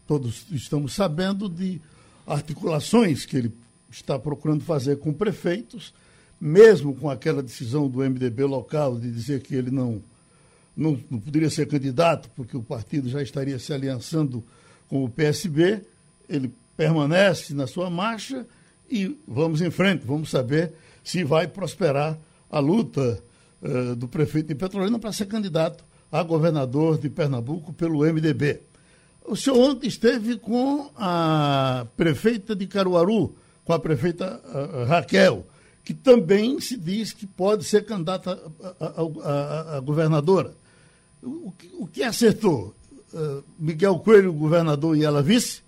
Todos 0.06 0.46
estamos 0.50 0.92
sabendo 0.92 1.48
de 1.48 1.80
articulações 2.26 3.24
que 3.24 3.36
ele 3.36 3.52
está 3.94 4.18
procurando 4.18 4.64
fazer 4.64 4.98
com 4.98 5.12
prefeitos, 5.12 5.94
mesmo 6.40 6.94
com 6.94 7.08
aquela 7.08 7.42
decisão 7.42 7.88
do 7.88 8.00
MDB 8.00 8.44
local 8.44 8.98
de 8.98 9.10
dizer 9.10 9.40
que 9.40 9.54
ele 9.54 9.70
não, 9.70 10.02
não, 10.76 10.98
não 11.10 11.20
poderia 11.20 11.48
ser 11.48 11.66
candidato, 11.66 12.28
porque 12.34 12.56
o 12.56 12.62
partido 12.62 13.08
já 13.08 13.22
estaria 13.22 13.58
se 13.58 13.72
aliançando 13.72 14.42
com 14.88 15.04
o 15.04 15.08
PSB, 15.08 15.82
ele 16.28 16.52
permanece 16.76 17.54
na 17.54 17.66
sua 17.66 17.88
marcha 17.88 18.46
e 18.90 19.16
vamos 19.26 19.60
em 19.60 19.70
frente, 19.70 20.04
vamos 20.04 20.30
saber 20.30 20.72
se 21.02 21.22
vai 21.22 21.46
prosperar 21.46 22.18
a 22.50 22.58
luta 22.58 23.22
uh, 23.62 23.96
do 23.96 24.08
prefeito 24.08 24.48
de 24.48 24.54
Petrolina 24.54 24.98
para 24.98 25.12
ser 25.12 25.26
candidato 25.26 25.84
a 26.10 26.22
governador 26.22 26.98
de 26.98 27.08
Pernambuco 27.08 27.72
pelo 27.72 28.00
MDB. 28.00 28.60
O 29.26 29.34
senhor 29.34 29.58
ontem 29.58 29.88
esteve 29.88 30.36
com 30.36 30.90
a 30.96 31.86
prefeita 31.96 32.54
de 32.54 32.66
Caruaru, 32.66 33.34
com 33.64 33.72
a 33.72 33.78
prefeita 33.78 34.40
uh, 34.44 34.84
Raquel, 34.84 35.44
que 35.84 35.94
também 35.94 36.60
se 36.60 36.78
diz 36.78 37.12
que 37.12 37.26
pode 37.26 37.64
ser 37.64 37.84
candidata 37.84 38.40
a, 38.80 38.86
a, 38.86 39.72
a, 39.74 39.76
a 39.76 39.80
governadora. 39.80 40.54
O, 41.22 41.52
o, 41.78 41.86
que 41.86 42.02
acertou? 42.02 42.74
Uh, 43.12 43.44
Miguel 43.58 43.98
Coelho, 43.98 44.32
governador, 44.32 44.96
e 44.96 45.04
ela 45.04 45.22
vice? 45.22 45.62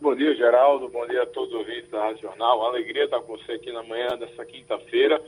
Bom 0.00 0.16
dia, 0.16 0.34
Geraldo. 0.34 0.88
Bom 0.88 1.06
dia 1.06 1.22
a 1.22 1.26
todos 1.26 1.50
os 1.50 1.60
ouvintes 1.60 1.90
da 1.90 2.04
Rádio 2.04 2.22
Jornal. 2.22 2.64
Alegria 2.64 3.04
estar 3.04 3.20
com 3.20 3.36
você 3.36 3.52
aqui 3.52 3.70
na 3.70 3.82
manhã 3.82 4.08
dessa 4.18 4.44
quinta-feira. 4.46 5.22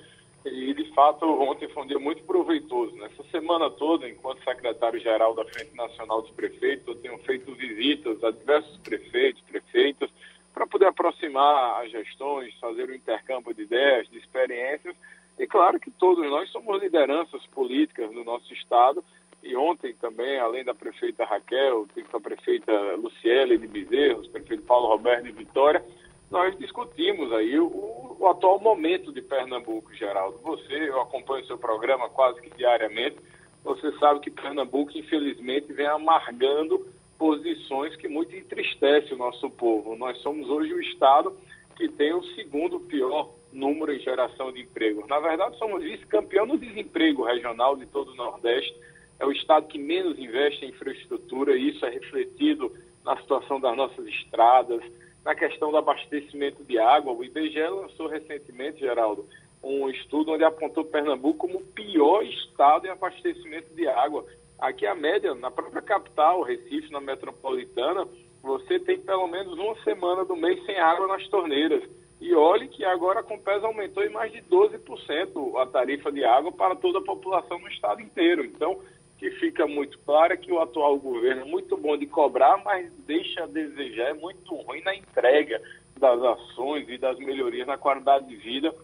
E, 0.44 0.74
de 0.74 0.92
fato, 0.94 1.24
ontem 1.26 1.68
foi 1.68 1.84
um 1.84 1.86
dia 1.86 1.98
muito 1.98 2.24
proveitoso. 2.24 2.96
Nessa 2.96 3.22
semana 3.30 3.70
toda, 3.70 4.08
enquanto 4.08 4.42
secretário-geral 4.42 5.34
da 5.34 5.44
Frente 5.44 5.76
Nacional 5.76 6.22
dos 6.22 6.32
Prefeitos, 6.32 6.88
eu 6.88 6.94
tenho 6.96 7.18
feito 7.18 7.54
visitas 7.54 8.22
a 8.24 8.30
diversos 8.30 8.76
prefeitos, 8.78 9.42
prefeitas, 9.42 10.10
para 10.52 10.66
poder 10.66 10.86
aproximar 10.86 11.82
as 11.82 11.90
gestões, 11.90 12.54
fazer 12.60 12.88
o 12.88 12.94
intercâmbio 12.94 13.54
de 13.54 13.62
ideias, 13.62 14.08
de 14.08 14.18
experiências. 14.18 14.94
E 15.38 15.46
claro 15.46 15.80
que 15.80 15.90
todos 15.90 16.28
nós 16.28 16.50
somos 16.50 16.82
lideranças 16.82 17.44
políticas 17.46 18.12
no 18.12 18.24
nosso 18.24 18.52
Estado. 18.52 19.02
E 19.42 19.56
ontem 19.56 19.94
também, 19.94 20.38
além 20.38 20.64
da 20.64 20.74
prefeita 20.74 21.24
Raquel, 21.24 21.86
a 22.12 22.20
prefeita 22.20 22.72
Luciele 22.96 23.58
de 23.58 23.66
Bezerros, 23.66 24.28
prefeito 24.28 24.62
Paulo 24.62 24.88
Roberto 24.88 25.24
de 25.24 25.32
Vitória, 25.32 25.84
nós 26.30 26.56
discutimos 26.58 27.32
aí 27.32 27.58
o, 27.58 28.16
o 28.18 28.26
atual 28.28 28.60
momento 28.60 29.12
de 29.12 29.20
Pernambuco, 29.20 29.92
Geraldo. 29.94 30.38
Você, 30.42 30.88
eu 30.88 31.00
acompanho 31.00 31.44
seu 31.46 31.58
programa 31.58 32.08
quase 32.08 32.40
que 32.40 32.56
diariamente, 32.56 33.16
você 33.64 33.92
sabe 33.98 34.20
que 34.20 34.30
Pernambuco, 34.30 34.96
infelizmente, 34.96 35.72
vem 35.72 35.86
amargando 35.86 36.86
posições 37.22 37.94
que 37.94 38.08
muito 38.08 38.34
entristece 38.34 39.14
o 39.14 39.16
nosso 39.16 39.48
povo. 39.48 39.94
Nós 39.94 40.18
somos 40.22 40.50
hoje 40.50 40.74
o 40.74 40.80
Estado 40.80 41.32
que 41.76 41.88
tem 41.88 42.12
o 42.12 42.24
segundo 42.34 42.80
pior 42.80 43.32
número 43.52 43.92
em 43.92 44.00
geração 44.00 44.50
de 44.50 44.62
emprego. 44.62 45.06
Na 45.06 45.20
verdade, 45.20 45.56
somos 45.56 45.84
vice-campeão 45.84 46.46
no 46.46 46.58
desemprego 46.58 47.22
regional 47.22 47.76
de 47.76 47.86
todo 47.86 48.10
o 48.10 48.16
Nordeste. 48.16 48.74
É 49.20 49.24
o 49.24 49.30
Estado 49.30 49.68
que 49.68 49.78
menos 49.78 50.18
investe 50.18 50.64
em 50.64 50.70
infraestrutura 50.70 51.56
e 51.56 51.68
isso 51.68 51.86
é 51.86 51.90
refletido 51.90 52.72
na 53.04 53.16
situação 53.18 53.60
das 53.60 53.76
nossas 53.76 54.04
estradas, 54.04 54.82
na 55.24 55.36
questão 55.36 55.70
do 55.70 55.76
abastecimento 55.76 56.64
de 56.64 56.76
água. 56.76 57.12
O 57.12 57.22
IBGE 57.22 57.68
lançou 57.68 58.08
recentemente, 58.08 58.80
Geraldo, 58.80 59.28
um 59.62 59.88
estudo 59.88 60.32
onde 60.32 60.42
apontou 60.42 60.84
Pernambuco 60.84 61.46
como 61.46 61.58
o 61.58 61.66
pior 61.66 62.24
estado 62.24 62.88
em 62.88 62.90
abastecimento 62.90 63.72
de 63.76 63.86
água. 63.86 64.26
Aqui 64.58 64.86
a 64.86 64.94
média, 64.94 65.34
na 65.34 65.50
própria 65.50 65.82
capital, 65.82 66.42
Recife, 66.42 66.92
na 66.92 67.00
metropolitana, 67.00 68.06
você 68.42 68.78
tem 68.78 68.98
pelo 68.98 69.26
menos 69.26 69.52
uma 69.58 69.74
semana 69.82 70.24
do 70.24 70.36
mês 70.36 70.64
sem 70.64 70.78
água 70.78 71.06
nas 71.06 71.26
torneiras. 71.28 71.82
E 72.20 72.34
olhe 72.34 72.68
que 72.68 72.84
agora 72.84 73.20
a 73.20 73.24
Compesa 73.24 73.66
aumentou 73.66 74.04
em 74.04 74.10
mais 74.10 74.32
de 74.32 74.40
12% 74.42 75.60
a 75.60 75.66
tarifa 75.66 76.12
de 76.12 76.24
água 76.24 76.52
para 76.52 76.76
toda 76.76 77.00
a 77.00 77.04
população 77.04 77.58
no 77.58 77.68
estado 77.68 78.00
inteiro. 78.00 78.44
Então, 78.44 78.78
que 79.18 79.30
fica 79.32 79.66
muito 79.68 79.98
claro 80.00 80.32
é 80.32 80.36
que 80.36 80.52
o 80.52 80.60
atual 80.60 80.98
governo 80.98 81.42
é 81.42 81.44
muito 81.44 81.76
bom 81.76 81.96
de 81.96 82.06
cobrar, 82.06 82.60
mas 82.64 82.92
deixa 83.06 83.44
a 83.44 83.46
desejar, 83.46 84.10
é 84.10 84.14
muito 84.14 84.54
ruim 84.54 84.82
na 84.82 84.94
entrega 84.94 85.62
das 85.96 86.20
ações 86.20 86.88
e 86.88 86.98
das 86.98 87.16
melhorias 87.18 87.66
na 87.66 87.78
qualidade 87.78 88.26
de 88.26 88.34
vida 88.34 88.74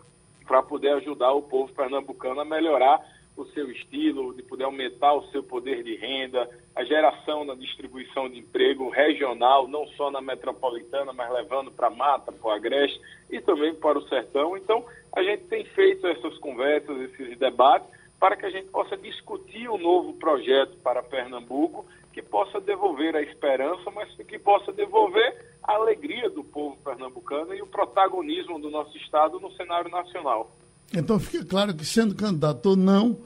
para 0.46 0.62
poder 0.62 0.90
ajudar 0.94 1.32
o 1.32 1.42
povo 1.42 1.72
pernambucano 1.72 2.40
a 2.40 2.44
melhorar 2.44 3.00
o 3.42 3.48
seu 3.48 3.70
estilo, 3.70 4.34
de 4.34 4.42
poder 4.42 4.64
aumentar 4.64 5.14
o 5.14 5.26
seu 5.30 5.42
poder 5.42 5.82
de 5.82 5.96
renda, 5.96 6.48
a 6.74 6.84
geração 6.84 7.44
na 7.44 7.54
distribuição 7.54 8.28
de 8.28 8.38
emprego 8.38 8.88
regional, 8.88 9.66
não 9.66 9.86
só 9.88 10.10
na 10.10 10.20
metropolitana, 10.20 11.12
mas 11.12 11.30
levando 11.32 11.70
para 11.70 11.88
a 11.88 11.90
mata, 11.90 12.32
para 12.32 12.48
o 12.48 12.50
agreste 12.50 13.00
e 13.30 13.40
também 13.40 13.74
para 13.74 13.98
o 13.98 14.08
sertão. 14.08 14.56
Então, 14.56 14.84
a 15.14 15.22
gente 15.22 15.44
tem 15.44 15.64
feito 15.64 16.06
essas 16.06 16.36
conversas, 16.38 16.96
esses 17.10 17.38
debates, 17.38 17.88
para 18.18 18.36
que 18.36 18.46
a 18.46 18.50
gente 18.50 18.68
possa 18.68 18.96
discutir 18.96 19.68
um 19.68 19.78
novo 19.78 20.12
projeto 20.14 20.76
para 20.78 21.02
Pernambuco, 21.02 21.86
que 22.12 22.22
possa 22.22 22.60
devolver 22.60 23.14
a 23.14 23.22
esperança, 23.22 23.90
mas 23.92 24.12
que 24.26 24.38
possa 24.38 24.72
devolver 24.72 25.56
a 25.62 25.74
alegria 25.74 26.28
do 26.28 26.42
povo 26.42 26.76
pernambucano 26.82 27.54
e 27.54 27.62
o 27.62 27.66
protagonismo 27.66 28.58
do 28.58 28.70
nosso 28.70 28.96
Estado 28.96 29.38
no 29.38 29.52
cenário 29.52 29.90
nacional. 29.90 30.50
Então 30.92 31.20
fica 31.20 31.44
claro 31.44 31.76
que, 31.76 31.84
sendo 31.84 32.14
candidato 32.14 32.70
ou 32.70 32.76
não, 32.76 33.18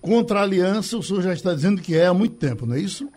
contra 0.00 0.40
a 0.40 0.42
aliança, 0.42 0.96
o 0.96 1.02
senhor 1.02 1.22
já 1.22 1.32
está 1.32 1.54
dizendo 1.54 1.82
que 1.82 1.96
é 1.96 2.06
há 2.06 2.14
muito 2.14 2.36
tempo, 2.36 2.66
não 2.66 2.74
é 2.74 2.80
isso? 2.80 3.08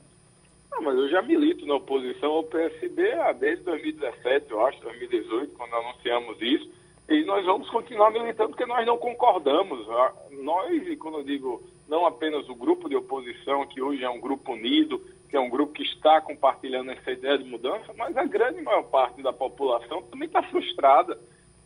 Não, 0.71 0.81
mas 0.83 0.97
eu 0.97 1.09
já 1.09 1.21
milito 1.21 1.65
na 1.65 1.75
oposição 1.75 2.31
ao 2.31 2.43
PSB 2.43 3.03
desde 3.39 3.63
2017, 3.63 4.51
eu 4.51 4.65
acho, 4.65 4.81
2018, 4.81 5.53
quando 5.53 5.73
anunciamos 5.75 6.37
isso. 6.41 6.69
E 7.09 7.25
nós 7.25 7.45
vamos 7.45 7.69
continuar 7.69 8.09
militando 8.11 8.49
porque 8.49 8.65
nós 8.65 8.85
não 8.85 8.97
concordamos. 8.97 9.85
Nós, 10.31 10.87
e 10.87 10.95
quando 10.95 11.17
eu 11.17 11.23
digo 11.23 11.61
não 11.91 12.05
apenas 12.05 12.47
o 12.47 12.55
grupo 12.55 12.87
de 12.87 12.95
oposição, 12.95 13.67
que 13.67 13.81
hoje 13.81 14.01
é 14.01 14.09
um 14.09 14.21
grupo 14.21 14.53
unido, 14.53 15.03
que 15.29 15.35
é 15.35 15.39
um 15.39 15.49
grupo 15.49 15.73
que 15.73 15.83
está 15.83 16.21
compartilhando 16.21 16.89
essa 16.89 17.11
ideia 17.11 17.37
de 17.37 17.43
mudança, 17.43 17.93
mas 17.97 18.15
a 18.15 18.23
grande 18.23 18.61
maior 18.61 18.83
parte 18.83 19.21
da 19.21 19.33
população 19.33 20.01
também 20.03 20.27
está 20.27 20.41
frustrada. 20.43 21.19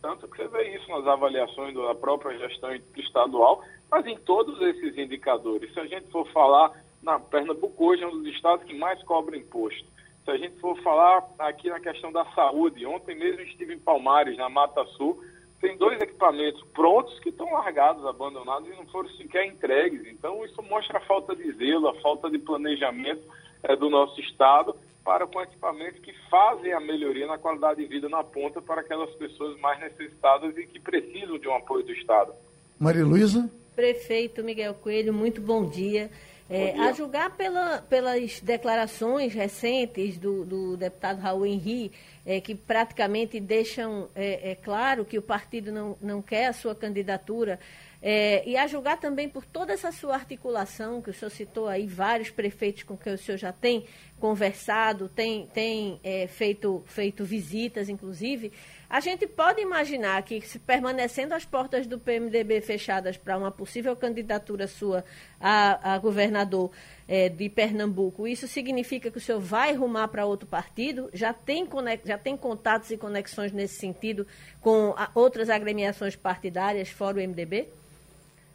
Tanto 0.06 0.28
que 0.28 0.36
você 0.36 0.46
vê 0.46 0.76
isso 0.76 0.88
nas 0.88 1.04
avaliações 1.04 1.74
da 1.74 1.92
própria 1.92 2.38
gestão 2.38 2.70
estadual, 2.96 3.64
mas 3.90 4.06
em 4.06 4.16
todos 4.18 4.60
esses 4.60 4.96
indicadores. 4.96 5.74
Se 5.74 5.80
a 5.80 5.86
gente 5.86 6.08
for 6.12 6.24
falar, 6.30 6.80
na 7.02 7.18
Pernambuco 7.18 7.86
hoje 7.86 8.04
é 8.04 8.06
um 8.06 8.22
dos 8.22 8.28
estados 8.28 8.64
que 8.64 8.72
mais 8.72 9.02
cobra 9.02 9.36
imposto. 9.36 9.84
Se 10.24 10.30
a 10.30 10.36
gente 10.36 10.60
for 10.60 10.80
falar 10.82 11.24
aqui 11.40 11.68
na 11.68 11.80
questão 11.80 12.12
da 12.12 12.24
saúde, 12.26 12.86
ontem 12.86 13.16
mesmo 13.16 13.40
estive 13.40 13.74
em 13.74 13.80
Palmares, 13.80 14.36
na 14.36 14.48
Mata 14.48 14.84
Sul, 14.96 15.20
tem 15.60 15.76
dois 15.76 16.00
equipamentos 16.00 16.62
prontos 16.72 17.18
que 17.18 17.30
estão 17.30 17.52
largados, 17.52 18.06
abandonados 18.06 18.68
e 18.68 18.76
não 18.76 18.86
foram 18.86 19.08
sequer 19.10 19.44
entregues. 19.46 20.06
Então, 20.06 20.44
isso 20.44 20.62
mostra 20.62 20.98
a 20.98 21.04
falta 21.04 21.34
de 21.34 21.50
zelo, 21.54 21.88
a 21.88 21.94
falta 22.00 22.30
de 22.30 22.38
planejamento 22.38 23.24
é, 23.64 23.74
do 23.74 23.90
nosso 23.90 24.20
Estado 24.20 24.72
para 25.06 25.24
com 25.24 25.40
equipamentos 25.40 26.00
que 26.00 26.12
fazem 26.28 26.72
a 26.72 26.80
melhoria 26.80 27.28
na 27.28 27.38
qualidade 27.38 27.80
de 27.80 27.86
vida 27.86 28.08
na 28.08 28.24
ponta 28.24 28.60
para 28.60 28.80
aquelas 28.80 29.14
pessoas 29.14 29.56
mais 29.60 29.78
necessitadas 29.78 30.58
e 30.58 30.66
que 30.66 30.80
precisam 30.80 31.38
de 31.38 31.46
um 31.46 31.54
apoio 31.54 31.84
do 31.84 31.92
Estado. 31.92 32.34
Maria 32.76 33.04
Luísa? 33.04 33.48
Prefeito 33.76 34.42
Miguel 34.42 34.74
Coelho, 34.74 35.14
muito 35.14 35.40
bom 35.40 35.64
dia. 35.64 36.10
É, 36.50 36.78
a 36.78 36.92
julgar 36.92 37.36
pela, 37.36 37.78
pelas 37.78 38.40
declarações 38.40 39.32
recentes 39.32 40.18
do, 40.18 40.44
do 40.44 40.76
deputado 40.76 41.20
Raul 41.20 41.46
Henri, 41.46 41.92
é, 42.24 42.40
que 42.40 42.54
praticamente 42.54 43.38
deixam 43.38 44.08
é, 44.14 44.50
é, 44.50 44.54
claro 44.56 45.04
que 45.04 45.18
o 45.18 45.22
partido 45.22 45.70
não, 45.70 45.96
não 46.00 46.20
quer 46.20 46.46
a 46.46 46.52
sua 46.52 46.74
candidatura, 46.74 47.60
é, 48.08 48.48
e 48.48 48.56
a 48.56 48.68
julgar 48.68 49.00
também 49.00 49.28
por 49.28 49.44
toda 49.44 49.72
essa 49.72 49.90
sua 49.90 50.14
articulação, 50.14 51.02
que 51.02 51.10
o 51.10 51.12
senhor 51.12 51.28
citou 51.28 51.66
aí, 51.66 51.88
vários 51.88 52.30
prefeitos 52.30 52.84
com 52.84 52.96
quem 52.96 53.12
o 53.12 53.18
senhor 53.18 53.36
já 53.36 53.52
tem 53.52 53.84
conversado, 54.20 55.08
tem, 55.08 55.48
tem 55.48 55.98
é, 56.04 56.28
feito, 56.28 56.84
feito 56.86 57.24
visitas, 57.24 57.88
inclusive, 57.88 58.52
a 58.88 59.00
gente 59.00 59.26
pode 59.26 59.60
imaginar 59.60 60.22
que, 60.22 60.40
se 60.42 60.56
permanecendo 60.60 61.34
as 61.34 61.44
portas 61.44 61.84
do 61.84 61.98
PMDB 61.98 62.60
fechadas 62.60 63.16
para 63.16 63.36
uma 63.36 63.50
possível 63.50 63.96
candidatura 63.96 64.68
sua 64.68 65.04
a, 65.40 65.94
a 65.94 65.98
governador 65.98 66.70
é, 67.08 67.28
de 67.28 67.48
Pernambuco, 67.48 68.28
isso 68.28 68.46
significa 68.46 69.10
que 69.10 69.18
o 69.18 69.20
senhor 69.20 69.40
vai 69.40 69.74
rumar 69.74 70.06
para 70.06 70.24
outro 70.24 70.46
partido? 70.46 71.10
Já 71.12 71.32
tem, 71.32 71.68
já 72.04 72.16
tem 72.16 72.36
contatos 72.36 72.88
e 72.92 72.96
conexões 72.96 73.50
nesse 73.50 73.74
sentido 73.80 74.24
com 74.60 74.94
a, 74.96 75.10
outras 75.12 75.50
agremiações 75.50 76.14
partidárias 76.14 76.88
fora 76.88 77.18
o 77.18 77.20
MDB? 77.20 77.66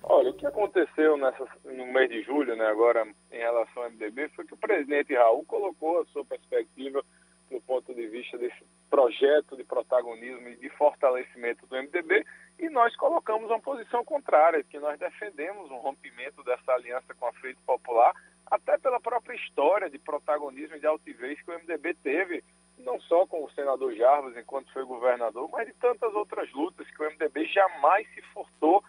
Olha, 0.04 0.32
o 0.32 0.34
que 0.34 0.46
aconteceu 0.46 1.16
nessa, 1.18 1.48
no 1.64 1.86
mês 1.86 2.10
de 2.10 2.24
julho, 2.24 2.56
né, 2.56 2.66
agora, 2.66 3.08
em 3.32 3.38
relação 3.38 3.84
ao 3.84 3.92
MDB, 3.92 4.30
foi 4.30 4.46
que 4.46 4.54
o 4.54 4.58
presidente 4.58 5.14
Raul 5.16 5.46
colocou 5.46 6.02
a 6.02 6.06
sua 6.06 6.26
perspectiva 6.26 7.04
no 7.52 7.62
ponto 7.62 7.94
de 7.94 8.08
vista 8.08 8.38
desse 8.38 8.64
projeto 8.90 9.56
de 9.58 9.64
protagonismo 9.64 10.48
e 10.48 10.56
de 10.56 10.70
fortalecimento 10.70 11.68
do 11.68 11.76
MDB, 11.76 12.26
e 12.58 12.70
nós 12.70 12.96
colocamos 12.96 13.50
uma 13.50 13.60
posição 13.60 14.04
contrária, 14.06 14.64
que 14.64 14.80
nós 14.80 14.98
defendemos 14.98 15.70
um 15.70 15.78
rompimento 15.78 16.44
dessa 16.44 16.72
aliança 16.72 17.14
com 17.14 17.28
a 17.28 17.34
Frente 17.34 17.60
Popular, 17.66 18.14
até 18.50 18.78
pela 18.78 19.00
própria 19.00 19.36
história 19.36 19.90
de 19.90 20.00
protagonismo 20.00 20.78
e 20.78 20.80
de 20.80 20.88
altivez 20.88 21.42
que 21.42 21.52
o 21.52 21.54
MDB 21.54 21.94
teve, 21.96 22.44
não 22.78 23.00
só 23.02 23.28
com 23.28 23.44
o 23.44 23.52
senador 23.52 23.94
Jarbas 23.96 24.36
enquanto 24.36 24.72
foi 24.74 24.84
governador, 24.84 25.50
mas 25.52 25.68
de 25.68 25.74
tantas 25.74 26.14
outras 26.14 26.52
lutas 26.54 26.90
que 26.90 27.04
o 27.04 27.10
MDB 27.10 27.46
jamais 27.46 28.08
se 28.14 28.22
furtou 28.34 28.84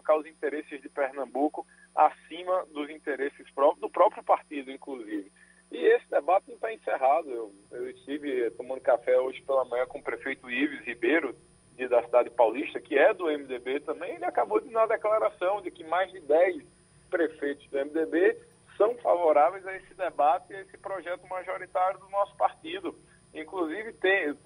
colocar 0.00 0.16
os 0.16 0.26
interesses 0.26 0.80
de 0.80 0.88
Pernambuco 0.88 1.66
acima 1.94 2.64
dos 2.72 2.88
interesses 2.90 3.48
próprios, 3.52 3.80
do 3.80 3.90
próprio 3.90 4.22
partido, 4.22 4.70
inclusive. 4.70 5.30
E 5.70 5.76
esse 5.76 6.08
debate 6.10 6.48
não 6.48 6.54
está 6.56 6.72
encerrado. 6.72 7.30
Eu, 7.30 7.52
eu, 7.70 7.90
estive 7.90 8.50
tomando 8.52 8.80
café 8.80 9.18
hoje 9.20 9.40
pela 9.42 9.64
manhã 9.64 9.86
com 9.86 9.98
o 9.98 10.02
prefeito 10.02 10.50
Ives 10.50 10.84
Ribeiro, 10.84 11.36
de, 11.76 11.86
da 11.86 12.02
cidade 12.02 12.30
paulista, 12.30 12.80
que 12.80 12.98
é 12.98 13.14
do 13.14 13.26
MDB 13.26 13.80
também. 13.80 14.14
Ele 14.14 14.24
acabou 14.24 14.60
de 14.60 14.68
dar 14.70 14.80
uma 14.80 14.88
declaração 14.88 15.62
de 15.62 15.70
que 15.70 15.84
mais 15.84 16.10
de 16.10 16.20
10 16.20 16.64
prefeitos 17.08 17.68
do 17.68 17.78
MDB 17.78 18.36
são 18.76 18.94
favoráveis 18.96 19.66
a 19.66 19.76
esse 19.76 19.94
debate 19.94 20.52
e 20.52 20.56
a 20.56 20.60
esse 20.62 20.76
projeto 20.78 21.26
majoritário 21.28 22.00
do 22.00 22.08
nosso 22.08 22.34
partido. 22.36 22.96
Inclusive, 23.32 23.92
tem, 23.94 24.36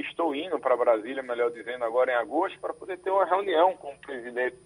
estou 0.00 0.34
indo 0.34 0.58
para 0.58 0.76
Brasília, 0.76 1.22
melhor 1.22 1.50
dizendo, 1.50 1.84
agora 1.84 2.12
em 2.12 2.16
agosto, 2.16 2.58
para 2.60 2.74
poder 2.74 2.98
ter 2.98 3.10
uma 3.10 3.24
reunião 3.24 3.76
com 3.76 3.92
o 3.92 3.98
presidente 3.98 4.58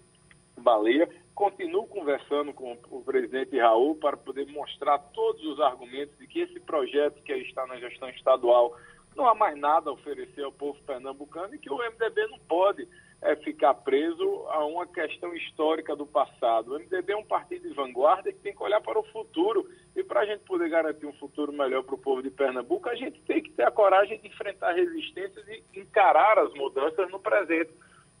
Baleia. 0.65 1.07
Continuo 1.35 1.85
conversando 1.85 2.51
com 2.51 2.75
o 2.89 3.03
presidente 3.03 3.55
Raul 3.59 3.95
para 3.97 4.17
poder 4.17 4.47
mostrar 4.47 4.97
todos 4.97 5.45
os 5.45 5.59
argumentos 5.61 6.17
de 6.17 6.25
que 6.25 6.39
esse 6.39 6.59
projeto 6.59 7.21
que 7.21 7.33
está 7.33 7.67
na 7.67 7.77
gestão 7.77 8.09
estadual 8.09 8.75
não 9.15 9.27
há 9.27 9.35
mais 9.35 9.55
nada 9.55 9.91
a 9.91 9.93
oferecer 9.93 10.43
ao 10.43 10.51
povo 10.51 10.79
pernambucano 10.83 11.53
e 11.53 11.59
que 11.59 11.71
o 11.71 11.77
MDB 11.77 12.27
não 12.27 12.39
pode 12.39 12.87
é, 13.21 13.35
ficar 13.37 13.75
preso 13.75 14.23
a 14.49 14.65
uma 14.65 14.87
questão 14.87 15.35
histórica 15.35 15.95
do 15.95 16.07
passado. 16.07 16.73
O 16.73 16.79
MDB 16.79 17.13
é 17.13 17.17
um 17.17 17.23
partido 17.23 17.69
de 17.69 17.75
vanguarda 17.75 18.33
que 18.33 18.39
tem 18.39 18.55
que 18.55 18.63
olhar 18.63 18.81
para 18.81 18.99
o 18.99 19.03
futuro. 19.03 19.69
E 19.95 20.03
para 20.03 20.21
a 20.21 20.25
gente 20.25 20.43
poder 20.45 20.67
garantir 20.67 21.05
um 21.05 21.13
futuro 21.13 21.53
melhor 21.53 21.83
para 21.83 21.95
o 21.95 21.99
povo 21.99 22.23
de 22.23 22.31
Pernambuco, 22.31 22.89
a 22.89 22.95
gente 22.95 23.21
tem 23.21 23.41
que 23.41 23.51
ter 23.51 23.63
a 23.63 23.71
coragem 23.71 24.19
de 24.19 24.27
enfrentar 24.27 24.73
resistências 24.73 25.47
e 25.47 25.63
encarar 25.79 26.39
as 26.39 26.51
mudanças 26.55 27.09
no 27.11 27.19
presente. 27.19 27.71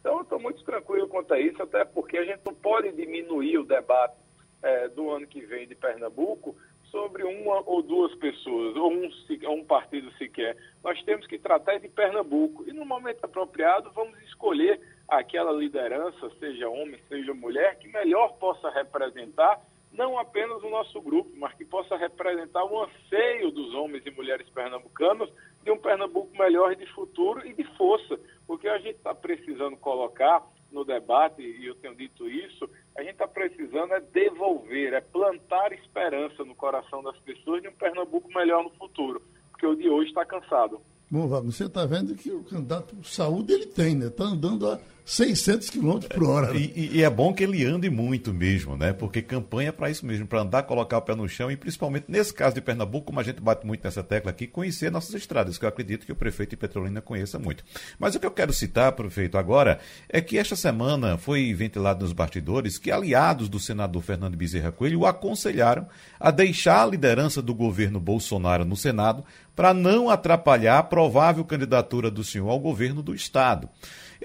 Então, 0.05 0.17
eu 0.17 0.21
estou 0.21 0.39
muito 0.39 0.63
tranquilo 0.63 1.07
quanto 1.07 1.33
a 1.33 1.39
isso, 1.39 1.63
até 1.63 1.83
porque 1.83 2.15
a 2.15 2.23
gente 2.23 2.41
não 2.45 2.53
pode 2.53 2.91
diminuir 2.91 3.57
o 3.57 3.65
debate 3.65 4.13
é, 4.61 4.87
do 4.89 5.09
ano 5.09 5.25
que 5.25 5.41
vem 5.41 5.67
de 5.67 5.73
Pernambuco 5.73 6.55
sobre 6.91 7.23
uma 7.23 7.67
ou 7.67 7.81
duas 7.81 8.13
pessoas, 8.13 8.75
ou 8.75 8.91
um, 8.91 9.09
um 9.49 9.65
partido 9.65 10.11
sequer. 10.11 10.55
Nós 10.83 11.01
temos 11.01 11.25
que 11.25 11.39
tratar 11.39 11.79
de 11.79 11.87
Pernambuco. 11.87 12.63
E 12.69 12.71
no 12.71 12.85
momento 12.85 13.25
apropriado, 13.25 13.89
vamos 13.95 14.15
escolher 14.21 14.79
aquela 15.07 15.51
liderança, 15.51 16.29
seja 16.39 16.69
homem, 16.69 16.99
seja 17.09 17.33
mulher, 17.33 17.79
que 17.79 17.87
melhor 17.87 18.33
possa 18.37 18.69
representar 18.69 19.59
não 19.91 20.19
apenas 20.19 20.61
o 20.61 20.69
nosso 20.69 21.01
grupo, 21.01 21.31
mas 21.35 21.53
que 21.53 21.65
possa 21.65 21.97
representar 21.97 22.63
o 22.63 22.83
anseio 22.83 23.49
dos 23.49 23.73
homens 23.73 24.05
e 24.05 24.11
mulheres 24.11 24.47
pernambucanos 24.49 25.31
de 25.63 25.71
um 25.71 25.77
Pernambuco 25.77 26.29
melhor 26.37 26.75
de 26.75 26.85
futuro 26.93 27.45
e 27.45 27.53
de 27.53 27.63
força. 27.75 28.19
Porque 28.47 28.67
a 28.67 28.77
gente 28.77 28.97
está 28.97 29.13
precisando 29.13 29.75
colocar 29.77 30.43
no 30.71 30.83
debate, 30.83 31.41
e 31.41 31.67
eu 31.67 31.75
tenho 31.75 31.95
dito 31.95 32.27
isso, 32.29 32.69
a 32.97 33.01
gente 33.01 33.13
está 33.13 33.27
precisando 33.27 33.93
é 33.93 33.99
devolver, 33.99 34.93
é 34.93 35.01
plantar 35.01 35.71
esperança 35.71 36.43
no 36.43 36.53
coração 36.53 37.01
das 37.01 37.17
pessoas 37.19 37.61
de 37.61 37.69
um 37.69 37.73
Pernambuco 37.73 38.29
melhor 38.33 38.63
no 38.63 38.69
futuro. 38.71 39.21
Porque 39.51 39.65
o 39.65 39.75
de 39.75 39.89
hoje 39.89 40.09
está 40.09 40.25
cansado. 40.25 40.81
Bom, 41.09 41.27
Wagner, 41.27 41.51
você 41.53 41.65
está 41.65 41.85
vendo 41.85 42.15
que 42.15 42.31
o 42.31 42.43
candidato 42.43 42.95
saúde 43.03 43.53
ele 43.53 43.67
tem, 43.67 43.95
né? 43.95 44.07
Está 44.07 44.25
andando 44.25 44.69
a 44.69 44.79
600 45.05 45.69
km 45.69 45.99
por 46.09 46.23
hora. 46.23 46.51
Né? 46.51 46.71
E, 46.75 46.97
e, 46.97 47.03
é 47.03 47.09
bom 47.11 47.31
que 47.31 47.43
ele 47.43 47.63
ande 47.63 47.91
muito 47.91 48.33
mesmo, 48.33 48.75
né? 48.75 48.91
Porque 48.91 49.21
campanha 49.21 49.69
é 49.69 49.71
para 49.71 49.87
isso 49.87 50.03
mesmo, 50.03 50.25
para 50.25 50.41
andar, 50.41 50.63
colocar 50.63 50.97
o 50.97 51.01
pé 51.03 51.13
no 51.13 51.29
chão 51.29 51.51
e 51.51 51.55
principalmente 51.55 52.05
nesse 52.07 52.33
caso 52.33 52.55
de 52.55 52.61
Pernambuco, 52.61 53.05
como 53.05 53.19
a 53.19 53.23
gente 53.23 53.39
bate 53.39 53.67
muito 53.67 53.83
nessa 53.83 54.03
tecla 54.03 54.31
aqui, 54.31 54.47
conhecer 54.47 54.91
nossas 54.91 55.13
estradas, 55.13 55.59
que 55.59 55.65
eu 55.65 55.69
acredito 55.69 56.07
que 56.07 56.11
o 56.11 56.15
prefeito 56.15 56.49
de 56.49 56.57
Petrolina 56.57 57.01
conheça 57.01 57.37
muito. 57.37 57.63
Mas 57.99 58.15
o 58.15 58.19
que 58.19 58.25
eu 58.25 58.31
quero 58.31 58.51
citar, 58.51 58.91
prefeito, 58.93 59.37
agora, 59.37 59.79
é 60.09 60.19
que 60.19 60.39
esta 60.39 60.55
semana 60.55 61.19
foi 61.19 61.53
ventilado 61.53 62.03
nos 62.03 62.11
bastidores 62.11 62.79
que 62.79 62.89
aliados 62.89 63.47
do 63.47 63.59
senador 63.59 64.01
Fernando 64.01 64.35
Bezerra 64.35 64.71
Coelho 64.71 65.01
o 65.01 65.05
aconselharam 65.05 65.87
a 66.19 66.31
deixar 66.31 66.81
a 66.81 66.87
liderança 66.87 67.43
do 67.43 67.53
governo 67.53 67.99
Bolsonaro 67.99 68.65
no 68.65 68.75
Senado 68.75 69.23
para 69.55 69.71
não 69.71 70.09
atrapalhar 70.09 70.79
a 70.79 70.83
provável 70.83 71.45
candidatura 71.45 72.09
do 72.09 72.23
senhor 72.23 72.49
ao 72.49 72.59
governo 72.59 73.03
do 73.03 73.13
Estado. 73.13 73.69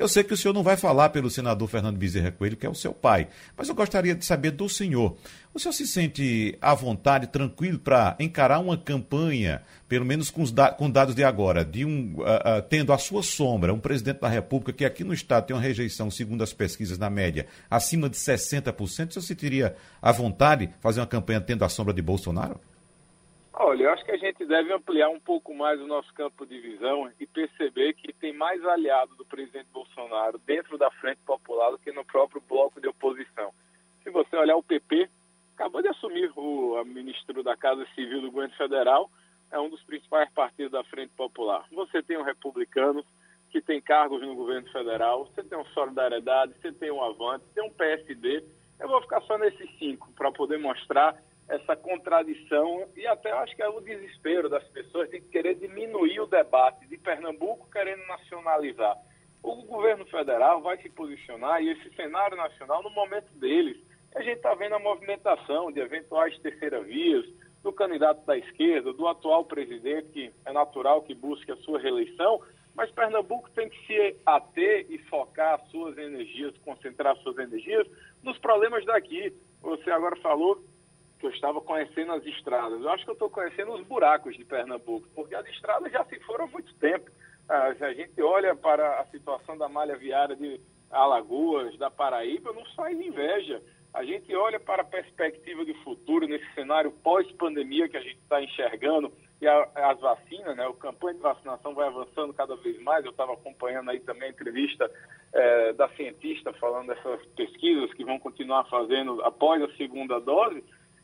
Eu 0.00 0.08
sei 0.08 0.24
que 0.24 0.32
o 0.32 0.36
senhor 0.36 0.54
não 0.54 0.62
vai 0.62 0.78
falar 0.78 1.10
pelo 1.10 1.28
senador 1.28 1.68
Fernando 1.68 1.98
Bezerra 1.98 2.32
Coelho, 2.32 2.56
que 2.56 2.64
é 2.64 2.70
o 2.70 2.74
seu 2.74 2.94
pai, 2.94 3.28
mas 3.54 3.68
eu 3.68 3.74
gostaria 3.74 4.14
de 4.14 4.24
saber 4.24 4.50
do 4.50 4.66
senhor. 4.66 5.14
O 5.52 5.60
senhor 5.60 5.74
se 5.74 5.86
sente 5.86 6.56
à 6.58 6.72
vontade, 6.72 7.26
tranquilo, 7.26 7.78
para 7.78 8.16
encarar 8.18 8.60
uma 8.60 8.78
campanha, 8.78 9.60
pelo 9.86 10.06
menos 10.06 10.30
com, 10.30 10.40
os 10.40 10.50
da 10.50 10.70
com 10.70 10.90
dados 10.90 11.14
de 11.14 11.22
agora, 11.22 11.66
de 11.66 11.84
um 11.84 12.14
uh, 12.16 12.22
uh, 12.22 12.62
tendo 12.66 12.94
a 12.94 12.98
sua 12.98 13.22
sombra, 13.22 13.74
um 13.74 13.78
presidente 13.78 14.22
da 14.22 14.28
República 14.28 14.72
que 14.72 14.86
aqui 14.86 15.04
no 15.04 15.12
Estado 15.12 15.48
tem 15.48 15.54
uma 15.54 15.60
rejeição, 15.60 16.10
segundo 16.10 16.42
as 16.42 16.54
pesquisas, 16.54 16.96
na 16.96 17.10
média, 17.10 17.46
acima 17.70 18.08
de 18.08 18.16
60%, 18.16 18.80
o 18.80 18.86
senhor 18.88 19.22
se 19.22 19.34
teria 19.34 19.76
à 20.00 20.10
vontade 20.12 20.70
fazer 20.80 21.00
uma 21.00 21.06
campanha 21.06 21.42
tendo 21.42 21.62
a 21.62 21.68
sombra 21.68 21.92
de 21.92 22.00
Bolsonaro? 22.00 22.58
Olha, 23.52 23.84
eu 23.84 23.90
acho 23.90 24.04
que 24.04 24.12
a 24.12 24.16
gente 24.16 24.44
deve 24.44 24.72
ampliar 24.72 25.08
um 25.08 25.18
pouco 25.18 25.54
mais 25.54 25.80
o 25.80 25.86
nosso 25.86 26.12
campo 26.14 26.46
de 26.46 26.58
visão 26.60 27.10
e 27.18 27.26
perceber 27.26 27.94
que 27.94 28.12
tem 28.12 28.32
mais 28.32 28.64
aliado 28.64 29.14
do 29.16 29.24
presidente 29.24 29.68
Bolsonaro 29.72 30.38
dentro 30.38 30.78
da 30.78 30.90
Frente 30.92 31.20
Popular 31.26 31.70
do 31.70 31.78
que 31.78 31.92
no 31.92 32.04
próprio 32.04 32.42
bloco 32.48 32.80
de 32.80 32.88
oposição. 32.88 33.52
Se 34.02 34.10
você 34.10 34.36
olhar 34.36 34.56
o 34.56 34.62
PP, 34.62 35.08
acabou 35.54 35.82
de 35.82 35.88
assumir 35.88 36.32
o 36.36 36.82
ministro 36.84 37.42
da 37.42 37.56
Casa 37.56 37.86
Civil 37.94 38.22
do 38.22 38.30
governo 38.30 38.54
federal, 38.54 39.10
é 39.50 39.58
um 39.58 39.68
dos 39.68 39.82
principais 39.82 40.30
partidos 40.30 40.72
da 40.72 40.84
Frente 40.84 41.12
Popular. 41.16 41.66
Você 41.72 42.02
tem 42.02 42.16
o 42.16 42.22
Republicano, 42.22 43.04
que 43.50 43.60
tem 43.60 43.80
cargos 43.80 44.22
no 44.22 44.34
governo 44.34 44.70
federal, 44.70 45.26
você 45.26 45.42
tem 45.42 45.58
o 45.58 45.66
Solidariedade, 45.66 46.54
você 46.60 46.72
tem 46.72 46.90
o 46.90 47.02
Avante, 47.02 47.44
tem 47.52 47.64
um 47.64 47.72
PSD. 47.72 48.44
Eu 48.78 48.88
vou 48.88 49.02
ficar 49.02 49.20
só 49.22 49.36
nesses 49.36 49.68
cinco 49.78 50.10
para 50.12 50.30
poder 50.30 50.58
mostrar 50.58 51.20
essa 51.50 51.76
contradição 51.76 52.88
e 52.96 53.06
até 53.06 53.32
acho 53.32 53.54
que 53.56 53.62
é 53.62 53.68
o 53.68 53.80
desespero 53.80 54.48
das 54.48 54.62
pessoas 54.68 55.10
de 55.10 55.20
querer 55.20 55.56
diminuir 55.56 56.20
o 56.20 56.26
debate 56.26 56.86
de 56.86 56.96
Pernambuco 56.96 57.68
querendo 57.70 58.06
nacionalizar. 58.06 58.96
O 59.42 59.56
governo 59.64 60.06
federal 60.06 60.62
vai 60.62 60.76
se 60.78 60.88
posicionar 60.90 61.60
e 61.62 61.70
esse 61.70 61.94
cenário 61.96 62.36
nacional 62.36 62.82
no 62.82 62.90
momento 62.90 63.32
deles. 63.34 63.76
A 64.14 64.22
gente 64.22 64.36
está 64.36 64.54
vendo 64.54 64.76
a 64.76 64.78
movimentação 64.78 65.72
de 65.72 65.80
eventuais 65.80 66.38
terceiras 66.38 66.86
vias, 66.86 67.26
do 67.62 67.72
candidato 67.72 68.24
da 68.24 68.38
esquerda, 68.38 68.92
do 68.92 69.06
atual 69.06 69.44
presidente, 69.44 70.08
que 70.12 70.32
é 70.46 70.52
natural 70.52 71.02
que 71.02 71.14
busque 71.14 71.52
a 71.52 71.56
sua 71.56 71.78
reeleição, 71.78 72.40
mas 72.74 72.90
Pernambuco 72.90 73.50
tem 73.50 73.68
que 73.68 73.86
se 73.86 74.16
ater 74.24 74.86
e 74.88 74.98
focar 74.98 75.60
suas 75.70 75.98
energias, 75.98 76.56
concentrar 76.64 77.16
suas 77.18 77.36
energias 77.38 77.86
nos 78.22 78.38
problemas 78.38 78.84
daqui. 78.86 79.34
Você 79.60 79.90
agora 79.90 80.16
falou 80.16 80.62
que 81.20 81.26
eu 81.26 81.30
estava 81.30 81.60
conhecendo 81.60 82.12
as 82.12 82.24
estradas. 82.24 82.80
Eu 82.80 82.90
acho 82.90 83.04
que 83.04 83.10
eu 83.10 83.14
estou 83.14 83.28
conhecendo 83.28 83.72
os 83.74 83.86
buracos 83.86 84.34
de 84.36 84.44
Pernambuco, 84.44 85.06
porque 85.14 85.34
as 85.34 85.46
estradas 85.48 85.92
já 85.92 86.02
se 86.06 86.18
foram 86.20 86.46
há 86.46 86.48
muito 86.48 86.74
tempo. 86.76 87.10
Ah, 87.48 87.74
a 87.80 87.92
gente 87.92 88.20
olha 88.22 88.56
para 88.56 89.00
a 89.00 89.06
situação 89.06 89.56
da 89.56 89.68
malha 89.68 89.96
viária 89.96 90.34
de 90.34 90.58
Alagoas, 90.90 91.76
da 91.78 91.90
Paraíba, 91.90 92.52
não 92.52 92.64
sai 92.74 92.94
de 92.94 93.06
inveja. 93.06 93.62
A 93.92 94.04
gente 94.04 94.34
olha 94.34 94.58
para 94.58 94.82
a 94.82 94.84
perspectiva 94.84 95.64
de 95.64 95.74
futuro 95.82 96.26
nesse 96.26 96.48
cenário 96.54 96.90
pós-pandemia 97.02 97.88
que 97.88 97.96
a 97.96 98.00
gente 98.00 98.18
está 98.18 98.42
enxergando 98.42 99.12
e 99.42 99.46
a, 99.46 99.68
as 99.74 100.00
vacinas, 100.00 100.56
né? 100.56 100.66
O 100.68 100.74
campanha 100.74 101.14
de 101.14 101.20
vacinação 101.20 101.74
vai 101.74 101.88
avançando 101.88 102.32
cada 102.32 102.54
vez 102.56 102.80
mais. 102.82 103.04
Eu 103.04 103.10
estava 103.10 103.34
acompanhando 103.34 103.90
aí 103.90 104.00
também 104.00 104.28
a 104.28 104.32
entrevista 104.32 104.90
é, 105.32 105.72
da 105.72 105.88
cientista 105.90 106.52
falando 106.54 106.88
dessas 106.88 107.24
pesquisas 107.36 107.92
que 107.94 108.04
vão 108.04 108.18
continuar 108.18 108.64
fazendo 108.64 109.22
após 109.22 109.60
a 109.62 109.76
segunda 109.76 110.20
dose 110.20 110.62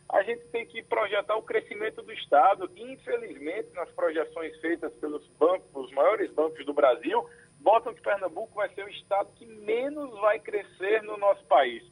a 0.09 0.23
gente 0.23 0.47
tem 0.49 0.65
que 0.67 0.83
projetar 0.83 1.37
o 1.37 1.43
crescimento 1.43 2.03
do 2.03 2.13
Estado. 2.13 2.71
Infelizmente, 2.77 3.73
nas 3.75 3.91
projeções 3.91 4.57
feitas 4.61 4.93
pelos 4.95 5.27
bancos, 5.39 5.69
os 5.75 5.93
maiores 5.93 6.31
bancos 6.33 6.65
do 6.65 6.73
Brasil, 6.73 7.29
botam 7.61 7.93
que 7.93 8.01
Pernambuco 8.01 8.55
vai 8.55 8.69
ser 8.75 8.85
o 8.85 8.89
Estado 8.89 9.33
que 9.35 9.47
menos 9.47 10.11
vai 10.21 10.39
crescer 10.39 11.03
no 11.03 11.17
nosso 11.17 11.45
país. 11.47 11.83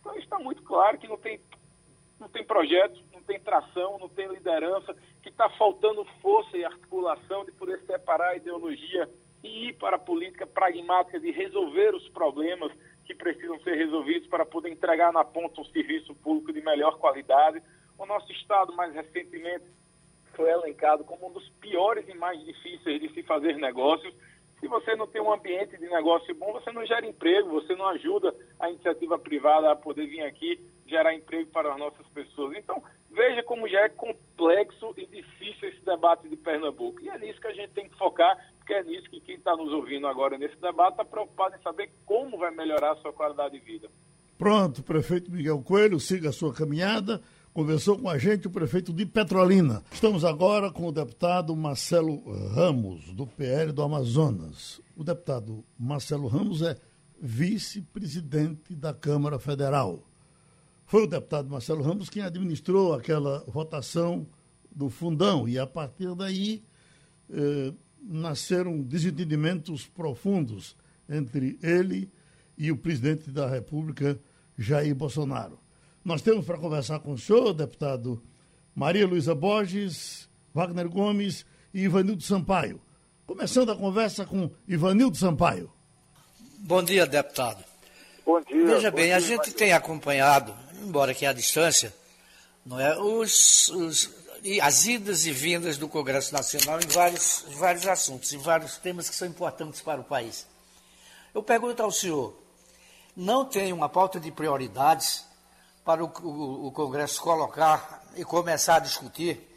Então 0.00 0.16
está 0.18 0.38
muito 0.38 0.62
claro 0.62 0.98
que 0.98 1.08
não 1.08 1.16
tem, 1.16 1.40
não 2.20 2.28
tem 2.28 2.44
projeto, 2.44 3.02
não 3.12 3.22
tem 3.22 3.40
tração, 3.40 3.98
não 3.98 4.08
tem 4.08 4.28
liderança, 4.28 4.94
que 5.22 5.30
está 5.30 5.48
faltando 5.50 6.04
força 6.20 6.56
e 6.56 6.64
articulação 6.64 7.44
de 7.44 7.52
poder 7.52 7.80
separar 7.80 8.30
a 8.30 8.36
ideologia 8.36 9.10
e 9.42 9.68
ir 9.68 9.72
para 9.74 9.96
a 9.96 9.98
política 9.98 10.46
pragmática 10.46 11.18
de 11.18 11.30
resolver 11.30 11.94
os 11.94 12.08
problemas 12.10 12.70
que 13.04 13.14
precisam 13.14 13.58
ser 13.60 13.74
resolvidos 13.74 14.28
para 14.28 14.46
poder 14.46 14.70
entregar 14.70 15.12
na 15.12 15.24
ponta 15.24 15.60
um 15.60 15.64
serviço 15.66 16.14
público 16.16 16.52
de 16.52 16.62
melhor 16.62 16.98
qualidade. 16.98 17.62
O 17.98 18.06
nosso 18.06 18.30
Estado, 18.32 18.74
mais 18.74 18.94
recentemente, 18.94 19.64
foi 20.34 20.50
elencado 20.50 21.04
como 21.04 21.28
um 21.28 21.32
dos 21.32 21.48
piores 21.60 22.08
e 22.08 22.14
mais 22.14 22.42
difíceis 22.44 23.00
de 23.00 23.12
se 23.12 23.22
fazer 23.22 23.56
negócios. 23.56 24.14
Se 24.60 24.68
você 24.68 24.96
não 24.96 25.06
tem 25.06 25.20
um 25.20 25.32
ambiente 25.32 25.76
de 25.76 25.86
negócio 25.88 26.34
bom, 26.34 26.52
você 26.52 26.72
não 26.72 26.86
gera 26.86 27.06
emprego, 27.06 27.50
você 27.50 27.74
não 27.76 27.86
ajuda 27.88 28.34
a 28.58 28.70
iniciativa 28.70 29.18
privada 29.18 29.70
a 29.70 29.76
poder 29.76 30.06
vir 30.06 30.22
aqui 30.22 30.58
gerar 30.86 31.14
emprego 31.14 31.50
para 31.50 31.72
as 31.72 31.78
nossas 31.78 32.06
pessoas. 32.08 32.56
Então, 32.56 32.82
veja 33.10 33.42
como 33.42 33.68
já 33.68 33.80
é 33.80 33.88
complexo 33.88 34.94
e 34.96 35.06
difícil 35.06 35.68
esse 35.68 35.84
debate 35.84 36.28
de 36.28 36.36
Pernambuco. 36.36 37.00
E 37.02 37.08
é 37.08 37.18
nisso 37.18 37.40
que 37.40 37.46
a 37.46 37.52
gente 37.52 37.72
tem 37.72 37.88
que 37.88 37.96
focar 37.96 38.38
porque 38.64 38.72
é 38.72 38.82
nisso 38.82 39.10
que 39.10 39.20
quem 39.20 39.36
está 39.36 39.54
nos 39.54 39.70
ouvindo 39.70 40.06
agora 40.06 40.38
nesse 40.38 40.56
debate 40.56 40.92
está 40.92 41.04
preocupado 41.04 41.54
em 41.54 41.62
saber 41.62 41.90
como 42.06 42.38
vai 42.38 42.50
melhorar 42.50 42.92
a 42.92 42.96
sua 42.96 43.12
qualidade 43.12 43.58
de 43.58 43.64
vida. 43.64 43.90
Pronto, 44.38 44.82
prefeito 44.82 45.30
Miguel 45.30 45.62
Coelho, 45.62 46.00
siga 46.00 46.30
a 46.30 46.32
sua 46.32 46.52
caminhada. 46.52 47.20
Conversou 47.52 47.98
com 47.98 48.08
a 48.08 48.16
gente 48.18 48.48
o 48.48 48.50
prefeito 48.50 48.92
de 48.92 49.04
Petrolina. 49.04 49.84
Estamos 49.92 50.24
agora 50.24 50.72
com 50.72 50.88
o 50.88 50.92
deputado 50.92 51.54
Marcelo 51.54 52.24
Ramos, 52.54 53.12
do 53.12 53.26
PL 53.26 53.70
do 53.70 53.82
Amazonas. 53.82 54.80
O 54.96 55.04
deputado 55.04 55.62
Marcelo 55.78 56.26
Ramos 56.26 56.62
é 56.62 56.76
vice-presidente 57.20 58.74
da 58.74 58.94
Câmara 58.94 59.38
Federal. 59.38 60.02
Foi 60.86 61.04
o 61.04 61.06
deputado 61.06 61.48
Marcelo 61.50 61.82
Ramos 61.82 62.08
quem 62.08 62.22
administrou 62.22 62.94
aquela 62.94 63.44
votação 63.46 64.26
do 64.74 64.88
fundão 64.88 65.46
e 65.46 65.58
a 65.58 65.66
partir 65.66 66.12
daí 66.16 66.64
eh, 67.30 67.72
nasceram 68.04 68.82
desentendimentos 68.82 69.86
profundos 69.86 70.76
entre 71.08 71.58
ele 71.62 72.10
e 72.56 72.70
o 72.70 72.76
presidente 72.76 73.30
da 73.30 73.48
República, 73.48 74.18
Jair 74.56 74.94
Bolsonaro. 74.94 75.58
Nós 76.04 76.22
temos 76.22 76.44
para 76.44 76.58
conversar 76.58 77.00
com 77.00 77.12
o 77.12 77.18
senhor, 77.18 77.52
deputado 77.54 78.22
Maria 78.74 79.06
Luísa 79.06 79.34
Borges, 79.34 80.28
Wagner 80.52 80.88
Gomes 80.88 81.46
e 81.72 81.82
Ivanildo 81.82 82.22
Sampaio. 82.22 82.80
Começando 83.26 83.72
a 83.72 83.76
conversa 83.76 84.26
com 84.26 84.50
Ivanildo 84.68 85.16
Sampaio. 85.16 85.72
Bom 86.58 86.82
dia, 86.82 87.06
deputado. 87.06 87.64
Bom 88.24 88.40
dia. 88.40 88.66
Veja 88.66 88.90
bom 88.90 88.96
bem, 88.96 89.06
dia, 89.06 89.16
a 89.16 89.20
gente 89.20 89.52
tem 89.52 89.72
acompanhado, 89.72 90.54
embora 90.82 91.14
que 91.14 91.24
à 91.24 91.32
distância, 91.32 91.94
não 92.64 92.78
é, 92.78 92.98
os, 92.98 93.68
os 93.68 94.10
as 94.60 94.84
idas 94.84 95.24
e 95.24 95.32
vindas 95.32 95.78
do 95.78 95.88
Congresso 95.88 96.32
Nacional 96.34 96.78
em 96.78 96.86
vários, 96.86 97.46
vários 97.56 97.86
assuntos, 97.86 98.32
em 98.32 98.38
vários 98.38 98.76
temas 98.76 99.08
que 99.08 99.16
são 99.16 99.26
importantes 99.26 99.80
para 99.80 100.00
o 100.00 100.04
país. 100.04 100.46
Eu 101.34 101.42
pergunto 101.42 101.82
ao 101.82 101.90
senhor, 101.90 102.36
não 103.16 103.46
tem 103.46 103.72
uma 103.72 103.88
pauta 103.88 104.20
de 104.20 104.30
prioridades 104.30 105.24
para 105.82 106.04
o, 106.04 106.12
o, 106.22 106.66
o 106.66 106.72
Congresso 106.72 107.22
colocar 107.22 108.04
e 108.16 108.24
começar 108.24 108.76
a 108.76 108.80
discutir? 108.80 109.50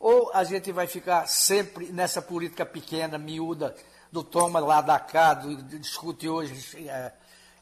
Ou 0.00 0.30
a 0.34 0.44
gente 0.44 0.72
vai 0.72 0.86
ficar 0.86 1.28
sempre 1.28 1.92
nessa 1.92 2.22
política 2.22 2.64
pequena, 2.64 3.18
miúda, 3.18 3.76
do 4.10 4.24
toma 4.24 4.60
lá 4.60 4.80
da 4.80 4.98
cá, 4.98 5.34
do 5.34 5.56
discute 5.78 6.28
hoje 6.28 6.88
é, 6.88 7.12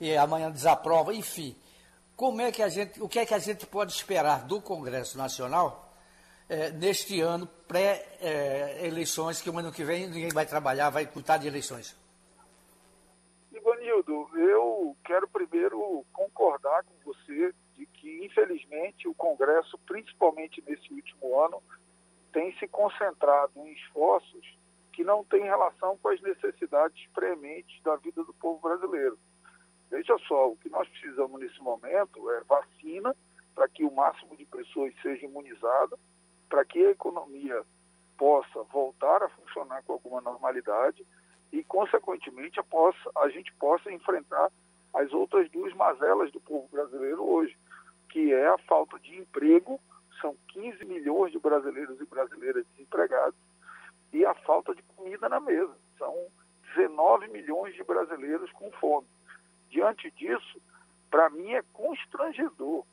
e 0.01 0.17
amanhã 0.17 0.51
desaprova, 0.51 1.13
enfim. 1.13 1.57
Como 2.17 2.41
é 2.41 2.53
que 2.53 2.63
a 2.63 2.69
gente, 2.69 3.03
o 3.03 3.09
que 3.09 3.19
é 3.19 3.27
que 3.27 3.35
a 3.35 3.39
gente 3.39 3.67
pode 3.67 3.93
esperar 3.93 4.45
do 4.45 4.61
Congresso 4.61 5.19
Nacional 5.19 5.90
é, 6.51 6.71
neste 6.73 7.21
ano, 7.21 7.47
pré-eleições, 7.69 9.41
que 9.41 9.49
o 9.49 9.57
ano 9.57 9.71
que 9.71 9.85
vem 9.85 10.09
ninguém 10.09 10.31
vai 10.31 10.45
trabalhar, 10.45 10.91
vai 10.91 11.07
cuidar 11.07 11.37
de 11.37 11.47
eleições? 11.47 11.97
Ivanildo, 13.53 14.29
eu 14.37 14.97
quero 15.05 15.29
primeiro 15.29 16.05
concordar 16.13 16.83
com 16.83 16.95
você 17.05 17.55
de 17.77 17.87
que, 17.87 18.27
infelizmente, 18.27 19.07
o 19.07 19.15
Congresso, 19.15 19.79
principalmente 19.87 20.61
nesse 20.67 20.93
último 20.93 21.41
ano, 21.41 21.63
tem 22.33 22.53
se 22.59 22.67
concentrado 22.67 23.53
em 23.57 23.73
esforços 23.73 24.59
que 24.93 25.05
não 25.05 25.25
têm 25.25 25.45
relação 25.45 25.97
com 25.99 26.09
as 26.09 26.21
necessidades 26.21 27.07
prementes 27.15 27.81
da 27.85 27.95
vida 27.95 28.25
do 28.25 28.35
povo 28.35 28.61
brasileiro. 28.61 29.17
Veja 29.89 30.19
só, 30.27 30.49
o 30.49 30.57
que 30.57 30.69
nós 30.69 30.89
precisamos 30.89 31.41
nesse 31.41 31.61
momento 31.61 32.29
é 32.33 32.41
vacina 32.43 33.15
para 33.55 33.69
que 33.69 33.85
o 33.85 33.95
máximo 33.95 34.37
de 34.37 34.45
pessoas 34.47 34.93
seja 35.01 35.27
imunizada, 35.27 35.97
para 36.51 36.65
que 36.65 36.85
a 36.85 36.91
economia 36.91 37.63
possa 38.19 38.63
voltar 38.65 39.23
a 39.23 39.29
funcionar 39.31 39.83
com 39.85 39.95
alguma 39.95 40.21
normalidade 40.21 41.07
e, 41.53 41.65
consequentemente, 41.65 42.61
a, 42.61 43.29
gente 43.31 43.53
possa 43.55 43.91
enfrentar 43.91 44.51
as 44.93 45.13
outras 45.13 45.49
duas 45.51 45.73
mazelas 45.75 46.31
do 46.33 46.41
povo 46.41 46.69
brasileiro 46.69 47.25
hoje, 47.25 47.57
que 48.11 48.33
é 48.33 48.49
a 48.49 48.59
falta 48.59 48.99
de 48.99 49.17
emprego, 49.17 49.81
são 50.21 50.37
15 50.49 50.85
milhões 50.85 51.33
de 51.33 51.39
brasileiros 51.39 51.99
e 52.01 52.05
brasileiras 52.05 52.67
desempregados, 52.73 53.39
e 54.13 54.27
a 54.27 54.35
falta 54.35 54.75
de 54.75 54.83
comida 54.83 55.29
na 55.29 55.41
mesa, 55.41 55.75
são 55.97 56.15
19 56.75 57.29
milhões 57.29 57.75
de 57.75 57.85
brasileiros 57.85 58.51
com 58.53 58.71
fome. 58.73 59.07
Diante 59.71 60.11
disso, 60.11 60.61
para 61.11 61.31
mim 61.31 61.53
é 61.53 61.63
constrangedor 61.73 62.85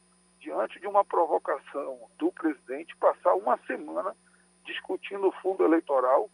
diante 0.48 0.80
de 0.80 0.88
uma 0.88 1.04
provocação 1.04 2.00
do 2.18 2.32
presidente, 2.32 2.96
passar 2.96 3.36
uma 3.36 3.58
semana 3.68 4.16
discutindo 4.64 5.28
o 5.28 5.32
fundo 5.42 5.66
eleitoral, 5.66 6.30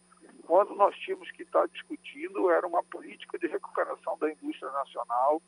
quando 0.45 0.75
nós 0.75 0.95
tínhamos 0.97 1.31
que 1.31 1.41
estar 1.41 1.67
discutindo 1.69 2.51
era 2.51 2.67
uma 2.67 2.83
política 2.83 3.39
de 3.39 3.47
recuperação 3.47 4.15
da 4.19 4.31
indústria 4.31 4.71
nacional, 4.71 5.41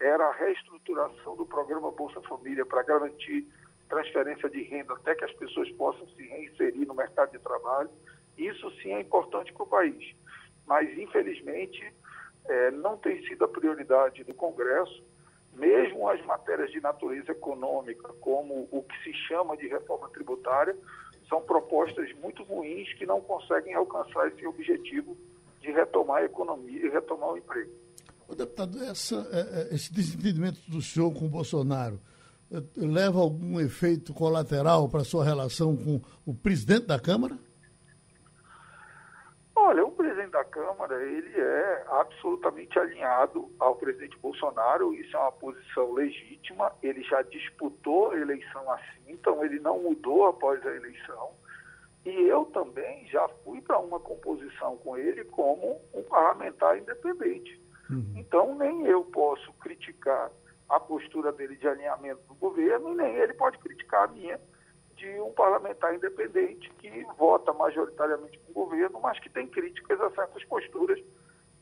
era 0.00 0.26
a 0.26 0.32
reestruturação 0.32 1.36
do 1.36 1.46
programa 1.46 1.92
Bolsa 1.92 2.20
Família 2.22 2.66
para 2.66 2.82
garantir 2.82 3.46
transferência 3.88 4.50
de 4.50 4.62
renda 4.62 4.94
até 4.94 5.14
que 5.14 5.24
as 5.24 5.32
pessoas 5.34 5.70
possam 5.72 6.06
se 6.08 6.22
reinserir 6.26 6.88
no 6.88 6.94
mercado 6.94 7.30
de 7.30 7.38
trabalho. 7.38 7.90
Isso 8.36 8.68
sim 8.82 8.94
é 8.94 9.00
importante 9.00 9.52
para 9.52 9.62
o 9.62 9.66
país. 9.66 10.16
Mas, 10.66 10.88
infelizmente, 10.98 11.94
é, 12.46 12.70
não 12.72 12.96
tem 12.96 13.24
sido 13.28 13.44
a 13.44 13.48
prioridade 13.48 14.24
do 14.24 14.34
Congresso, 14.34 15.04
mesmo 15.54 16.08
as 16.08 16.24
matérias 16.24 16.70
de 16.70 16.80
natureza 16.80 17.32
econômica, 17.32 18.12
como 18.20 18.68
o 18.70 18.82
que 18.82 19.02
se 19.02 19.12
chama 19.26 19.56
de 19.56 19.66
reforma 19.68 20.08
tributária, 20.10 20.76
são 21.28 21.42
propostas 21.42 22.10
muito 22.22 22.42
ruins 22.42 22.92
que 22.94 23.04
não 23.04 23.20
conseguem 23.20 23.74
alcançar 23.74 24.28
esse 24.28 24.46
objetivo 24.46 25.16
de 25.60 25.70
retomar 25.70 26.22
a 26.22 26.24
economia 26.24 26.86
e 26.86 26.88
retomar 26.88 27.30
o 27.30 27.36
emprego. 27.36 27.70
O 28.28 28.34
deputado, 28.34 28.82
essa, 28.84 29.26
é, 29.32 29.72
é, 29.72 29.74
esse 29.74 29.92
desentendimento 29.92 30.60
do 30.68 30.82
senhor 30.82 31.12
com 31.12 31.26
o 31.26 31.28
Bolsonaro 31.28 31.98
é, 32.50 32.62
leva 32.76 33.18
algum 33.20 33.58
efeito 33.60 34.12
colateral 34.12 34.88
para 34.88 35.00
a 35.00 35.04
sua 35.04 35.24
relação 35.24 35.76
com 35.76 36.00
o 36.26 36.34
presidente 36.34 36.86
da 36.86 36.98
Câmara? 36.98 37.38
Olha, 39.56 39.84
o 39.84 39.90
presidente 39.90 40.30
da 40.30 40.37
Câmara, 40.48 41.02
ele 41.02 41.40
é 41.40 41.84
absolutamente 41.88 42.78
alinhado 42.78 43.50
ao 43.58 43.76
presidente 43.76 44.18
Bolsonaro, 44.18 44.94
isso 44.94 45.16
é 45.16 45.20
uma 45.20 45.32
posição 45.32 45.92
legítima, 45.92 46.72
ele 46.82 47.02
já 47.02 47.22
disputou 47.22 48.10
a 48.10 48.18
eleição 48.18 48.70
assim, 48.72 49.02
então 49.08 49.44
ele 49.44 49.60
não 49.60 49.78
mudou 49.78 50.26
após 50.26 50.64
a 50.66 50.74
eleição. 50.74 51.32
E 52.04 52.10
eu 52.10 52.46
também 52.46 53.06
já 53.08 53.28
fui 53.44 53.60
para 53.60 53.78
uma 53.78 54.00
composição 54.00 54.76
com 54.78 54.96
ele 54.96 55.24
como 55.24 55.80
um 55.92 56.02
parlamentar 56.02 56.78
independente. 56.78 57.60
Uhum. 57.90 58.14
Então, 58.16 58.54
nem 58.54 58.86
eu 58.86 59.04
posso 59.04 59.52
criticar 59.54 60.30
a 60.68 60.78
postura 60.78 61.32
dele 61.32 61.56
de 61.56 61.66
alinhamento 61.66 62.20
do 62.28 62.34
governo, 62.34 62.92
e 62.92 62.96
nem 62.96 63.16
ele 63.16 63.34
pode 63.34 63.58
criticar 63.58 64.04
a 64.04 64.12
minha 64.12 64.40
de 64.98 65.20
um 65.20 65.30
parlamentar 65.30 65.94
independente 65.94 66.70
que 66.78 67.06
vota 67.16 67.52
majoritariamente 67.52 68.38
com 68.38 68.50
o 68.50 68.64
governo, 68.66 69.00
mas 69.00 69.18
que 69.20 69.30
tem 69.30 69.46
críticas 69.46 70.00
a 70.00 70.10
certas 70.10 70.44
posturas, 70.44 70.98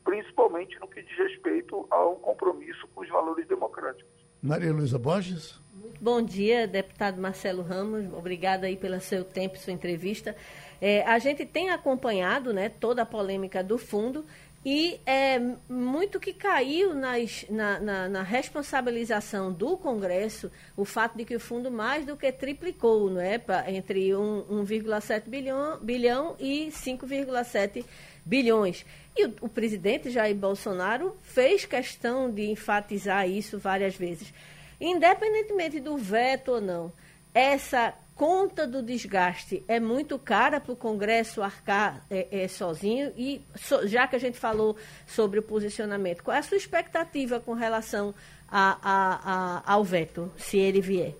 principalmente 0.03 0.77
no 0.79 0.87
que 0.87 1.01
diz 1.03 1.17
respeito 1.17 1.87
a 1.91 2.07
um 2.07 2.15
compromisso 2.15 2.87
com 2.93 3.01
os 3.01 3.09
valores 3.09 3.47
democráticos. 3.47 4.11
Maria 4.41 4.73
Luísa 4.73 4.97
Borges. 4.97 5.61
Bom 6.01 6.21
dia, 6.21 6.67
deputado 6.67 7.21
Marcelo 7.21 7.61
Ramos. 7.61 8.11
Obrigada 8.13 8.67
aí 8.67 8.75
pelo 8.75 8.99
seu 8.99 9.23
tempo 9.23 9.55
e 9.55 9.59
sua 9.59 9.73
entrevista. 9.73 10.35
É, 10.81 11.03
a 11.03 11.17
gente 11.19 11.45
tem 11.45 11.69
acompanhado 11.69 12.53
né, 12.53 12.69
toda 12.69 13.01
a 13.01 13.05
polêmica 13.05 13.63
do 13.63 13.77
fundo 13.77 14.25
e 14.69 14.99
é 15.05 15.39
muito 15.69 16.19
que 16.19 16.33
caiu 16.33 16.93
nas, 16.93 17.45
na, 17.49 17.79
na, 17.79 18.09
na, 18.09 18.21
responsabilização 18.21 19.49
do 19.49 19.77
Congresso 19.77 20.51
o 20.75 20.83
fato 20.83 21.17
de 21.17 21.23
que 21.23 21.37
o 21.37 21.39
fundo 21.39 21.71
mais 21.71 22.05
do 22.05 22.17
que 22.17 22.29
triplicou, 22.33 23.09
não 23.09 23.21
é? 23.21 23.41
Entre 23.69 24.09
1,7 24.09 25.29
bilhão, 25.29 25.79
bilhão 25.81 26.35
e 26.37 26.67
5,7 26.67 27.85
bilhões. 28.25 28.85
E 29.15 29.27
o, 29.27 29.35
o 29.43 29.47
presidente 29.47 30.09
Jair 30.09 30.35
Bolsonaro 30.35 31.15
fez 31.21 31.63
questão 31.63 32.29
de 32.29 32.51
enfatizar 32.51 33.25
isso 33.25 33.57
várias 33.57 33.95
vezes. 33.95 34.33
Independentemente 34.81 35.79
do 35.79 35.95
veto 35.95 36.51
ou 36.51 36.59
não, 36.59 36.91
essa 37.33 37.93
conta 38.17 38.65
do 38.65 38.81
desgaste 38.81 39.63
é 39.67 39.79
muito 39.79 40.17
cara 40.17 40.59
para 40.59 40.73
o 40.73 40.75
Congresso 40.75 41.41
arcar 41.41 42.01
é, 42.09 42.43
é, 42.43 42.47
sozinho 42.47 43.13
e 43.15 43.41
so, 43.55 43.87
já 43.87 44.07
que 44.07 44.15
a 44.15 44.19
gente 44.19 44.39
falou 44.39 44.75
sobre 45.05 45.39
o 45.39 45.43
posicionamento, 45.43 46.23
qual 46.23 46.35
é 46.35 46.39
a 46.39 46.43
sua 46.43 46.57
expectativa 46.57 47.39
com 47.39 47.53
relação 47.53 48.13
a, 48.49 48.77
a, 48.81 49.61
a, 49.63 49.73
ao 49.73 49.83
veto, 49.83 50.31
se 50.35 50.57
ele 50.57 50.81
vier? 50.81 51.13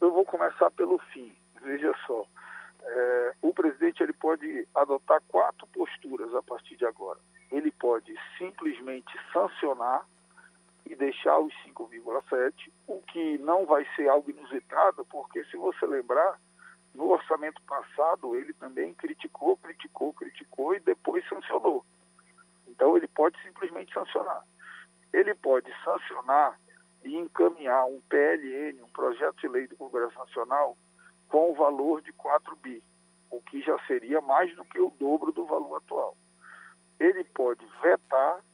Eu 0.00 0.12
vou 0.12 0.24
começar 0.24 0.70
pelo 0.70 0.98
fim. 1.12 1.34
Veja 1.62 1.92
só, 2.06 2.24
é, 2.82 3.34
o 3.42 3.52
presidente 3.52 4.02
ele 4.02 4.12
pode 4.12 4.66
adotar 4.74 5.20
quatro 5.28 5.66
posturas 5.68 6.34
a 6.34 6.42
partir 6.42 6.76
de 6.76 6.86
agora. 6.86 7.18
Ele 7.50 7.70
pode 7.72 8.14
simplesmente 8.38 9.12
sancionar 9.32 10.06
e 10.86 10.94
deixar 10.94 11.38
os 11.40 11.52
5,7, 11.66 11.92
o 12.04 12.75
que 13.16 13.38
não 13.38 13.64
vai 13.64 13.82
ser 13.96 14.10
algo 14.10 14.30
inusitado, 14.30 15.02
porque 15.06 15.42
se 15.46 15.56
você 15.56 15.86
lembrar, 15.86 16.38
no 16.94 17.08
orçamento 17.08 17.62
passado 17.62 18.36
ele 18.36 18.52
também 18.52 18.92
criticou, 18.92 19.56
criticou, 19.56 20.12
criticou 20.12 20.74
e 20.74 20.80
depois 20.80 21.26
sancionou. 21.26 21.82
Então 22.68 22.94
ele 22.94 23.08
pode 23.08 23.40
simplesmente 23.42 23.90
sancionar. 23.94 24.44
Ele 25.14 25.34
pode 25.34 25.72
sancionar 25.82 26.60
e 27.06 27.16
encaminhar 27.16 27.86
um 27.86 28.02
PLN, 28.02 28.82
um 28.82 28.90
projeto 28.90 29.36
de 29.36 29.48
lei 29.48 29.66
do 29.66 29.78
Congresso 29.78 30.18
Nacional, 30.18 30.76
com 31.30 31.52
o 31.52 31.54
valor 31.54 32.02
de 32.02 32.12
4 32.12 32.54
bi, 32.56 32.84
o 33.30 33.40
que 33.40 33.62
já 33.62 33.78
seria 33.86 34.20
mais 34.20 34.54
do 34.56 34.64
que 34.66 34.78
o 34.78 34.92
dobro 35.00 35.32
do 35.32 35.46
valor 35.46 35.76
atual. 35.76 36.14
Ele 37.00 37.24
pode 37.24 37.66
vetar 37.80 38.44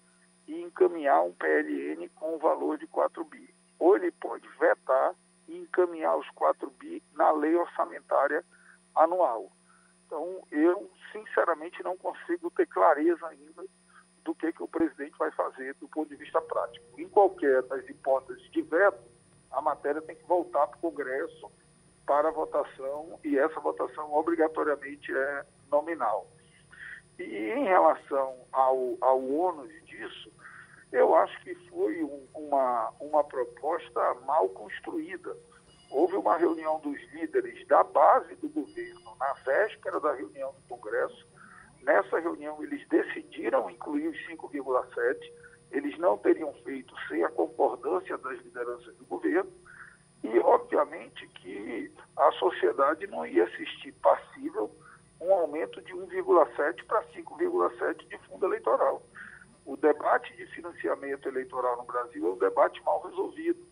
e 0.46 0.62
encaminhar 0.62 1.24
um 1.24 1.32
PLN 1.32 2.08
com 2.10 2.36
o 2.36 2.38
valor 2.38 2.78
de 2.78 2.86
4 2.86 3.24
bi. 3.24 3.52
Ou 3.82 3.96
ele 3.96 4.12
pode 4.12 4.46
vetar 4.60 5.12
e 5.48 5.58
encaminhar 5.58 6.16
os 6.16 6.30
4 6.30 6.70
bi 6.78 7.02
na 7.14 7.32
lei 7.32 7.56
orçamentária 7.56 8.44
anual. 8.94 9.50
Então, 10.06 10.46
eu, 10.52 10.88
sinceramente, 11.10 11.82
não 11.82 11.96
consigo 11.96 12.48
ter 12.52 12.66
clareza 12.68 13.26
ainda 13.26 13.64
do 14.22 14.36
que, 14.36 14.52
que 14.52 14.62
o 14.62 14.68
presidente 14.68 15.18
vai 15.18 15.32
fazer 15.32 15.74
do 15.80 15.88
ponto 15.88 16.08
de 16.10 16.14
vista 16.14 16.40
prático. 16.40 16.84
Em 16.96 17.08
qualquer 17.08 17.60
das 17.62 17.84
hipóteses 17.88 18.48
de 18.52 18.62
veto, 18.62 19.02
a 19.50 19.60
matéria 19.60 20.00
tem 20.00 20.14
que 20.14 20.28
voltar 20.28 20.68
para 20.68 20.76
o 20.76 20.80
Congresso 20.80 21.50
para 22.06 22.30
votação 22.30 23.18
e 23.24 23.36
essa 23.36 23.58
votação 23.58 24.14
obrigatoriamente 24.14 25.12
é 25.12 25.44
nominal. 25.68 26.28
E 27.18 27.24
em 27.24 27.64
relação 27.64 28.36
ao, 28.52 28.96
ao 29.00 29.20
ônus 29.28 29.72
disso, 29.86 30.30
eu 30.92 31.14
acho 31.14 31.40
que 31.42 31.54
foi 31.70 32.04
um, 32.04 32.26
uma, 32.34 32.92
uma 33.00 33.24
proposta 33.24 34.14
mal 34.26 34.48
construída. 34.50 35.34
Houve 35.90 36.16
uma 36.16 36.36
reunião 36.36 36.78
dos 36.80 37.00
líderes 37.12 37.66
da 37.66 37.82
base 37.82 38.34
do 38.36 38.48
governo 38.50 39.16
na 39.18 39.32
véspera 39.44 39.98
da 40.00 40.12
reunião 40.12 40.52
do 40.52 40.62
Congresso. 40.68 41.26
Nessa 41.82 42.20
reunião, 42.20 42.62
eles 42.62 42.86
decidiram 42.88 43.70
incluir 43.70 44.08
os 44.08 44.18
5,7. 44.28 45.18
Eles 45.70 45.98
não 45.98 46.18
teriam 46.18 46.52
feito 46.62 46.94
sem 47.08 47.24
a 47.24 47.30
concordância 47.30 48.16
das 48.18 48.38
lideranças 48.40 48.94
do 48.96 49.04
governo. 49.06 49.50
E, 50.22 50.38
obviamente, 50.40 51.26
que 51.28 51.92
a 52.16 52.30
sociedade 52.32 53.06
não 53.06 53.26
ia 53.26 53.44
assistir 53.44 53.92
passível 53.92 54.70
um 55.20 55.32
aumento 55.32 55.80
de 55.82 55.92
1,7 55.92 56.84
para 56.84 57.02
5,7 57.08 58.06
de 58.08 58.18
fundo 58.28 58.46
eleitoral. 58.46 59.02
O 59.64 59.76
debate 59.76 60.34
de 60.36 60.46
financiamento 60.46 61.28
eleitoral 61.28 61.76
no 61.76 61.84
Brasil 61.84 62.26
é 62.26 62.30
um 62.32 62.38
debate 62.38 62.82
mal 62.84 63.00
resolvido. 63.02 63.64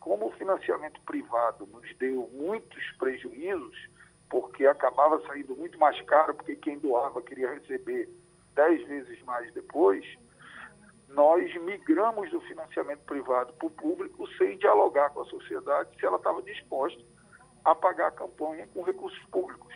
Como 0.00 0.26
o 0.26 0.32
financiamento 0.32 1.00
privado 1.02 1.66
nos 1.66 1.94
deu 1.96 2.28
muitos 2.32 2.90
prejuízos, 2.98 3.88
porque 4.28 4.66
acabava 4.66 5.20
saindo 5.26 5.54
muito 5.56 5.78
mais 5.78 6.00
caro, 6.02 6.34
porque 6.34 6.56
quem 6.56 6.78
doava 6.78 7.20
queria 7.22 7.52
receber 7.52 8.08
dez 8.54 8.86
vezes 8.86 9.22
mais 9.22 9.52
depois, 9.52 10.04
nós 11.08 11.52
migramos 11.62 12.30
do 12.30 12.40
financiamento 12.42 13.00
privado 13.00 13.52
para 13.54 13.66
o 13.66 13.70
público 13.70 14.28
sem 14.36 14.56
dialogar 14.58 15.10
com 15.10 15.22
a 15.22 15.26
sociedade 15.26 15.90
se 15.98 16.06
ela 16.06 16.16
estava 16.16 16.42
disposta 16.42 17.02
a 17.64 17.74
pagar 17.74 18.08
a 18.08 18.12
campanha 18.12 18.68
com 18.72 18.82
recursos 18.82 19.22
públicos. 19.26 19.74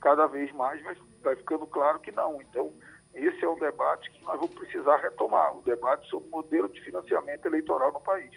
Cada 0.00 0.26
vez 0.26 0.52
mais 0.52 0.80
vai, 0.82 0.96
vai 1.22 1.36
ficando 1.36 1.66
claro 1.66 1.98
que 1.98 2.12
não. 2.12 2.40
Então, 2.42 2.72
esse 3.14 3.44
é 3.44 3.48
um 3.48 3.58
debate 3.58 4.10
que 4.10 4.24
nós 4.24 4.38
vamos 4.38 4.54
precisar 4.54 4.96
retomar, 4.98 5.56
o 5.56 5.62
debate 5.62 6.08
sobre 6.08 6.28
o 6.28 6.30
modelo 6.30 6.68
de 6.68 6.80
financiamento 6.82 7.46
eleitoral 7.46 7.92
no 7.92 8.00
país. 8.00 8.32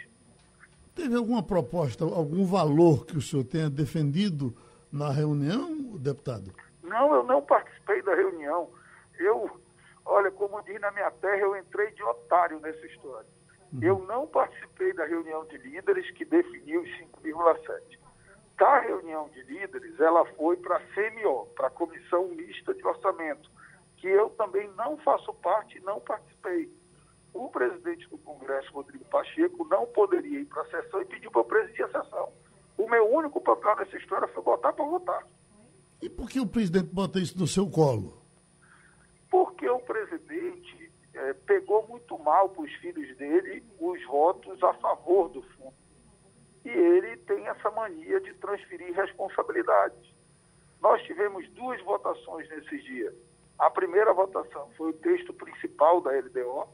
Teve 0.95 1.15
alguma 1.15 1.41
proposta, 1.41 2.03
algum 2.03 2.45
valor 2.45 3.05
que 3.05 3.17
o 3.17 3.21
senhor 3.21 3.43
tenha 3.45 3.69
defendido 3.69 4.53
na 4.91 5.09
reunião, 5.09 5.97
deputado? 5.97 6.51
Não, 6.83 7.13
eu 7.13 7.23
não 7.23 7.41
participei 7.41 8.01
da 8.01 8.13
reunião. 8.13 8.69
Eu, 9.17 9.49
olha, 10.05 10.29
como 10.31 10.61
diz 10.63 10.79
na 10.81 10.91
minha 10.91 11.11
terra, 11.11 11.37
eu 11.37 11.55
entrei 11.55 11.91
de 11.91 12.03
otário 12.03 12.59
nessa 12.59 12.85
história. 12.85 13.29
Uhum. 13.71 13.79
Eu 13.81 13.99
não 13.99 14.27
participei 14.27 14.93
da 14.93 15.05
reunião 15.05 15.45
de 15.45 15.57
líderes 15.57 16.09
que 16.11 16.25
definiu 16.25 16.81
os 16.81 16.89
5,7. 17.23 17.99
Da 18.57 18.79
reunião 18.79 19.29
de 19.29 19.41
líderes, 19.43 19.99
ela 19.99 20.25
foi 20.35 20.57
para 20.57 20.77
a 20.77 20.79
CMO, 20.79 21.47
para 21.55 21.67
a 21.67 21.71
Comissão 21.71 22.27
Mista 22.27 22.73
de 22.73 22.85
Orçamento, 22.85 23.49
que 24.01 24.07
eu 24.07 24.31
também 24.31 24.67
não 24.75 24.97
faço 24.97 25.31
parte 25.35 25.77
e 25.77 25.81
não 25.81 25.99
participei. 25.99 26.67
O 27.33 27.47
presidente 27.49 28.09
do 28.09 28.17
Congresso, 28.17 28.73
Rodrigo 28.73 29.05
Pacheco, 29.05 29.63
não 29.69 29.85
poderia 29.85 30.39
ir 30.39 30.45
para 30.45 30.63
a 30.63 30.65
sessão 30.65 31.01
e 31.01 31.05
pediu 31.05 31.29
para 31.29 31.41
eu 31.41 31.45
presidir 31.45 31.85
a 31.85 32.01
sessão. 32.01 32.33
O 32.77 32.89
meu 32.89 33.07
único 33.13 33.39
papel 33.39 33.75
nessa 33.75 33.95
história 33.95 34.27
foi 34.29 34.41
botar 34.41 34.73
para 34.73 34.83
votar. 34.83 35.27
E 36.01 36.09
por 36.09 36.27
que 36.27 36.39
o 36.39 36.47
presidente 36.47 36.89
bota 36.91 37.19
isso 37.19 37.37
no 37.37 37.45
seu 37.45 37.69
colo? 37.69 38.19
Porque 39.29 39.69
o 39.69 39.79
presidente 39.79 40.91
é, 41.13 41.33
pegou 41.33 41.87
muito 41.87 42.17
mal 42.17 42.49
para 42.49 42.63
os 42.63 42.73
filhos 42.77 43.15
dele 43.17 43.63
os 43.79 44.03
votos 44.07 44.61
a 44.63 44.73
favor 44.73 45.29
do 45.29 45.43
fundo. 45.43 45.73
e 46.65 46.69
ele 46.69 47.17
tem 47.17 47.47
essa 47.47 47.69
mania 47.71 48.19
de 48.19 48.33
transferir 48.35 48.93
responsabilidades. 48.95 50.11
Nós 50.81 51.01
tivemos 51.03 51.47
duas 51.51 51.79
votações 51.83 52.49
nesses 52.49 52.83
dias. 52.83 53.13
A 53.61 53.69
primeira 53.69 54.11
votação 54.11 54.71
foi 54.75 54.89
o 54.89 54.93
texto 54.93 55.31
principal 55.31 56.01
da 56.01 56.09
LDO, 56.09 56.67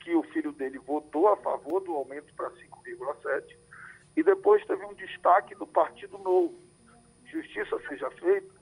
que 0.00 0.14
o 0.14 0.22
filho 0.24 0.52
dele 0.52 0.78
votou 0.78 1.28
a 1.28 1.36
favor 1.38 1.80
do 1.80 1.94
aumento 1.94 2.30
para 2.34 2.50
5,7, 2.50 3.56
e 4.14 4.22
depois 4.22 4.62
teve 4.66 4.84
um 4.84 4.92
destaque 4.92 5.54
do 5.54 5.66
Partido 5.66 6.18
Novo. 6.18 6.54
Justiça 7.24 7.80
seja 7.88 8.10
feita, 8.10 8.54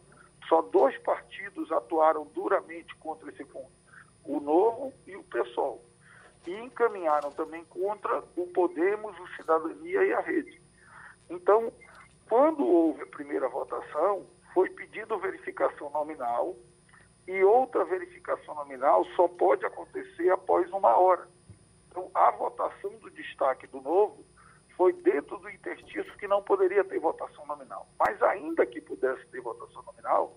só 0.48 0.62
dois 0.62 0.96
partidos 0.98 1.72
atuaram 1.72 2.24
duramente 2.26 2.94
contra 2.98 3.28
esse 3.28 3.44
fundo, 3.46 3.72
o 4.24 4.38
Novo 4.38 4.92
e 5.04 5.16
o 5.16 5.24
PSOL. 5.24 5.84
E 6.46 6.54
encaminharam 6.54 7.32
também 7.32 7.64
contra 7.64 8.22
o 8.36 8.46
Podemos, 8.52 9.18
o 9.18 9.26
Cidadania 9.34 10.04
e 10.04 10.12
a 10.12 10.20
Rede. 10.20 10.62
Então, 11.28 11.72
quando 12.28 12.64
houve 12.64 13.02
a 13.02 13.06
primeira 13.06 13.48
votação, 13.48 14.24
foi 14.52 14.70
pedido 14.70 15.18
verificação 15.18 15.90
nominal 15.90 16.54
e 17.26 17.42
outra 17.42 17.84
verificação 17.84 18.54
nominal 18.54 19.04
só 19.16 19.26
pode 19.28 19.64
acontecer 19.64 20.30
após 20.30 20.70
uma 20.72 20.96
hora. 20.96 21.26
Então, 21.88 22.10
a 22.14 22.30
votação 22.32 22.90
do 22.98 23.10
destaque 23.10 23.66
do 23.66 23.80
novo 23.80 24.24
foi 24.76 24.92
dentro 24.92 25.38
do 25.38 25.48
interstício 25.48 26.16
que 26.18 26.26
não 26.26 26.42
poderia 26.42 26.84
ter 26.84 26.98
votação 26.98 27.46
nominal. 27.46 27.86
Mas 27.98 28.20
ainda 28.22 28.66
que 28.66 28.80
pudesse 28.80 29.24
ter 29.28 29.40
votação 29.40 29.82
nominal, 29.82 30.36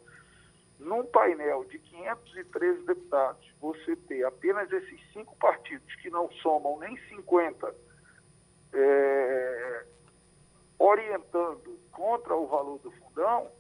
num 0.80 1.06
painel 1.06 1.66
de 1.66 1.80
513 1.80 2.86
deputados, 2.86 3.54
você 3.60 3.96
ter 3.96 4.24
apenas 4.24 4.72
esses 4.72 5.02
cinco 5.12 5.36
partidos 5.38 5.94
que 5.96 6.10
não 6.10 6.32
somam 6.44 6.78
nem 6.80 6.96
50 7.10 7.76
é, 8.74 9.86
orientando 10.78 11.80
contra 11.92 12.36
o 12.36 12.46
valor 12.46 12.78
do 12.80 12.92
fundão, 12.92 13.52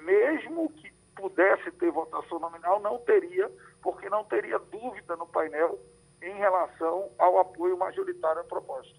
mesmo 0.00 0.70
que 0.70 0.85
pudesse 1.16 1.72
ter 1.72 1.90
votação 1.90 2.38
nominal, 2.38 2.80
não 2.80 2.98
teria, 2.98 3.50
porque 3.82 4.08
não 4.08 4.22
teria 4.24 4.58
dúvida 4.58 5.16
no 5.16 5.26
painel 5.26 5.78
em 6.22 6.34
relação 6.34 7.10
ao 7.18 7.38
apoio 7.38 7.76
majoritário 7.76 8.42
à 8.42 8.44
proposta. 8.44 8.94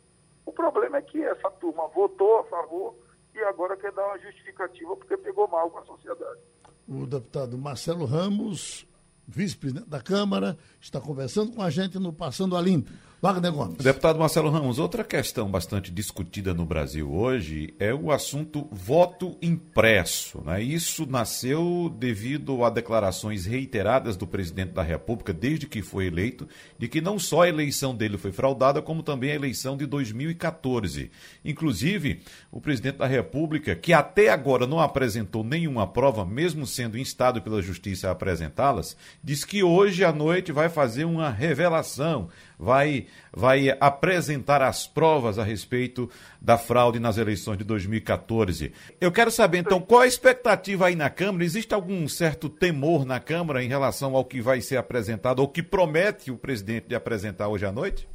O 0.45 0.51
problema 0.51 0.97
é 0.97 1.01
que 1.01 1.21
essa 1.23 1.49
turma 1.51 1.87
votou 1.89 2.39
a 2.39 2.43
favor 2.45 2.95
e 3.33 3.39
agora 3.43 3.77
quer 3.77 3.91
dar 3.91 4.05
uma 4.07 4.19
justificativa 4.19 4.95
porque 4.95 5.15
pegou 5.17 5.47
mal 5.47 5.69
com 5.69 5.79
a 5.79 5.85
sociedade. 5.85 6.39
O 6.87 7.05
deputado 7.05 7.57
Marcelo 7.57 8.05
Ramos, 8.05 8.87
vice-presidente 9.27 9.89
da 9.89 10.01
Câmara, 10.01 10.57
está 10.79 11.01
conversando 11.01 11.53
com 11.53 11.61
a 11.61 11.69
gente 11.69 11.99
no 11.99 12.13
Passando 12.13 12.55
a 12.55 12.61
Limpo. 12.61 12.89
Wagner 13.19 13.51
Gomes. 13.51 13.77
Deputado 13.77 14.19
Marcelo 14.19 14.51
Ramos, 14.51 14.77
outra 14.77 15.03
questão 15.03 15.49
bastante 15.49 15.89
discutida 15.89 16.53
no 16.53 16.67
Brasil 16.67 17.11
hoje 17.11 17.73
é 17.79 17.91
o 17.91 18.11
assunto 18.11 18.67
voto 18.71 19.35
impresso. 19.41 20.39
Né? 20.45 20.61
Isso 20.61 21.09
nasceu 21.09 21.91
devido 21.97 22.63
a 22.63 22.69
declarações 22.69 23.47
reiteradas 23.47 24.15
do 24.15 24.27
presidente 24.27 24.73
da 24.73 24.83
República, 24.83 25.33
desde 25.33 25.65
que 25.65 25.81
foi 25.81 26.05
eleito, 26.05 26.47
de 26.77 26.87
que 26.87 27.01
não 27.01 27.17
só 27.17 27.41
a 27.41 27.49
eleição 27.49 27.95
dele 27.95 28.19
foi 28.19 28.31
fraudada, 28.31 28.83
como 28.83 29.01
também 29.01 29.31
a 29.31 29.35
eleição 29.35 29.75
de 29.75 29.87
2014. 29.87 31.09
Inclusive, 31.43 32.21
o 32.51 32.61
presidente 32.61 32.97
da 32.97 33.07
República, 33.07 33.75
que 33.75 33.93
até 33.93 34.29
agora 34.29 34.67
não 34.67 34.79
apresentou 34.79 35.43
nenhuma 35.43 35.87
prova, 35.87 36.23
mesmo 36.23 36.67
sendo 36.67 36.99
instado 36.99 37.41
pela 37.41 37.63
Justiça 37.63 38.09
a 38.09 38.11
apresentá-las, 38.11 38.95
diz 39.23 39.43
que 39.43 39.63
hoje 39.63 40.05
à 40.05 40.13
noite 40.13 40.51
vai 40.51 40.69
fazer 40.69 41.05
uma 41.05 41.31
revelação 41.31 42.29
vai, 42.57 43.07
vai 43.31 43.69
apresentar 43.79 44.61
as 44.61 44.87
provas 44.87 45.37
a 45.37 45.43
respeito 45.43 46.09
da 46.41 46.57
fraude 46.57 46.99
nas 46.99 47.17
eleições 47.17 47.57
de 47.57 47.63
2014. 47.63 48.73
Eu 48.99 49.11
quero 49.11 49.29
saber, 49.29 49.59
então, 49.59 49.79
qual 49.79 50.01
a 50.01 50.07
expectativa 50.07 50.87
aí 50.87 50.95
na 50.95 51.09
Câmara? 51.09 51.43
Existe 51.43 51.73
algum 51.73 52.07
certo 52.07 52.49
temor 52.49 53.05
na 53.05 53.19
Câmara 53.19 53.63
em 53.63 53.67
relação 53.67 54.15
ao 54.15 54.25
que 54.25 54.41
vai 54.41 54.61
ser 54.61 54.77
apresentado 54.77 55.39
ou 55.39 55.47
que 55.47 55.61
promete 55.61 56.31
o 56.31 56.37
presidente 56.37 56.87
de 56.87 56.95
apresentar 56.95 57.47
hoje 57.47 57.65
à 57.65 57.71
noite? 57.71 58.07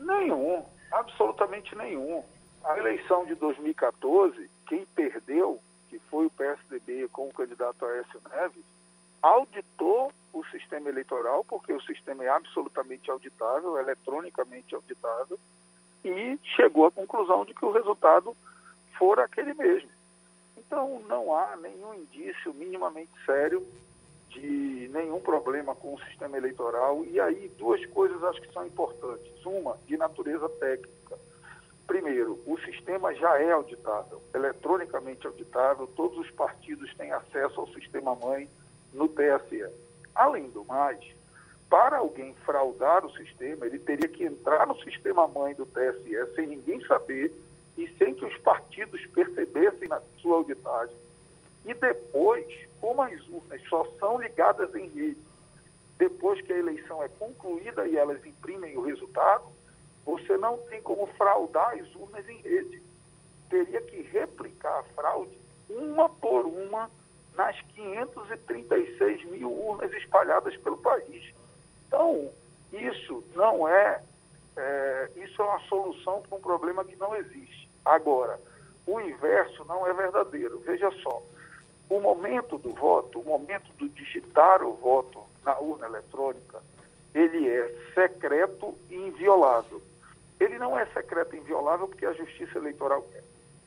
Nenhum, 0.00 0.64
absolutamente 0.90 1.76
nenhum. 1.76 2.22
A 2.64 2.78
eleição 2.78 3.24
de 3.26 3.34
2014, 3.34 4.50
quem 4.66 4.86
perdeu, 4.94 5.60
que 5.90 5.98
foi 6.10 6.26
o 6.26 6.30
PSDB 6.30 7.08
com 7.12 7.28
o 7.28 7.32
candidato 7.32 7.84
Aécio 7.84 8.20
Neves, 8.30 8.64
auditou 9.22 10.10
o 10.34 10.44
sistema 10.46 10.88
eleitoral, 10.88 11.44
porque 11.44 11.72
o 11.72 11.80
sistema 11.82 12.24
é 12.24 12.28
absolutamente 12.28 13.10
auditável, 13.10 13.78
eletronicamente 13.78 14.74
auditável, 14.74 15.38
e 16.04 16.38
chegou 16.56 16.86
à 16.86 16.90
conclusão 16.90 17.44
de 17.44 17.54
que 17.54 17.64
o 17.64 17.70
resultado 17.70 18.36
fora 18.98 19.24
aquele 19.24 19.54
mesmo. 19.54 19.88
Então, 20.56 21.00
não 21.08 21.34
há 21.34 21.56
nenhum 21.56 21.94
indício 21.94 22.52
minimamente 22.52 23.12
sério 23.24 23.66
de 24.28 24.90
nenhum 24.92 25.20
problema 25.20 25.74
com 25.74 25.94
o 25.94 26.00
sistema 26.00 26.36
eleitoral. 26.36 27.04
E 27.04 27.20
aí, 27.20 27.50
duas 27.56 27.84
coisas 27.86 28.22
acho 28.24 28.42
que 28.42 28.52
são 28.52 28.66
importantes. 28.66 29.46
Uma, 29.46 29.78
de 29.86 29.96
natureza 29.96 30.48
técnica. 30.48 31.18
Primeiro, 31.86 32.40
o 32.46 32.58
sistema 32.60 33.14
já 33.14 33.38
é 33.40 33.52
auditável, 33.52 34.22
eletronicamente 34.34 35.26
auditável, 35.26 35.86
todos 35.88 36.18
os 36.18 36.30
partidos 36.30 36.92
têm 36.94 37.12
acesso 37.12 37.60
ao 37.60 37.68
sistema 37.68 38.14
mãe 38.14 38.48
no 38.92 39.06
TSE. 39.06 39.66
Além 40.14 40.48
do 40.50 40.64
mais, 40.64 41.00
para 41.68 41.98
alguém 41.98 42.34
fraudar 42.44 43.04
o 43.04 43.12
sistema, 43.16 43.66
ele 43.66 43.78
teria 43.78 44.08
que 44.08 44.24
entrar 44.24 44.66
no 44.66 44.80
sistema 44.82 45.26
mãe 45.26 45.54
do 45.54 45.66
TSE 45.66 46.34
sem 46.34 46.46
ninguém 46.46 46.84
saber 46.86 47.32
e 47.76 47.88
sem 47.98 48.14
que 48.14 48.24
os 48.24 48.36
partidos 48.38 49.04
percebessem 49.06 49.88
na 49.88 50.00
sua 50.18 50.36
auditagem. 50.36 50.96
E 51.64 51.74
depois, 51.74 52.46
como 52.80 53.02
as 53.02 53.26
urnas 53.28 53.60
só 53.68 53.84
são 53.98 54.20
ligadas 54.20 54.74
em 54.74 54.88
rede, 54.88 55.20
depois 55.98 56.40
que 56.42 56.52
a 56.52 56.58
eleição 56.58 57.02
é 57.02 57.08
concluída 57.08 57.86
e 57.86 57.96
elas 57.96 58.24
imprimem 58.24 58.76
o 58.76 58.82
resultado, 58.82 59.44
você 60.04 60.36
não 60.36 60.58
tem 60.68 60.82
como 60.82 61.06
fraudar 61.08 61.74
as 61.74 61.94
urnas 61.94 62.28
em 62.28 62.40
rede. 62.42 62.82
Teria 63.48 63.80
que 63.80 64.02
replicar 64.02 64.80
a 64.80 64.82
fraude 64.94 65.38
uma 65.68 66.08
por 66.08 66.44
uma 66.46 66.90
nas 67.36 67.60
536 67.74 69.24
mil 69.26 69.50
urnas 69.50 69.92
espalhadas 69.92 70.56
pelo 70.58 70.76
país. 70.78 71.34
Então, 71.86 72.30
isso 72.72 73.24
não 73.34 73.68
é, 73.68 74.02
é 74.56 75.10
isso 75.16 75.40
é 75.40 75.44
uma 75.44 75.60
solução 75.60 76.22
para 76.22 76.36
um 76.36 76.40
problema 76.40 76.84
que 76.84 76.96
não 76.96 77.14
existe. 77.16 77.68
Agora, 77.84 78.40
o 78.86 79.00
inverso 79.00 79.64
não 79.64 79.86
é 79.86 79.92
verdadeiro. 79.92 80.58
Veja 80.60 80.90
só, 81.02 81.22
o 81.88 82.00
momento 82.00 82.58
do 82.58 82.70
voto, 82.70 83.20
o 83.20 83.24
momento 83.24 83.72
do 83.78 83.88
digitar 83.88 84.62
o 84.62 84.74
voto 84.74 85.20
na 85.44 85.58
urna 85.58 85.86
eletrônica, 85.86 86.62
ele 87.14 87.48
é 87.48 87.74
secreto 87.94 88.76
e 88.90 88.96
inviolável. 88.96 89.80
Ele 90.40 90.58
não 90.58 90.78
é 90.78 90.86
secreto 90.86 91.34
e 91.34 91.38
inviolável 91.38 91.86
porque 91.88 92.06
a 92.06 92.12
Justiça 92.12 92.58
Eleitoral 92.58 93.02
quer. 93.02 93.23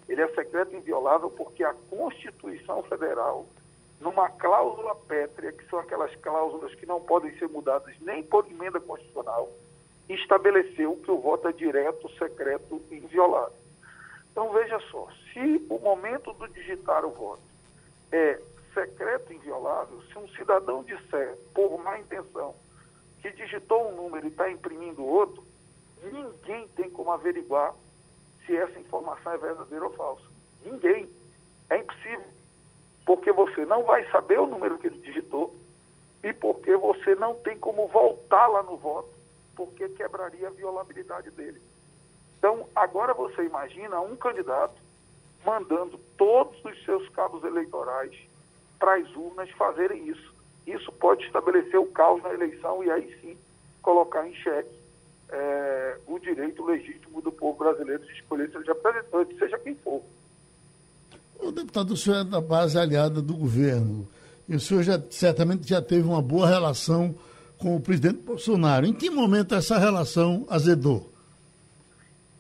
Ele 0.08 0.22
é 0.22 0.28
secreto 0.30 0.76
inviolável 0.76 1.30
porque 1.30 1.64
a 1.64 1.74
Constituição 1.90 2.82
Federal 2.84 3.46
numa 4.00 4.30
cláusula 4.30 4.96
pétrea, 4.96 5.52
que 5.52 5.68
são 5.70 5.80
aquelas 5.80 6.16
cláusulas 6.18 6.74
que 6.76 6.86
não 6.86 7.02
podem 7.02 7.36
ser 7.38 7.50
mudadas 7.50 7.96
nem 8.02 8.24
por 8.24 8.46
emenda 8.50 8.80
constitucional, 8.80 9.52
estabeleceu 10.08 10.96
que 10.98 11.12
o 11.12 11.20
voto 11.20 11.48
é 11.48 11.52
direto, 11.52 12.10
secreto 12.18 12.82
e 12.92 12.96
inviolável. 12.96 13.58
Então 14.32 14.52
veja 14.52 14.80
só, 14.92 15.08
se 15.34 15.66
o 15.70 15.80
momento 15.80 16.32
do 16.34 16.48
digitar 16.50 17.04
o 17.06 17.10
voto 17.10 17.42
é 18.12 18.40
secreto 18.74 19.34
e 19.34 19.36
inviolável, 19.36 20.00
se 20.04 20.18
um 20.20 20.28
cidadão 20.30 20.84
disser, 20.84 21.36
por 21.54 21.78
má 21.84 22.00
intenção, 22.00 22.54
que 23.22 23.32
digitou 23.32 23.90
um 23.90 23.96
número 23.96 24.28
e 24.28 24.30
está 24.30 24.50
imprimindo 24.50 25.04
outro, 25.04 25.44
ninguém 26.04 26.68
tem 26.76 26.90
como 26.90 27.12
averiguar 27.12 27.74
se 28.48 28.56
essa 28.56 28.80
informação 28.80 29.34
é 29.34 29.38
verdadeira 29.38 29.86
ou 29.86 29.94
falsa. 29.94 30.24
Ninguém. 30.66 31.08
É 31.70 31.78
impossível 31.78 32.26
porque 33.06 33.32
você 33.32 33.66
não 33.66 33.84
vai 33.84 34.06
saber 34.10 34.38
o 34.38 34.46
número 34.46 34.78
que 34.78 34.88
ele 34.88 35.00
digitou 35.00 35.56
e 36.22 36.34
porque 36.34 36.76
você 36.76 37.16
não 37.16 37.36
tem 37.36 37.58
como 37.58 37.88
voltar 37.88 38.48
lá 38.48 38.62
no 38.64 38.76
voto, 38.76 39.10
porque 39.56 39.88
quebraria 39.90 40.48
a 40.48 40.52
violabilidade 40.52 41.32
dele. 41.32 41.62
Então, 42.38 42.68
agora 42.76 43.14
você 43.14 43.46
imagina 43.46 44.02
um 44.02 44.16
candidato 44.18 44.76
mandando 45.46 45.98
todos 46.18 46.64
os 46.66 46.84
seus 46.84 47.08
cabos 47.10 47.44
eleitorais 47.46 48.14
para 48.78 48.96
as 48.96 49.16
urnas 49.16 49.50
fazerem 49.52 50.10
isso. 50.10 50.36
Isso 50.66 50.92
pode 50.92 51.26
estabelecer 51.26 51.80
o 51.80 51.88
caos 51.88 52.22
na 52.22 52.34
eleição 52.34 52.84
e 52.84 52.92
aí 52.92 53.18
sim 53.22 53.38
colocar 53.82 54.28
em 54.28 54.36
xeque 54.36 54.77
é, 55.30 55.98
o 56.08 56.20
direito 56.20 56.66
legítimo 56.66 57.22
do 57.22 57.32
povo 57.32 57.58
brasileiro 57.58 58.06
de 58.06 58.14
escolher 58.14 58.50
seus 58.52 58.66
representantes, 58.66 59.38
seja 59.38 59.58
quem 59.60 59.76
for. 59.76 60.02
O 61.40 61.52
deputado, 61.52 61.92
o 61.92 61.98
senhor 61.98 62.22
é 62.22 62.24
da 62.24 62.42
base 62.42 62.78
aliada 62.78 63.22
do 63.22 63.36
governo. 63.36 64.08
E 64.48 64.56
o 64.56 64.60
senhor 64.60 64.84
já, 64.84 65.02
certamente 65.10 65.68
já 65.68 65.82
teve 65.82 66.08
uma 66.08 66.22
boa 66.22 66.48
relação 66.48 67.16
com 67.58 67.76
o 67.76 67.82
presidente 67.82 68.20
Bolsonaro. 68.20 68.86
Em 68.86 68.94
que 68.94 69.10
momento 69.10 69.54
essa 69.54 69.78
relação 69.78 70.46
azedou? 70.50 71.10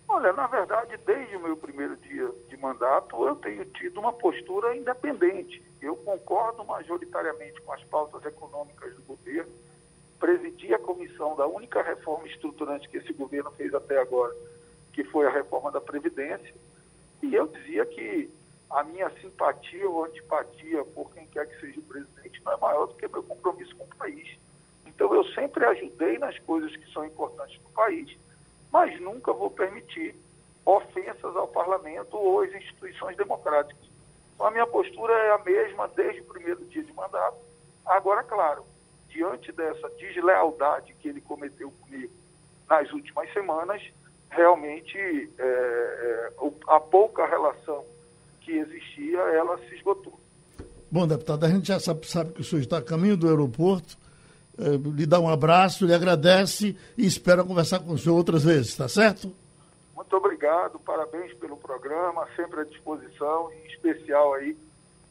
Olha, 0.07 0.31
na 0.33 0.47
verdade, 0.47 0.97
desde 1.05 1.35
o 1.35 1.43
meu 1.43 1.57
primeiro 1.57 1.95
dia 1.97 2.31
de 2.49 2.57
mandato, 2.57 3.27
eu 3.27 3.35
tenho 3.35 3.65
tido 3.65 3.99
uma 3.99 4.13
postura 4.13 4.75
independente. 4.75 5.61
Eu 5.81 5.95
concordo 5.97 6.63
majoritariamente 6.65 7.61
com 7.61 7.73
as 7.73 7.83
pautas 7.83 8.25
econômicas 8.25 8.95
do 8.95 9.01
governo, 9.03 9.51
presidi 10.19 10.73
a 10.73 10.79
comissão 10.79 11.35
da 11.35 11.47
única 11.47 11.81
reforma 11.81 12.27
estruturante 12.27 12.89
que 12.89 12.97
esse 12.97 13.13
governo 13.13 13.51
fez 13.51 13.73
até 13.73 13.99
agora, 13.99 14.35
que 14.93 15.03
foi 15.03 15.27
a 15.27 15.31
reforma 15.31 15.71
da 15.71 15.81
Previdência, 15.81 16.53
e 17.21 17.33
eu 17.33 17.47
dizia 17.47 17.85
que 17.85 18.29
a 18.69 18.83
minha 18.83 19.09
simpatia 19.21 19.89
ou 19.89 20.05
antipatia 20.05 20.83
por 20.85 21.11
quem 21.13 21.25
quer 21.27 21.47
que 21.47 21.59
seja 21.59 21.79
o 21.79 21.83
presidente 21.83 22.41
não 22.43 22.53
é 22.53 22.57
maior 22.57 22.87
do 22.87 22.95
que 22.95 23.07
meu 23.07 23.23
compromisso 23.23 23.75
com 23.75 23.85
o 23.85 23.95
país. 23.95 24.37
Então, 24.85 25.13
eu 25.13 25.23
sempre 25.33 25.63
ajudei 25.65 26.17
nas 26.17 26.37
coisas 26.39 26.75
que 26.75 26.91
são 26.91 27.05
importantes 27.05 27.57
para 27.57 27.69
o 27.69 27.73
país 27.73 28.17
mas 28.71 28.99
nunca 28.99 29.33
vou 29.33 29.49
permitir 29.49 30.15
ofensas 30.65 31.35
ao 31.35 31.47
parlamento 31.47 32.17
ou 32.17 32.41
às 32.41 32.53
instituições 32.53 33.15
democráticas. 33.15 33.87
Então, 34.35 34.47
a 34.47 34.51
minha 34.51 34.67
postura 34.67 35.13
é 35.13 35.31
a 35.31 35.37
mesma 35.39 35.87
desde 35.89 36.21
o 36.21 36.25
primeiro 36.25 36.63
dia 36.65 36.83
de 36.83 36.93
mandato. 36.93 37.37
Agora, 37.85 38.23
claro, 38.23 38.65
diante 39.17 39.51
dessa 39.51 39.89
deslealdade 39.97 40.93
que 41.01 41.09
ele 41.09 41.21
cometeu 41.21 41.71
comigo 41.81 42.13
nas 42.69 42.91
últimas 42.93 43.33
semanas, 43.33 43.81
realmente 44.29 44.95
é, 44.97 45.43
é, 45.43 46.29
a 46.67 46.79
pouca 46.79 47.25
relação 47.25 47.83
que 48.41 48.51
existia, 48.51 49.17
ela 49.17 49.57
se 49.57 49.75
esgotou. 49.75 50.13
Bom, 50.91 51.07
deputado, 51.07 51.45
a 51.45 51.49
gente 51.49 51.67
já 51.67 51.79
sabe, 51.79 52.05
sabe 52.05 52.33
que 52.33 52.41
o 52.41 52.43
senhor 52.43 52.61
está 52.61 52.77
a 52.77 52.81
caminho 52.81 53.17
do 53.17 53.27
aeroporto 53.27 53.97
eh, 54.57 54.77
lhe 54.95 55.05
dá 55.05 55.19
um 55.19 55.27
abraço, 55.27 55.85
lhe 55.85 55.93
agradece 55.93 56.77
e 56.97 57.05
espera 57.05 57.43
conversar 57.43 57.79
com 57.79 57.93
o 57.93 57.97
senhor 57.97 58.15
outras 58.15 58.43
vezes, 58.43 58.75
tá 58.75 58.87
certo? 58.87 59.31
Muito 59.95 60.15
obrigado, 60.15 60.79
parabéns 60.79 61.33
pelo 61.33 61.57
programa, 61.57 62.27
sempre 62.35 62.61
à 62.61 62.63
disposição, 62.63 63.51
em 63.51 63.67
especial 63.67 64.35
aí, 64.35 64.55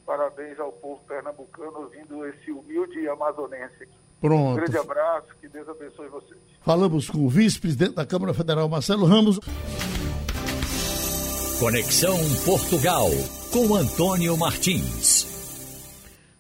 parabéns 0.07 0.59
ao 0.59 0.73
povo 0.73 1.03
pernambucano 1.07 1.81
ouvindo 1.81 2.25
esse 2.27 2.51
humilde 2.51 3.09
amazonense 3.09 3.83
aqui. 3.83 3.93
Pronto. 4.21 4.53
Um 4.53 4.55
grande 4.55 4.79
abraço, 4.79 5.29
que 5.41 5.49
Deus 5.49 5.69
abençoe 5.69 6.09
vocês. 6.09 6.41
Falamos 6.63 7.11
com 7.11 7.19
o 7.19 7.29
vice-presidente 7.29 7.95
da 7.95 8.07
Câmara 8.07 8.33
Federal, 8.33 8.69
Marcelo 8.69 9.05
Ramos. 9.05 9.39
Conexão 11.59 12.17
Portugal, 12.45 13.09
com 13.53 13.75
Antônio 13.75 14.37
Martins 14.37 15.37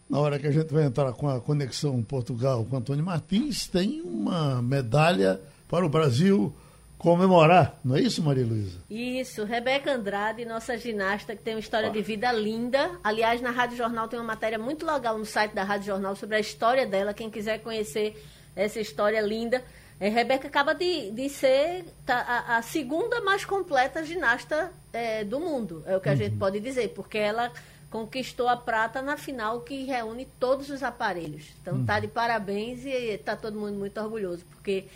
na 0.08 0.20
hora 0.20 0.38
que 0.38 0.46
a 0.46 0.52
gente 0.52 0.72
vai 0.72 0.84
entrar 0.84 1.12
com 1.12 1.28
a 1.28 1.40
conexão 1.40 2.02
Portugal 2.02 2.64
com 2.64 2.76
Antônio 2.76 3.04
Martins, 3.04 3.66
tem 3.66 4.00
uma 4.02 4.62
medalha 4.62 5.40
para 5.68 5.84
o 5.84 5.88
Brasil 5.88 6.54
comemorar, 6.98 7.78
não 7.84 7.96
é 7.96 8.00
isso, 8.00 8.22
Maria 8.22 8.44
Luísa? 8.44 8.78
Isso, 8.88 9.44
Rebeca 9.44 9.92
Andrade, 9.92 10.44
nossa 10.44 10.76
ginasta, 10.76 11.36
que 11.36 11.42
tem 11.42 11.54
uma 11.54 11.60
história 11.60 11.88
ah. 11.88 11.92
de 11.92 12.02
vida 12.02 12.32
linda. 12.32 12.98
Aliás, 13.04 13.40
na 13.40 13.50
Rádio 13.50 13.76
Jornal 13.76 14.08
tem 14.08 14.18
uma 14.18 14.26
matéria 14.26 14.58
muito 14.58 14.86
legal 14.86 15.18
no 15.18 15.24
site 15.24 15.52
da 15.52 15.62
Rádio 15.62 15.86
Jornal 15.86 16.16
sobre 16.16 16.36
a 16.36 16.40
história 16.40 16.86
dela. 16.86 17.12
Quem 17.12 17.30
quiser 17.30 17.58
conhecer 17.58 18.16
essa 18.56 18.80
história 18.80 19.20
linda. 19.20 19.62
É, 20.00 20.08
Rebeca 20.08 20.48
acaba 20.48 20.74
de, 20.74 21.10
de 21.10 21.28
ser 21.28 21.84
tá, 22.04 22.18
a, 22.18 22.58
a, 22.58 22.62
segunda 22.62 23.20
mais 23.20 23.44
completa 23.44 24.04
ginasta 24.04 24.70
é, 24.92 25.24
do 25.24 25.40
mundo, 25.40 25.82
é 25.86 25.96
o 25.96 26.00
que 26.00 26.08
a 26.08 26.12
uhum. 26.12 26.18
gente 26.18 26.36
pode 26.36 26.60
dizer, 26.60 26.88
porque 26.88 27.16
ela 27.16 27.50
conquistou 27.90 28.46
a 28.46 28.56
prata 28.56 29.00
na 29.00 29.16
final 29.16 29.60
que 29.60 29.84
reúne 29.84 30.28
todos 30.38 30.68
os 30.68 30.82
aparelhos. 30.82 31.46
Então 31.62 31.84
tá 31.84 31.98
de 31.98 32.08
parabéns 32.08 32.84
e 32.84 32.90
está 32.90 33.36
todo 33.36 33.58
mundo 33.58 33.78
muito 33.78 33.98
orgulhoso, 33.98 34.44
porque 34.50 34.86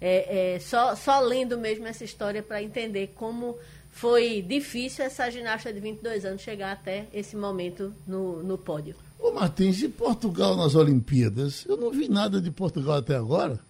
é, 0.00 0.54
é 0.54 0.58
só, 0.58 0.94
só 0.94 1.20
lendo 1.20 1.58
mesmo 1.58 1.86
essa 1.86 2.04
história 2.04 2.42
para 2.42 2.62
entender 2.62 3.12
como 3.14 3.56
foi 3.90 4.40
difícil 4.42 5.04
essa 5.04 5.30
ginasta 5.30 5.72
de 5.72 5.80
22 5.80 6.24
anos 6.24 6.40
chegar 6.40 6.72
até 6.72 7.06
esse 7.12 7.36
momento 7.36 7.92
no, 8.06 8.42
no 8.42 8.56
pódio. 8.56 8.94
Ô 9.18 9.32
Martins, 9.32 9.82
e 9.82 9.88
Portugal 9.88 10.56
nas 10.56 10.74
Olimpíadas? 10.74 11.66
Eu 11.66 11.76
não 11.76 11.90
vi 11.90 12.08
nada 12.08 12.40
de 12.40 12.50
Portugal 12.50 12.96
até 12.96 13.16
agora. 13.16 13.60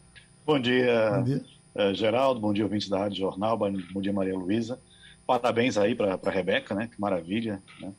Bom 0.47 0.61
dia, 0.61 1.13
bom 1.17 1.23
dia. 1.25 1.45
Uh, 1.75 1.95
Geraldo, 1.95 2.41
bom 2.41 2.53
dia 2.53 2.65
ouvintes 2.65 2.89
da 2.89 2.99
Rádio 2.99 3.19
Jornal, 3.19 3.57
bom 3.57 4.01
dia 4.01 4.13
Maria 4.13 4.37
Luísa. 4.37 4.79
Parabéns 5.27 5.77
aí 5.77 5.95
para 5.95 6.19
a 6.23 6.31
Rebeca, 6.31 6.75
né? 6.75 6.89
Que 6.93 7.01
maravilha, 7.01 7.63
né? 7.81 7.93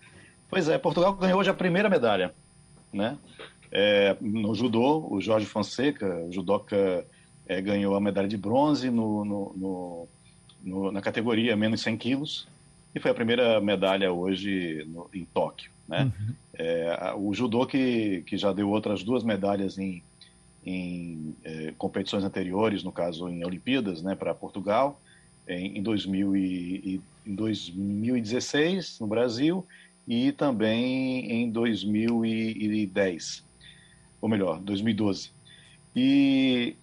Pois 0.49 0.67
é, 0.67 0.77
Portugal 0.77 1.13
ganhou 1.13 1.39
hoje 1.39 1.49
a 1.49 1.53
primeira 1.53 1.89
medalha, 1.89 2.33
né? 2.91 3.17
É, 3.71 4.17
no 4.19 4.53
judô, 4.53 5.07
o 5.09 5.21
Jorge 5.21 5.45
Fonseca, 5.45 6.25
o 6.25 6.31
judoca, 6.31 7.05
é, 7.47 7.61
ganhou 7.61 7.95
a 7.95 8.01
medalha 8.01 8.27
de 8.27 8.37
bronze 8.37 8.89
no, 8.89 9.25
no, 9.25 9.53
no, 9.55 10.07
no, 10.63 10.91
na 10.91 11.01
categoria 11.01 11.55
menos 11.55 11.81
100 11.81 11.97
quilos 11.97 12.47
e 12.93 12.99
foi 12.99 13.11
a 13.11 13.15
primeira 13.15 13.59
medalha 13.61 14.11
hoje 14.11 14.87
em 15.13 15.25
Tóquio, 15.25 15.71
né? 15.87 16.03
Uhum. 16.03 16.35
É, 16.53 17.13
o 17.17 17.33
judô 17.33 17.65
que, 17.65 18.23
que 18.27 18.37
já 18.37 18.51
deu 18.51 18.69
outras 18.69 19.03
duas 19.03 19.23
medalhas 19.23 19.77
em, 19.77 20.03
em 20.65 21.35
é, 21.43 21.73
competições 21.77 22.23
anteriores, 22.23 22.83
no 22.83 22.91
caso 22.91 23.29
em 23.29 23.43
Olimpíadas, 23.45 24.01
né, 24.01 24.13
para 24.13 24.33
Portugal, 24.33 25.01
em, 25.47 25.77
em, 25.77 25.81
2000 25.81 26.35
e, 26.35 27.01
em 27.25 27.35
2016 27.35 28.99
no 28.99 29.07
Brasil 29.07 29.65
e 30.07 30.31
também 30.31 31.31
em 31.31 31.49
2010, 31.49 33.43
ou 34.19 34.27
melhor, 34.29 34.59
2012. 34.59 35.31
E 35.95 36.75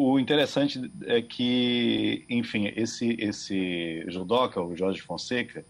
o 0.00 0.16
interessante 0.16 0.88
é 1.06 1.20
que, 1.20 2.24
enfim, 2.28 2.72
esse, 2.76 3.16
esse 3.18 4.04
judoca, 4.06 4.62
o 4.62 4.76
Jorge 4.76 5.02
Fonseca, 5.02 5.64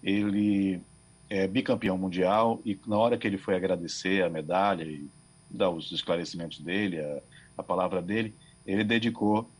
ele 0.00 0.80
é 1.28 1.48
bicampeão 1.48 1.98
mundial 1.98 2.62
e 2.64 2.78
na 2.86 2.96
hora 2.96 3.18
que 3.18 3.26
ele 3.26 3.36
foi 3.36 3.56
agradecer 3.56 4.22
a 4.22 4.30
medalha 4.30 4.84
e 4.84 5.08
dar 5.50 5.70
os 5.70 5.90
esclarecimentos 5.90 6.60
dele, 6.60 7.00
a, 7.00 7.20
a 7.58 7.62
palavra 7.64 8.00
dele, 8.00 8.32
ele 8.64 8.84
dedicou 8.84 9.50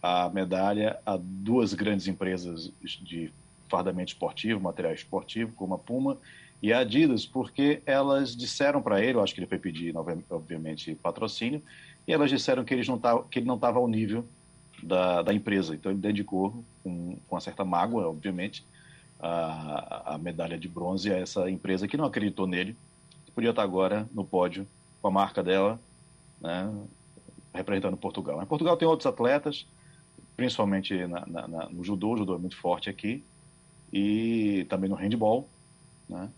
a 0.00 0.30
medalha 0.30 1.00
a 1.04 1.16
duas 1.16 1.74
grandes 1.74 2.06
empresas 2.06 2.72
de 2.80 3.32
fardamento 3.68 4.12
esportivo, 4.12 4.60
material 4.60 4.94
esportivo, 4.94 5.52
como 5.56 5.74
a 5.74 5.78
Puma 5.78 6.16
e 6.62 6.72
a 6.72 6.78
Adidas, 6.78 7.26
porque 7.26 7.82
elas 7.84 8.36
disseram 8.36 8.80
para 8.80 9.02
ele, 9.02 9.18
eu 9.18 9.22
acho 9.22 9.34
que 9.34 9.40
ele 9.40 9.48
foi 9.48 9.58
pedir, 9.58 9.92
obviamente, 10.30 10.94
patrocínio, 10.94 11.60
e 12.06 12.12
elas 12.12 12.30
disseram 12.30 12.64
que, 12.64 12.74
eles 12.74 12.88
não 12.88 12.98
tavam, 12.98 13.24
que 13.24 13.38
ele 13.38 13.46
não 13.46 13.54
estava 13.54 13.78
ao 13.78 13.88
nível 13.88 14.24
da, 14.82 15.22
da, 15.22 15.32
empresa. 15.32 15.74
Então 15.74 15.90
ele 15.90 16.00
dedicou, 16.00 16.64
com, 16.82 17.16
com 17.28 17.34
uma 17.34 17.40
certa 17.40 17.64
mágoa, 17.64 18.08
obviamente, 18.08 18.64
a, 19.18 20.14
a 20.14 20.18
medalha 20.18 20.58
de 20.58 20.68
bronze 20.68 21.10
a 21.12 21.16
essa 21.16 21.50
empresa 21.50 21.88
que 21.88 21.96
não 21.96 22.04
acreditou 22.04 22.46
nele, 22.46 22.76
que 23.24 23.32
podia 23.32 23.50
estar 23.50 23.62
agora 23.62 24.08
no 24.12 24.24
pódio 24.24 24.66
com 25.00 25.08
a 25.08 25.10
marca 25.10 25.42
dela, 25.42 25.80
né, 26.40 26.70
representando 27.54 27.96
Portugal. 27.96 28.42
Em 28.42 28.46
Portugal 28.46 28.76
tem 28.76 28.86
outros 28.86 29.06
atletas, 29.06 29.66
principalmente 30.36 31.06
na, 31.06 31.24
na, 31.26 31.48
na, 31.48 31.68
no 31.70 31.84
judô, 31.84 32.12
o 32.12 32.16
judô 32.18 32.34
é 32.34 32.38
muito 32.38 32.56
forte 32.56 32.90
aqui, 32.90 33.24
e 33.92 34.66
também 34.68 34.90
no 34.90 34.96
handball, 34.96 35.48
né? 36.08 36.28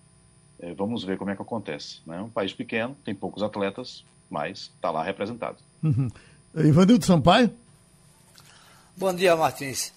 É, 0.58 0.72
vamos 0.72 1.04
ver 1.04 1.18
como 1.18 1.30
é 1.30 1.36
que 1.36 1.42
acontece. 1.42 2.00
Né? 2.06 2.20
Um 2.20 2.30
país 2.30 2.52
pequeno, 2.52 2.96
tem 3.04 3.14
poucos 3.14 3.42
atletas, 3.42 4.04
mas 4.31 4.70
está 4.74 4.91
lá 4.91 5.03
representado. 5.03 5.59
Uhum. 5.83 6.09
Ivanildo 6.55 7.05
Sampaio? 7.05 7.51
Bom 8.97 9.14
dia, 9.14 9.37
Martins. 9.37 9.93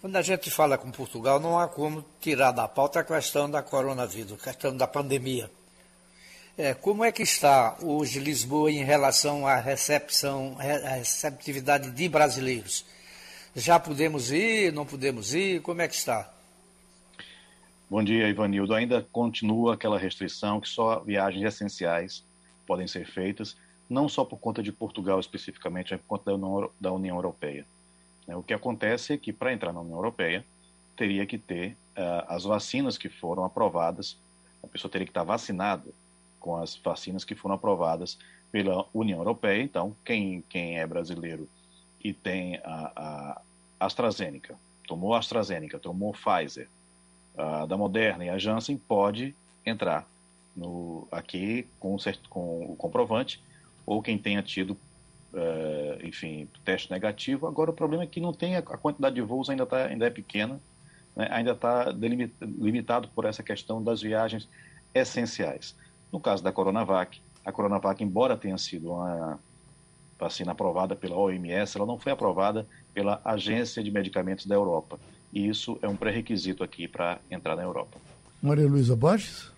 Quando 0.00 0.16
a 0.16 0.22
gente 0.22 0.50
fala 0.50 0.78
com 0.78 0.90
Portugal, 0.90 1.38
não 1.38 1.58
há 1.58 1.68
como 1.68 2.04
tirar 2.20 2.50
da 2.50 2.66
pauta 2.66 3.00
a 3.00 3.04
questão 3.04 3.50
da 3.50 3.62
coronavírus, 3.62 4.32
a 4.32 4.36
questão 4.36 4.76
da 4.76 4.86
pandemia. 4.86 5.50
É, 6.56 6.74
como 6.74 7.04
é 7.04 7.12
que 7.12 7.22
está 7.22 7.76
hoje 7.80 8.18
Lisboa 8.18 8.70
em 8.70 8.84
relação 8.84 9.46
à 9.46 9.56
recepção, 9.56 10.56
à 10.58 10.94
receptividade 10.96 11.90
de 11.90 12.08
brasileiros? 12.08 12.84
Já 13.54 13.78
podemos 13.78 14.32
ir, 14.32 14.72
não 14.72 14.84
podemos 14.84 15.34
ir? 15.34 15.62
Como 15.62 15.80
é 15.80 15.88
que 15.88 15.94
está? 15.94 16.30
Bom 17.88 18.02
dia, 18.02 18.28
Ivanildo. 18.28 18.74
Ainda 18.74 19.06
continua 19.12 19.74
aquela 19.74 19.98
restrição 19.98 20.60
que 20.60 20.68
só 20.68 21.00
viagens 21.00 21.44
essenciais 21.44 22.24
podem 22.72 22.86
ser 22.86 23.04
feitas, 23.04 23.54
não 23.86 24.08
só 24.08 24.24
por 24.24 24.38
conta 24.38 24.62
de 24.62 24.72
Portugal 24.72 25.20
especificamente, 25.20 25.92
mas 25.92 26.00
por 26.00 26.06
conta 26.06 26.24
da 26.24 26.34
União, 26.34 26.70
da 26.80 26.92
União 26.92 27.16
Europeia. 27.16 27.66
Né, 28.26 28.34
o 28.34 28.42
que 28.42 28.54
acontece 28.54 29.12
é 29.12 29.18
que 29.18 29.30
para 29.30 29.52
entrar 29.52 29.74
na 29.74 29.82
União 29.82 29.98
Europeia 29.98 30.42
teria 30.96 31.26
que 31.26 31.36
ter 31.36 31.72
uh, 31.72 32.24
as 32.28 32.44
vacinas 32.44 32.96
que 32.96 33.10
foram 33.10 33.44
aprovadas, 33.44 34.16
a 34.62 34.66
pessoa 34.66 34.90
teria 34.90 35.04
que 35.04 35.10
estar 35.10 35.22
vacinada 35.22 35.90
com 36.40 36.56
as 36.56 36.74
vacinas 36.76 37.26
que 37.26 37.34
foram 37.34 37.56
aprovadas 37.56 38.18
pela 38.50 38.86
União 38.94 39.18
Europeia. 39.18 39.62
Então, 39.62 39.94
quem, 40.02 40.42
quem 40.48 40.78
é 40.80 40.86
brasileiro 40.86 41.46
e 42.02 42.14
tem 42.14 42.56
a, 42.64 42.92
a 43.78 43.86
AstraZeneca, 43.86 44.56
tomou 44.88 45.14
AstraZeneca, 45.14 45.78
tomou 45.78 46.14
Pfizer, 46.14 46.70
a, 47.36 47.66
da 47.66 47.76
Moderna 47.76 48.24
e 48.24 48.30
a 48.30 48.38
Janssen 48.38 48.78
pode 48.78 49.34
entrar 49.66 50.10
no, 50.56 51.06
aqui 51.10 51.66
com, 51.78 51.96
com 52.28 52.72
o 52.72 52.76
comprovante, 52.76 53.42
ou 53.86 54.02
quem 54.02 54.18
tenha 54.18 54.42
tido, 54.42 54.72
uh, 55.32 56.06
enfim, 56.06 56.48
teste 56.64 56.90
negativo. 56.90 57.46
Agora, 57.46 57.70
o 57.70 57.74
problema 57.74 58.04
é 58.04 58.06
que 58.06 58.20
não 58.20 58.32
tem 58.32 58.56
a, 58.56 58.60
a 58.60 58.78
quantidade 58.78 59.14
de 59.14 59.22
voos 59.22 59.50
ainda, 59.50 59.66
tá, 59.66 59.86
ainda 59.86 60.06
é 60.06 60.10
pequena, 60.10 60.60
né, 61.16 61.28
ainda 61.30 61.52
está 61.52 61.86
limitado 61.90 63.08
por 63.08 63.24
essa 63.24 63.42
questão 63.42 63.82
das 63.82 64.00
viagens 64.00 64.48
essenciais. 64.94 65.74
No 66.12 66.20
caso 66.20 66.42
da 66.42 66.52
Coronavac, 66.52 67.20
a 67.44 67.50
Coronavac, 67.50 68.02
embora 68.02 68.36
tenha 68.36 68.58
sido 68.58 68.92
uma 68.92 69.38
vacina 70.18 70.52
aprovada 70.52 70.94
pela 70.94 71.16
OMS, 71.16 71.76
ela 71.76 71.86
não 71.86 71.98
foi 71.98 72.12
aprovada 72.12 72.66
pela 72.94 73.20
Agência 73.24 73.82
de 73.82 73.90
Medicamentos 73.90 74.46
da 74.46 74.54
Europa. 74.54 74.98
E 75.32 75.48
isso 75.48 75.78
é 75.82 75.88
um 75.88 75.96
pré-requisito 75.96 76.62
aqui 76.62 76.86
para 76.86 77.18
entrar 77.30 77.56
na 77.56 77.62
Europa. 77.62 77.98
Maria 78.40 78.68
Luísa 78.68 78.94
Borges? 78.94 79.51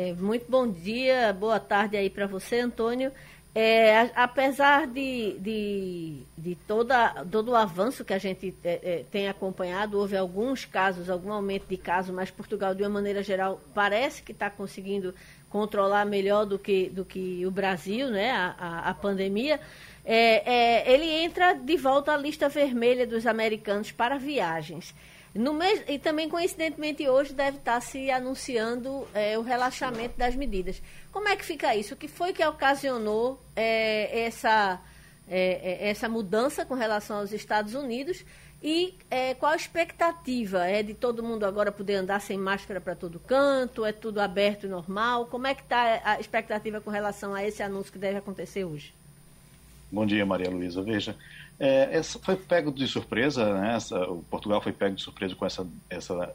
É, 0.00 0.12
muito 0.12 0.48
bom 0.48 0.70
dia, 0.70 1.32
boa 1.32 1.58
tarde 1.58 1.96
aí 1.96 2.08
para 2.08 2.24
você, 2.24 2.60
Antônio. 2.60 3.10
É, 3.52 4.08
apesar 4.14 4.86
de, 4.86 5.36
de, 5.40 6.22
de 6.38 6.54
toda, 6.68 7.26
todo 7.28 7.48
o 7.48 7.56
avanço 7.56 8.04
que 8.04 8.14
a 8.14 8.18
gente 8.18 8.54
é, 8.62 8.78
é, 8.80 9.04
tem 9.10 9.26
acompanhado, 9.28 9.98
houve 9.98 10.16
alguns 10.16 10.64
casos, 10.64 11.10
algum 11.10 11.32
aumento 11.32 11.66
de 11.66 11.76
casos, 11.76 12.14
mas 12.14 12.30
Portugal, 12.30 12.76
de 12.76 12.84
uma 12.84 12.90
maneira 12.90 13.24
geral, 13.24 13.60
parece 13.74 14.22
que 14.22 14.30
está 14.30 14.48
conseguindo 14.48 15.12
controlar 15.50 16.06
melhor 16.06 16.46
do 16.46 16.60
que, 16.60 16.88
do 16.90 17.04
que 17.04 17.44
o 17.44 17.50
Brasil, 17.50 18.08
né, 18.08 18.30
a, 18.30 18.54
a, 18.56 18.90
a 18.90 18.94
pandemia. 18.94 19.58
É, 20.04 20.84
é, 20.84 20.94
ele 20.94 21.10
entra 21.10 21.54
de 21.54 21.76
volta 21.76 22.12
à 22.12 22.16
lista 22.16 22.48
vermelha 22.48 23.04
dos 23.04 23.26
americanos 23.26 23.90
para 23.90 24.16
viagens. 24.16 24.94
No 25.34 25.52
mês, 25.52 25.84
e 25.86 25.98
também, 25.98 26.28
coincidentemente, 26.28 27.06
hoje 27.08 27.32
deve 27.34 27.58
estar 27.58 27.80
se 27.80 28.10
anunciando 28.10 29.06
é, 29.14 29.38
o 29.38 29.42
relaxamento 29.42 30.16
das 30.16 30.34
medidas. 30.34 30.82
Como 31.12 31.28
é 31.28 31.36
que 31.36 31.44
fica 31.44 31.76
isso? 31.76 31.94
O 31.94 31.96
que 31.96 32.08
foi 32.08 32.32
que 32.32 32.44
ocasionou 32.44 33.40
é, 33.54 34.26
essa, 34.26 34.80
é, 35.28 35.84
é 35.86 35.90
essa 35.90 36.08
mudança 36.08 36.64
com 36.64 36.74
relação 36.74 37.18
aos 37.18 37.32
Estados 37.32 37.74
Unidos? 37.74 38.24
E 38.62 38.94
é, 39.10 39.34
qual 39.34 39.52
a 39.52 39.56
expectativa? 39.56 40.66
É 40.66 40.82
de 40.82 40.92
todo 40.92 41.22
mundo 41.22 41.44
agora 41.44 41.70
poder 41.70 41.94
andar 41.94 42.20
sem 42.20 42.36
máscara 42.36 42.80
para 42.80 42.94
todo 42.94 43.20
canto? 43.20 43.84
É 43.84 43.92
tudo 43.92 44.20
aberto 44.20 44.66
e 44.66 44.68
normal? 44.68 45.26
Como 45.26 45.46
é 45.46 45.54
que 45.54 45.62
está 45.62 46.00
a 46.04 46.18
expectativa 46.18 46.80
com 46.80 46.90
relação 46.90 47.34
a 47.34 47.44
esse 47.44 47.62
anúncio 47.62 47.92
que 47.92 47.98
deve 47.98 48.18
acontecer 48.18 48.64
hoje? 48.64 48.92
Bom 49.90 50.04
dia, 50.04 50.26
Maria 50.26 50.50
Luísa. 50.50 50.82
Veja, 50.82 51.16
é, 51.58 52.02
foi 52.02 52.36
pego 52.36 52.70
de 52.70 52.86
surpresa, 52.86 53.52
né? 53.54 53.74
Essa, 53.74 53.98
o 54.08 54.22
Portugal 54.24 54.60
foi 54.60 54.72
pego 54.72 54.94
de 54.94 55.02
surpresa 55.02 55.34
com 55.34 55.44
essa, 55.44 55.66
essa 55.90 56.34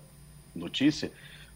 notícia, 0.55 1.11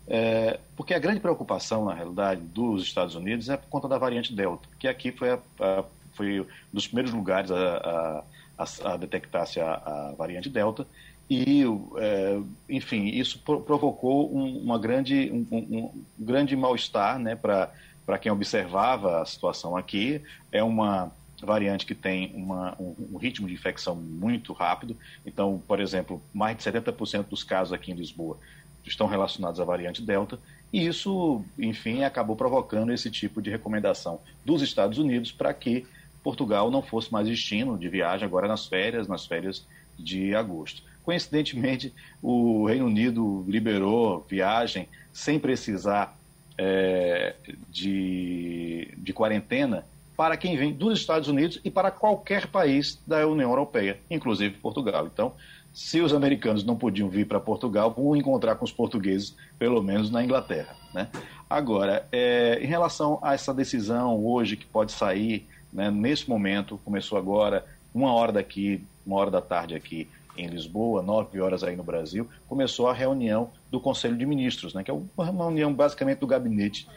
é, 0.07 0.59
porque 0.75 0.93
a 0.93 0.99
grande 0.99 1.19
preocupação, 1.19 1.85
na 1.85 1.93
realidade, 1.93 2.41
dos 2.41 2.83
Estados 2.83 3.15
Unidos 3.15 3.49
é 3.49 3.57
por 3.57 3.67
conta 3.67 3.87
da 3.87 3.97
variante 3.97 4.33
Delta, 4.33 4.67
que 4.79 4.87
aqui 4.87 5.11
foi, 5.11 5.31
a, 5.31 5.39
a, 5.59 5.83
foi 6.13 6.39
um 6.39 6.45
dos 6.71 6.87
primeiros 6.87 7.13
lugares 7.13 7.51
a, 7.51 8.23
a, 8.57 8.97
detectar-se 8.97 9.59
a, 9.59 10.13
variante 10.17 10.49
Delta, 10.49 10.87
e, 11.29 11.63
é, 11.97 12.39
enfim, 12.69 13.07
isso 13.07 13.39
provocou 13.39 14.33
um, 14.33 14.59
uma 14.59 14.79
grande, 14.79 15.29
um, 15.29 15.45
um, 15.51 15.77
um 15.77 16.03
grande 16.17 16.55
mal-estar 16.55 17.19
né, 17.19 17.35
para 17.35 18.17
quem 18.17 18.31
observava 18.31 19.21
a 19.21 19.25
situação 19.25 19.75
aqui. 19.75 20.21
É 20.53 20.63
uma 20.63 21.11
variante 21.45 21.85
que 21.85 21.93
tem 21.93 22.31
uma, 22.33 22.75
um, 22.79 22.95
um, 23.13 23.17
ritmo 23.17 23.47
de 23.47 23.53
infecção 23.53 23.95
muito 23.95 24.53
rápido. 24.53 24.97
Então, 25.25 25.61
por 25.67 25.79
exemplo, 25.79 26.21
mais 26.33 26.57
de 26.57 26.63
70% 26.63 27.25
dos 27.27 27.43
casos 27.43 27.73
aqui 27.73 27.91
em 27.91 27.95
Lisboa 27.95 28.37
estão 28.85 29.07
relacionados 29.07 29.59
à 29.59 29.65
variante 29.65 30.01
Delta. 30.01 30.39
E 30.71 30.85
isso, 30.85 31.43
enfim, 31.57 32.03
acabou 32.03 32.35
provocando 32.35 32.91
esse 32.91 33.11
tipo 33.11 33.41
de 33.41 33.49
recomendação 33.49 34.19
dos 34.43 34.61
Estados 34.61 34.97
Unidos 34.97 35.31
para 35.31 35.53
que 35.53 35.85
Portugal 36.23 36.71
não 36.71 36.81
fosse 36.81 37.11
mais 37.11 37.27
destino 37.27 37.77
de 37.77 37.87
viagem 37.87 38.25
agora 38.25 38.47
nas 38.47 38.65
férias, 38.65 39.07
nas 39.07 39.25
férias 39.25 39.65
de 39.97 40.35
agosto. 40.35 40.83
Coincidentemente, 41.03 41.93
o 42.21 42.65
Reino 42.65 42.85
Unido 42.85 43.45
liberou 43.47 44.25
viagem 44.29 44.89
sem 45.13 45.39
precisar 45.39 46.17
é, 46.57 47.35
de, 47.69 48.93
de 48.97 49.13
quarentena 49.13 49.85
para 50.17 50.35
quem 50.35 50.57
vem 50.57 50.73
dos 50.73 50.99
Estados 50.99 51.29
Unidos 51.29 51.61
e 51.63 51.69
para 51.69 51.91
qualquer 51.91 52.47
país 52.47 52.99
da 53.05 53.25
União 53.27 53.51
Europeia, 53.51 53.99
inclusive 54.09 54.57
Portugal. 54.57 55.05
Então, 55.05 55.33
se 55.71 56.01
os 56.01 56.11
americanos 56.11 56.63
não 56.63 56.75
podiam 56.75 57.07
vir 57.07 57.27
para 57.27 57.39
Portugal, 57.39 57.93
vão 57.95 58.15
encontrar 58.15 58.55
com 58.55 58.65
os 58.65 58.71
portugueses, 58.71 59.35
pelo 59.59 59.81
menos 59.83 60.09
na 60.09 60.23
Inglaterra. 60.23 60.75
Né? 60.91 61.07
Agora, 61.47 62.07
é, 62.11 62.59
em 62.59 62.65
relação 62.65 63.19
a 63.21 63.35
essa 63.35 63.53
decisão 63.53 64.25
hoje 64.25 64.57
que 64.57 64.65
pode 64.65 64.91
sair, 64.91 65.47
né, 65.71 65.91
nesse 65.91 66.27
momento, 66.27 66.79
começou 66.83 67.15
agora, 67.15 67.63
uma 67.93 68.11
hora 68.11 68.31
daqui, 68.31 68.83
uma 69.05 69.17
hora 69.17 69.29
da 69.29 69.41
tarde 69.41 69.75
aqui 69.75 70.09
em 70.37 70.47
Lisboa, 70.47 71.01
nove 71.01 71.39
horas 71.39 71.63
aí 71.63 71.75
no 71.75 71.83
Brasil, 71.83 72.29
começou 72.47 72.87
a 72.87 72.93
reunião 72.93 73.51
do 73.71 73.79
Conselho 73.79 74.17
de 74.17 74.25
Ministros, 74.25 74.73
né, 74.73 74.83
que 74.83 74.91
é 74.91 74.93
uma 74.93 75.25
reunião 75.25 75.73
basicamente 75.73 76.19
do 76.19 76.27
gabinete 76.27 76.87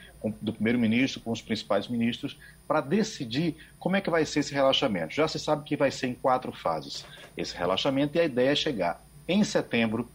do 0.40 0.52
primeiro-ministro 0.52 1.20
com 1.20 1.30
os 1.30 1.40
principais 1.40 1.88
ministros 1.88 2.36
para 2.68 2.82
decidir 2.82 3.56
como 3.78 3.96
é 3.96 4.00
que 4.00 4.10
vai 4.10 4.26
ser 4.26 4.40
esse 4.40 4.52
relaxamento. 4.52 5.14
Já 5.14 5.26
se 5.26 5.38
sabe 5.38 5.64
que 5.64 5.76
vai 5.76 5.90
ser 5.90 6.08
em 6.08 6.14
quatro 6.14 6.52
fases 6.52 7.06
esse 7.36 7.56
relaxamento 7.56 8.16
e 8.16 8.20
a 8.20 8.24
ideia 8.24 8.50
é 8.50 8.54
chegar 8.54 9.02
em 9.26 9.42
setembro, 9.44 10.08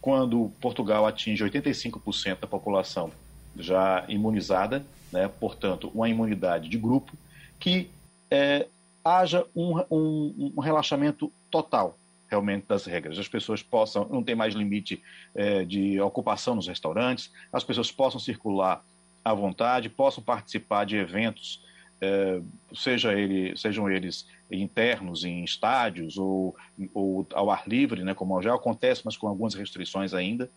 quando 0.00 0.52
Portugal 0.60 1.06
atinge 1.06 1.44
85% 1.44 2.40
da 2.40 2.46
população 2.46 3.10
já 3.56 4.04
imunizada, 4.08 4.84
né, 5.10 5.28
portanto, 5.40 5.90
uma 5.94 6.08
imunidade 6.08 6.68
de 6.68 6.76
grupo, 6.76 7.12
que 7.58 7.90
é, 8.30 8.66
haja 9.04 9.44
um, 9.54 9.78
um, 9.90 10.52
um, 10.56 10.60
relaxamento 10.60 11.32
total 11.50 11.96
realmente 12.36 12.66
das 12.66 12.84
regras. 12.84 13.18
As 13.18 13.28
pessoas 13.28 13.62
possam, 13.62 14.06
não 14.08 14.22
tem 14.22 14.34
mais 14.34 14.54
limite 14.54 15.02
é, 15.34 15.64
de 15.64 16.00
ocupação 16.00 16.54
nos 16.54 16.68
restaurantes, 16.68 17.32
as 17.52 17.64
pessoas 17.64 17.90
possam 17.90 18.20
circular 18.20 18.84
à 19.24 19.32
vontade, 19.32 19.88
possam 19.88 20.22
participar 20.22 20.84
de 20.84 20.96
eventos, 20.96 21.64
é, 22.00 22.40
seja 22.74 23.14
ele, 23.14 23.56
sejam 23.56 23.90
eles 23.90 24.26
internos 24.50 25.24
em 25.24 25.42
estádios 25.42 26.18
ou, 26.18 26.54
ou, 26.92 27.26
ao 27.32 27.50
ar 27.50 27.64
livre, 27.66 28.04
né, 28.04 28.14
como 28.14 28.40
já 28.42 28.54
acontece, 28.54 29.02
mas 29.04 29.16
com 29.16 29.26
algumas 29.26 29.54
restrições 29.54 30.12
ainda, 30.12 30.50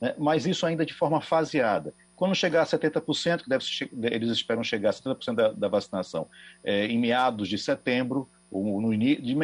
né, 0.00 0.14
mas 0.18 0.46
isso 0.46 0.64
ainda 0.64 0.86
de 0.86 0.94
forma 0.94 1.20
faseada. 1.20 1.94
Quando 2.16 2.34
chegar 2.34 2.62
a 2.62 2.66
70%, 2.66 3.42
que 3.42 3.48
deve, 3.48 4.14
eles 4.14 4.30
esperam 4.30 4.64
chegar 4.64 4.88
a 4.88 4.92
70% 4.92 5.34
da, 5.34 5.52
da 5.52 5.68
vacinação 5.68 6.26
é, 6.64 6.86
em 6.86 6.98
meados 6.98 7.46
de 7.46 7.58
setembro, 7.58 8.26
no, 8.50 8.90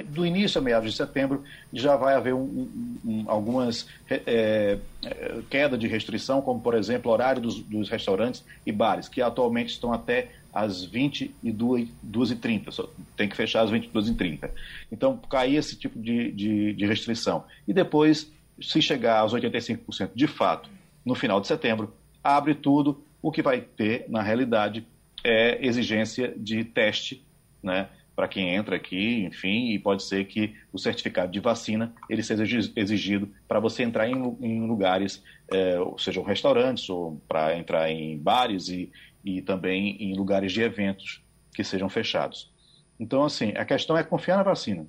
do 0.04 0.24
início 0.24 0.60
a 0.60 0.62
meados 0.62 0.90
de 0.90 0.96
setembro, 0.96 1.42
já 1.72 1.96
vai 1.96 2.14
haver 2.14 2.34
um, 2.34 2.68
um, 3.04 3.24
algumas 3.26 3.88
é, 4.08 4.78
é, 5.04 5.40
queda 5.50 5.76
de 5.76 5.86
restrição, 5.86 6.40
como 6.40 6.60
por 6.60 6.74
exemplo 6.74 7.10
horário 7.10 7.42
dos, 7.42 7.58
dos, 7.60 7.88
restaurantes 7.88 8.44
e 8.64 8.72
bares, 8.72 9.08
que 9.08 9.20
atualmente 9.20 9.70
estão 9.70 9.92
até 9.92 10.30
às 10.52 10.86
22h30, 10.86 12.88
tem 13.16 13.28
que 13.28 13.36
fechar 13.36 13.62
às 13.62 13.70
22h30. 13.70 14.50
Então, 14.90 15.16
cair 15.16 15.56
esse 15.56 15.76
tipo 15.76 15.98
de, 15.98 16.30
de, 16.32 16.72
de 16.74 16.86
restrição. 16.86 17.44
E 17.66 17.72
depois, 17.72 18.30
se 18.60 18.82
chegar 18.82 19.20
aos 19.20 19.32
85% 19.32 20.10
de 20.14 20.26
fato, 20.26 20.68
no 21.04 21.14
final 21.14 21.40
de 21.40 21.46
setembro, 21.46 21.94
abre 22.22 22.54
tudo, 22.54 23.02
o 23.22 23.32
que 23.32 23.40
vai 23.40 23.60
ter, 23.60 24.04
na 24.08 24.22
realidade, 24.22 24.86
é 25.24 25.64
exigência 25.64 26.34
de 26.36 26.64
teste, 26.64 27.24
né? 27.62 27.88
Para 28.14 28.28
quem 28.28 28.54
entra 28.54 28.76
aqui, 28.76 29.24
enfim, 29.24 29.70
e 29.70 29.78
pode 29.78 30.02
ser 30.02 30.26
que 30.26 30.54
o 30.72 30.78
certificado 30.78 31.32
de 31.32 31.40
vacina 31.40 31.92
ele 32.08 32.22
seja 32.22 32.44
exigido 32.76 33.28
para 33.48 33.58
você 33.58 33.82
entrar 33.82 34.08
em, 34.08 34.36
em 34.40 34.66
lugares, 34.66 35.22
é, 35.50 35.76
sejam 35.98 36.22
restaurantes 36.22 36.88
ou 36.90 37.20
para 37.26 37.56
entrar 37.56 37.90
em 37.90 38.18
bares 38.18 38.68
e, 38.68 38.92
e 39.24 39.40
também 39.40 39.96
em 40.02 40.14
lugares 40.14 40.52
de 40.52 40.62
eventos 40.62 41.22
que 41.54 41.64
sejam 41.64 41.88
fechados. 41.88 42.50
Então, 42.98 43.24
assim, 43.24 43.52
a 43.56 43.64
questão 43.64 43.96
é 43.96 44.04
confiar 44.04 44.36
na 44.36 44.42
vacina. 44.42 44.86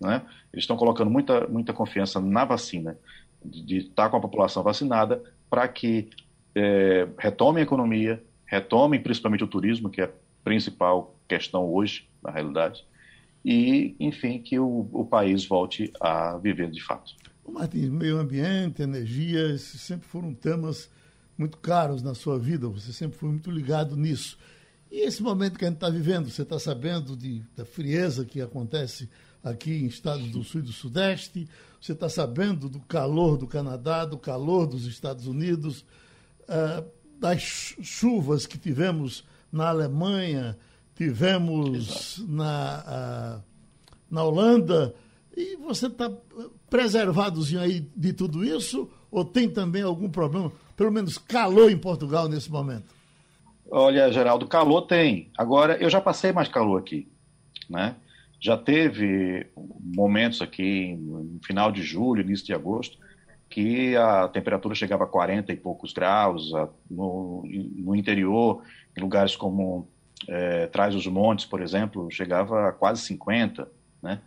Né? 0.00 0.22
Eles 0.52 0.64
estão 0.64 0.76
colocando 0.76 1.10
muita, 1.10 1.46
muita 1.46 1.72
confiança 1.72 2.20
na 2.20 2.44
vacina, 2.44 2.98
de 3.44 3.78
estar 3.78 4.08
com 4.08 4.16
a 4.16 4.20
população 4.20 4.62
vacinada, 4.62 5.22
para 5.50 5.68
que 5.68 6.08
é, 6.54 7.06
retome 7.18 7.60
a 7.60 7.62
economia, 7.62 8.22
retome 8.46 8.98
principalmente 8.98 9.44
o 9.44 9.46
turismo, 9.46 9.90
que 9.90 10.00
é 10.00 10.04
a 10.04 10.10
principal 10.42 11.13
questão 11.28 11.72
hoje, 11.72 12.08
na 12.22 12.30
realidade, 12.30 12.84
e, 13.44 13.94
enfim, 14.00 14.38
que 14.38 14.58
o, 14.58 14.88
o 14.92 15.04
país 15.04 15.44
volte 15.44 15.92
a 16.00 16.38
viver 16.38 16.70
de 16.70 16.82
fato. 16.82 17.14
Martins, 17.46 17.90
meio 17.90 18.18
ambiente, 18.18 18.82
energia, 18.82 19.58
sempre 19.58 20.08
foram 20.08 20.32
temas 20.32 20.90
muito 21.36 21.58
caros 21.58 22.02
na 22.02 22.14
sua 22.14 22.38
vida, 22.38 22.68
você 22.68 22.92
sempre 22.92 23.18
foi 23.18 23.28
muito 23.28 23.50
ligado 23.50 23.96
nisso. 23.96 24.38
E 24.90 25.00
esse 25.00 25.22
momento 25.22 25.58
que 25.58 25.64
a 25.64 25.68
gente 25.68 25.76
está 25.76 25.90
vivendo, 25.90 26.30
você 26.30 26.42
está 26.42 26.58
sabendo 26.58 27.16
de, 27.16 27.42
da 27.56 27.64
frieza 27.64 28.24
que 28.24 28.40
acontece 28.40 29.10
aqui 29.42 29.72
em 29.72 29.86
estados 29.86 30.30
do 30.30 30.42
Sul 30.42 30.60
e 30.60 30.64
do 30.64 30.72
Sudeste, 30.72 31.48
você 31.80 31.92
está 31.92 32.08
sabendo 32.08 32.68
do 32.68 32.80
calor 32.80 33.36
do 33.36 33.46
Canadá, 33.46 34.06
do 34.06 34.16
calor 34.16 34.66
dos 34.66 34.86
Estados 34.86 35.26
Unidos, 35.26 35.84
uh, 36.42 36.88
das 37.18 37.42
chuvas 37.42 38.46
que 38.46 38.56
tivemos 38.56 39.24
na 39.52 39.68
Alemanha, 39.68 40.56
tivemos 40.94 42.24
na, 42.28 43.40
na 44.10 44.22
Holanda, 44.22 44.94
e 45.36 45.56
você 45.56 45.86
está 45.86 46.10
preservadozinho 46.70 47.60
aí 47.60 47.88
de 47.96 48.12
tudo 48.12 48.44
isso? 48.44 48.88
ou 49.14 49.24
tem 49.24 49.48
também 49.48 49.82
algum 49.82 50.10
problema, 50.10 50.50
pelo 50.76 50.90
menos 50.90 51.16
calor 51.16 51.70
em 51.70 51.78
Portugal 51.78 52.28
nesse 52.28 52.50
momento? 52.50 52.92
Olha, 53.70 54.10
Geraldo, 54.10 54.48
calor 54.48 54.82
tem. 54.82 55.30
Agora, 55.38 55.76
eu 55.76 55.88
já 55.88 56.00
passei 56.00 56.32
mais 56.32 56.48
calor 56.48 56.80
aqui, 56.80 57.06
né? 57.70 57.94
Já 58.40 58.56
teve 58.56 59.46
momentos 59.80 60.42
aqui, 60.42 60.96
no 60.96 61.38
final 61.44 61.70
de 61.70 61.80
julho, 61.80 62.22
início 62.22 62.44
de 62.44 62.52
agosto, 62.52 62.98
que 63.48 63.94
a 63.94 64.26
temperatura 64.26 64.74
chegava 64.74 65.04
a 65.04 65.06
40 65.06 65.52
e 65.52 65.56
poucos 65.56 65.92
graus, 65.92 66.50
no, 66.90 67.44
no 67.76 67.94
interior, 67.94 68.64
em 68.96 69.00
lugares 69.00 69.36
como 69.36 69.88
é, 70.28 70.66
Trás 70.66 70.94
os 70.94 71.06
Montes, 71.06 71.44
por 71.44 71.60
exemplo, 71.60 72.10
chegava 72.10 72.68
a 72.68 72.72
quase 72.72 73.02
50, 73.02 73.68
né? 74.02 74.20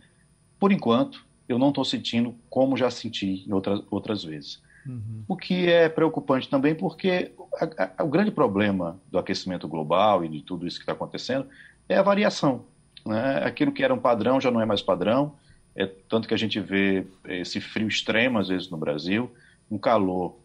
Por 0.58 0.72
enquanto, 0.72 1.24
eu 1.48 1.58
não 1.58 1.68
estou 1.68 1.84
sentindo 1.84 2.34
como 2.50 2.76
já 2.76 2.90
senti 2.90 3.44
em 3.46 3.52
outras, 3.52 3.82
outras 3.90 4.24
vezes. 4.24 4.60
Uhum. 4.86 5.24
O 5.28 5.36
que 5.36 5.68
é 5.68 5.88
preocupante 5.88 6.48
também, 6.48 6.74
porque 6.74 7.32
a, 7.60 7.92
a, 7.98 8.04
o 8.04 8.08
grande 8.08 8.30
problema 8.30 8.98
do 9.10 9.18
aquecimento 9.18 9.68
global 9.68 10.24
e 10.24 10.28
de 10.28 10.42
tudo 10.42 10.66
isso 10.66 10.78
que 10.78 10.82
está 10.82 10.92
acontecendo 10.92 11.46
é 11.88 11.96
a 11.96 12.02
variação. 12.02 12.64
Né? 13.04 13.42
Aquilo 13.44 13.72
que 13.72 13.82
era 13.82 13.94
um 13.94 13.98
padrão 13.98 14.40
já 14.40 14.50
não 14.50 14.60
é 14.60 14.66
mais 14.66 14.82
padrão, 14.82 15.34
é 15.76 15.86
tanto 15.86 16.26
que 16.26 16.34
a 16.34 16.38
gente 16.38 16.58
vê 16.58 17.06
esse 17.24 17.60
frio 17.60 17.86
extremo, 17.86 18.38
às 18.38 18.48
vezes, 18.48 18.68
no 18.68 18.76
Brasil, 18.76 19.30
um 19.70 19.78
calor 19.78 20.36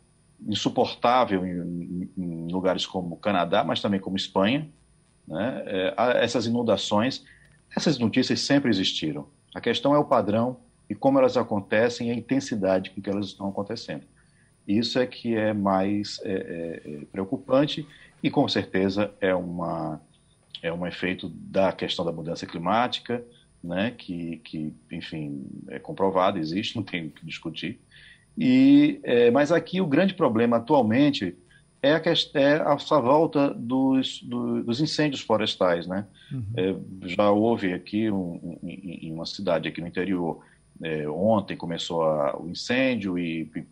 insuportável 0.48 1.46
em, 1.46 2.10
em 2.18 2.52
lugares 2.52 2.86
como 2.86 3.18
Canadá, 3.18 3.64
mas 3.64 3.82
também 3.82 4.00
como 4.00 4.16
Espanha. 4.16 4.70
Né? 5.28 5.64
É, 5.66 5.94
essas 6.24 6.46
inundações, 6.46 7.24
essas 7.76 7.98
notícias 7.98 8.42
sempre 8.42 8.70
existiram. 8.70 9.28
A 9.54 9.62
questão 9.62 9.94
é 9.94 10.00
o 10.00 10.06
padrão 10.06 10.58
e 10.90 10.96
como 10.96 11.20
elas 11.20 11.38
acontecem 11.38 12.10
e 12.10 12.12
a 12.12 12.16
intensidade 12.16 12.92
com 12.92 13.02
que 13.02 13.10
elas 13.10 13.28
estão 13.28 13.48
acontecendo. 13.48 14.04
Isso 14.68 15.00
é 15.00 15.06
que 15.06 15.36
é 15.36 15.54
mais 15.54 16.20
é, 16.24 16.32
é, 16.32 16.92
é, 16.92 17.06
preocupante 17.12 17.86
e 18.22 18.30
com 18.30 18.48
certeza 18.48 19.14
é 19.20 19.34
uma 19.36 20.02
é 20.62 20.72
um 20.72 20.88
efeito 20.88 21.28
da 21.28 21.74
questão 21.74 22.06
da 22.06 22.12
mudança 22.14 22.46
climática, 22.46 23.22
né, 23.62 23.92
que, 23.92 24.38
que 24.38 24.74
enfim 24.90 25.46
é 25.68 25.78
comprovado, 25.78 26.40
existe, 26.40 26.78
não 26.78 26.84
tem 26.84 27.08
o 27.08 27.10
que 27.10 27.26
discutir. 27.26 27.82
E 28.38 29.02
é, 29.04 29.30
mas 29.30 29.52
aqui 29.52 29.82
o 29.82 29.86
grande 29.86 30.14
problema 30.14 30.58
atualmente 30.58 31.36
é 31.84 31.94
a, 31.94 32.00
questão, 32.00 32.42
é 32.42 32.56
a 32.56 33.00
volta 33.00 33.54
dos, 33.54 34.24
do, 34.24 34.64
dos 34.64 34.80
incêndios 34.80 35.22
florestais, 35.22 35.86
né? 35.86 36.08
Uhum. 36.32 36.46
É, 36.56 37.10
já 37.10 37.30
houve 37.30 37.74
aqui 37.74 38.10
um, 38.10 38.40
um, 38.42 38.60
em 38.64 39.12
uma 39.12 39.26
cidade 39.26 39.68
aqui 39.68 39.82
no 39.82 39.88
interior 39.88 40.42
é, 40.82 41.08
ontem 41.08 41.56
começou 41.56 42.04
a, 42.04 42.40
o 42.40 42.50
incêndio 42.50 43.18
e, 43.18 43.50
e, 43.56 43.66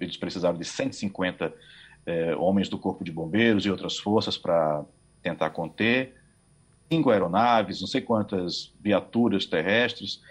eles 0.00 0.16
precisaram 0.16 0.56
de 0.56 0.64
150 0.64 1.52
é, 2.06 2.36
homens 2.36 2.68
do 2.68 2.78
Corpo 2.78 3.04
de 3.04 3.12
Bombeiros 3.12 3.64
e 3.64 3.70
outras 3.70 3.98
forças 3.98 4.36
para 4.36 4.84
tentar 5.22 5.50
conter. 5.50 6.14
Cinco 6.90 7.10
aeronaves, 7.10 7.80
não 7.80 7.88
sei 7.88 8.00
quantas 8.00 8.72
viaturas 8.80 9.44
terrestres, 9.44 10.22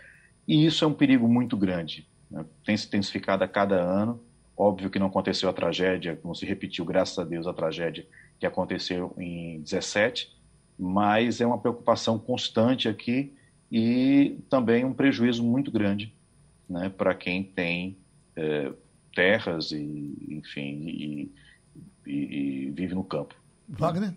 e 0.48 0.66
isso 0.66 0.84
é 0.84 0.88
um 0.88 0.94
perigo 0.94 1.28
muito 1.28 1.56
grande. 1.56 2.08
Né? 2.32 2.44
Tem 2.66 2.76
se 2.76 2.88
intensificado 2.88 3.44
a 3.44 3.48
cada 3.48 3.76
ano. 3.76 4.20
Óbvio 4.58 4.90
que 4.90 4.98
não 4.98 5.08
aconteceu 5.08 5.48
a 5.48 5.54
tragédia, 5.54 6.20
não 6.24 6.34
se 6.34 6.46
repetiu, 6.46 6.84
graças 6.84 7.20
a 7.20 7.24
Deus, 7.24 7.46
a 7.46 7.54
tragédia 7.54 8.08
que 8.40 8.46
aconteceu 8.46 9.14
em 9.18 9.62
17, 9.62 10.36
mas 10.78 11.40
é 11.40 11.46
uma 11.46 11.60
preocupação 11.60 12.18
constante 12.18 12.90
aqui 12.90 13.34
e 13.72 14.40
também 14.50 14.84
um 14.84 14.94
prejuízo 14.94 15.44
muito 15.44 15.70
grande 15.72 16.14
né, 16.68 16.90
para 16.90 17.14
quem 17.14 17.44
tem 17.44 17.98
é, 18.36 18.72
terras 19.14 19.72
e, 19.72 20.18
enfim, 20.30 20.84
e, 20.88 21.32
e, 22.06 22.14
e, 22.68 22.72
vive 22.72 22.96
no 22.96 23.04
campo. 23.04 23.36
Wagner? 23.70 24.14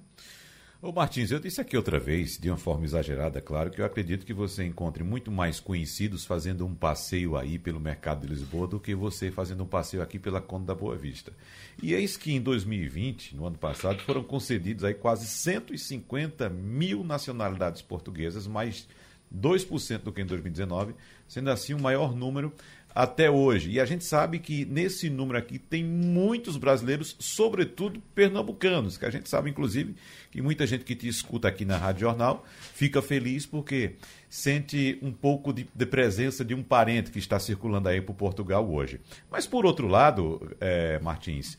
Ô 0.82 0.92
Martins, 0.92 1.30
eu 1.30 1.38
disse 1.38 1.60
aqui 1.60 1.76
outra 1.76 1.98
vez, 1.98 2.38
de 2.38 2.48
uma 2.48 2.56
forma 2.56 2.86
exagerada, 2.86 3.38
claro, 3.38 3.70
que 3.70 3.82
eu 3.82 3.84
acredito 3.84 4.24
que 4.24 4.32
você 4.32 4.64
encontre 4.64 5.04
muito 5.04 5.30
mais 5.30 5.60
conhecidos 5.60 6.24
fazendo 6.24 6.64
um 6.64 6.74
passeio 6.74 7.36
aí 7.36 7.58
pelo 7.58 7.78
mercado 7.78 8.22
de 8.22 8.32
Lisboa 8.32 8.66
do 8.66 8.80
que 8.80 8.94
você 8.94 9.30
fazendo 9.30 9.62
um 9.62 9.66
passeio 9.66 10.02
aqui 10.02 10.18
pela 10.18 10.40
Conta 10.40 10.68
da 10.68 10.74
Boa 10.74 10.96
Vista. 10.96 11.34
E 11.82 11.92
eis 11.92 12.16
que 12.16 12.32
em 12.32 12.40
2020, 12.40 13.36
no 13.36 13.44
ano 13.44 13.58
passado, 13.58 14.00
foram 14.04 14.24
concedidos 14.24 14.82
aí 14.82 14.94
quase 14.94 15.26
150 15.26 16.48
mil 16.48 17.04
nacionalidades 17.04 17.82
portuguesas, 17.82 18.46
mais 18.46 18.88
2% 19.36 19.98
do 19.98 20.12
que 20.12 20.22
em 20.22 20.26
2019, 20.26 20.94
sendo 21.28 21.50
assim 21.50 21.74
o 21.74 21.78
maior 21.78 22.16
número 22.16 22.54
até 22.94 23.30
hoje. 23.30 23.70
E 23.70 23.80
a 23.80 23.84
gente 23.84 24.04
sabe 24.04 24.38
que 24.38 24.64
nesse 24.64 25.08
número 25.08 25.38
aqui 25.38 25.58
tem 25.58 25.84
muitos 25.84 26.56
brasileiros, 26.56 27.16
sobretudo 27.18 28.00
pernambucanos, 28.14 28.96
que 28.96 29.04
a 29.04 29.10
gente 29.10 29.28
sabe, 29.28 29.50
inclusive, 29.50 29.94
que 30.30 30.42
muita 30.42 30.66
gente 30.66 30.84
que 30.84 30.94
te 30.94 31.08
escuta 31.08 31.48
aqui 31.48 31.64
na 31.64 31.76
Rádio 31.76 32.02
Jornal 32.02 32.44
fica 32.74 33.00
feliz 33.00 33.46
porque 33.46 33.96
sente 34.28 34.98
um 35.02 35.12
pouco 35.12 35.52
de, 35.52 35.68
de 35.74 35.86
presença 35.86 36.44
de 36.44 36.54
um 36.54 36.62
parente 36.62 37.10
que 37.10 37.18
está 37.18 37.38
circulando 37.38 37.88
aí 37.88 38.00
por 38.00 38.14
Portugal 38.14 38.68
hoje. 38.70 39.00
Mas, 39.30 39.46
por 39.46 39.66
outro 39.66 39.88
lado, 39.88 40.56
é, 40.60 40.98
Martins, 41.00 41.58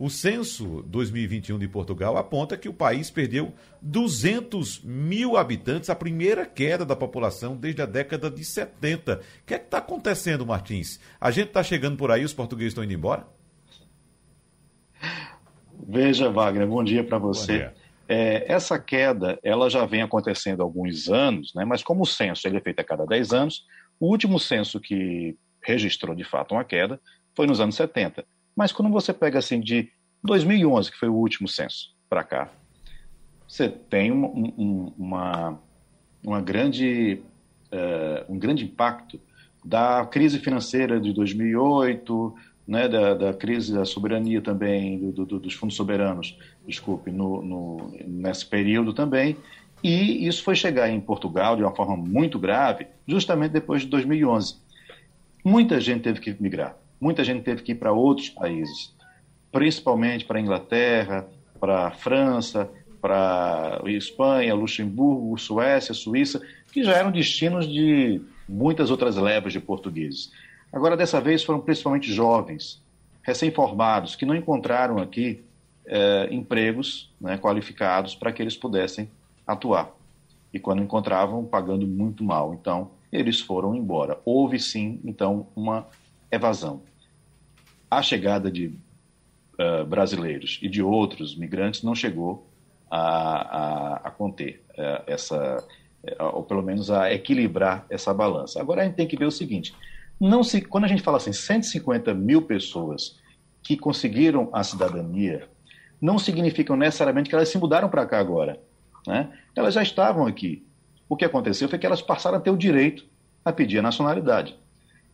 o 0.00 0.08
censo 0.08 0.82
2021 0.86 1.58
de 1.58 1.68
Portugal 1.68 2.16
aponta 2.16 2.56
que 2.56 2.70
o 2.70 2.72
país 2.72 3.10
perdeu 3.10 3.52
200 3.82 4.82
mil 4.82 5.36
habitantes, 5.36 5.90
a 5.90 5.94
primeira 5.94 6.46
queda 6.46 6.86
da 6.86 6.96
população 6.96 7.54
desde 7.54 7.82
a 7.82 7.86
década 7.86 8.30
de 8.30 8.42
70. 8.42 9.16
O 9.16 9.18
que 9.44 9.52
é 9.52 9.58
que 9.58 9.66
está 9.66 9.76
acontecendo, 9.76 10.46
Martins? 10.46 10.98
A 11.20 11.30
gente 11.30 11.48
está 11.48 11.62
chegando 11.62 11.98
por 11.98 12.10
aí, 12.10 12.24
os 12.24 12.32
portugueses 12.32 12.70
estão 12.70 12.82
indo 12.82 12.94
embora? 12.94 13.26
Veja, 15.86 16.30
Wagner, 16.30 16.66
bom 16.66 16.82
dia 16.82 17.04
para 17.04 17.18
você. 17.18 17.70
É, 18.08 18.50
essa 18.50 18.78
queda 18.78 19.38
ela 19.42 19.68
já 19.68 19.84
vem 19.84 20.00
acontecendo 20.00 20.62
há 20.62 20.64
alguns 20.64 21.10
anos, 21.10 21.52
né? 21.54 21.66
mas 21.66 21.82
como 21.82 22.04
o 22.04 22.06
censo 22.06 22.48
ele 22.48 22.56
é 22.56 22.60
feito 22.62 22.80
a 22.80 22.84
cada 22.84 23.04
10 23.04 23.34
anos, 23.34 23.66
o 24.00 24.06
último 24.06 24.40
censo 24.40 24.80
que 24.80 25.36
registrou 25.62 26.16
de 26.16 26.24
fato 26.24 26.54
uma 26.54 26.64
queda 26.64 26.98
foi 27.36 27.46
nos 27.46 27.60
anos 27.60 27.74
70. 27.74 28.24
Mas 28.56 28.72
quando 28.72 28.90
você 28.90 29.12
pega 29.12 29.38
assim 29.38 29.60
de 29.60 29.90
2011, 30.22 30.90
que 30.90 30.98
foi 30.98 31.08
o 31.08 31.14
último 31.14 31.48
censo, 31.48 31.94
para 32.08 32.24
cá, 32.24 32.50
você 33.46 33.68
tem 33.68 34.12
um, 34.12 34.24
um, 34.56 34.92
uma, 34.98 35.58
uma 36.22 36.40
grande, 36.40 37.20
uh, 37.72 38.32
um 38.32 38.38
grande 38.38 38.64
impacto 38.64 39.20
da 39.64 40.06
crise 40.06 40.38
financeira 40.38 41.00
de 41.00 41.12
2008, 41.12 42.34
né, 42.66 42.88
da, 42.88 43.14
da 43.14 43.34
crise 43.34 43.74
da 43.74 43.84
soberania 43.84 44.40
também, 44.40 45.10
do, 45.10 45.26
do, 45.26 45.38
dos 45.40 45.54
fundos 45.54 45.76
soberanos, 45.76 46.38
desculpe, 46.66 47.10
no, 47.10 47.42
no, 47.42 47.92
nesse 48.06 48.46
período 48.46 48.92
também, 48.92 49.36
e 49.82 50.26
isso 50.26 50.44
foi 50.44 50.54
chegar 50.54 50.88
em 50.88 51.00
Portugal 51.00 51.56
de 51.56 51.62
uma 51.62 51.74
forma 51.74 51.96
muito 51.96 52.38
grave, 52.38 52.86
justamente 53.06 53.52
depois 53.52 53.82
de 53.82 53.88
2011. 53.88 54.56
Muita 55.44 55.80
gente 55.80 56.02
teve 56.02 56.20
que 56.20 56.40
migrar. 56.40 56.76
Muita 57.00 57.24
gente 57.24 57.42
teve 57.42 57.62
que 57.62 57.72
ir 57.72 57.76
para 57.76 57.92
outros 57.92 58.28
países, 58.28 58.92
principalmente 59.50 60.26
para 60.26 60.38
a 60.38 60.40
Inglaterra, 60.40 61.26
para 61.58 61.86
a 61.86 61.90
França, 61.90 62.70
para 63.00 63.80
Espanha, 63.86 64.54
Luxemburgo, 64.54 65.38
Suécia, 65.38 65.94
Suíça, 65.94 66.42
que 66.70 66.84
já 66.84 66.92
eram 66.92 67.10
destinos 67.10 67.66
de 67.66 68.20
muitas 68.46 68.90
outras 68.90 69.16
levas 69.16 69.52
de 69.52 69.60
portugueses. 69.60 70.30
Agora, 70.70 70.96
dessa 70.96 71.20
vez, 71.20 71.42
foram 71.42 71.60
principalmente 71.60 72.12
jovens, 72.12 72.82
recém-formados, 73.22 74.14
que 74.14 74.26
não 74.26 74.34
encontraram 74.34 74.98
aqui 74.98 75.42
eh, 75.86 76.28
empregos 76.30 77.10
né, 77.18 77.38
qualificados 77.38 78.14
para 78.14 78.30
que 78.32 78.42
eles 78.42 78.56
pudessem 78.56 79.10
atuar. 79.46 79.90
E 80.52 80.58
quando 80.58 80.82
encontravam, 80.82 81.44
pagando 81.44 81.86
muito 81.86 82.22
mal. 82.22 82.54
Então, 82.54 82.90
eles 83.10 83.40
foram 83.40 83.74
embora. 83.74 84.18
Houve 84.24 84.58
sim, 84.58 85.00
então, 85.04 85.46
uma 85.56 85.86
evasão 86.30 86.82
a 87.90 88.02
chegada 88.02 88.50
de 88.50 88.66
uh, 88.66 89.84
brasileiros 89.84 90.58
e 90.62 90.68
de 90.68 90.82
outros 90.82 91.36
migrantes 91.36 91.82
não 91.82 91.94
chegou 91.94 92.46
a, 92.90 93.00
a, 93.00 93.94
a 94.04 94.10
conter 94.10 94.62
uh, 94.70 95.02
essa, 95.06 95.64
uh, 96.04 96.36
ou 96.36 96.44
pelo 96.44 96.62
menos 96.62 96.90
a 96.90 97.12
equilibrar 97.12 97.84
essa 97.90 98.14
balança. 98.14 98.60
Agora 98.60 98.82
a 98.82 98.84
gente 98.84 98.94
tem 98.94 99.06
que 99.06 99.16
ver 99.16 99.26
o 99.26 99.30
seguinte: 99.30 99.74
não 100.20 100.44
se, 100.44 100.60
quando 100.60 100.84
a 100.84 100.88
gente 100.88 101.02
fala 101.02 101.16
assim, 101.16 101.32
150 101.32 102.14
mil 102.14 102.42
pessoas 102.42 103.18
que 103.62 103.76
conseguiram 103.76 104.48
a 104.52 104.62
cidadania, 104.62 105.48
não 106.00 106.18
significam 106.18 106.76
necessariamente 106.76 107.28
que 107.28 107.34
elas 107.34 107.48
se 107.48 107.58
mudaram 107.58 107.88
para 107.88 108.06
cá 108.06 108.18
agora. 108.18 108.60
Né? 109.06 109.30
Elas 109.54 109.74
já 109.74 109.82
estavam 109.82 110.26
aqui. 110.26 110.66
O 111.08 111.16
que 111.16 111.24
aconteceu 111.24 111.68
foi 111.68 111.78
que 111.78 111.86
elas 111.86 112.00
passaram 112.00 112.38
a 112.38 112.40
ter 112.40 112.50
o 112.50 112.56
direito 112.56 113.04
a 113.44 113.52
pedir 113.52 113.78
a 113.78 113.82
nacionalidade. 113.82 114.56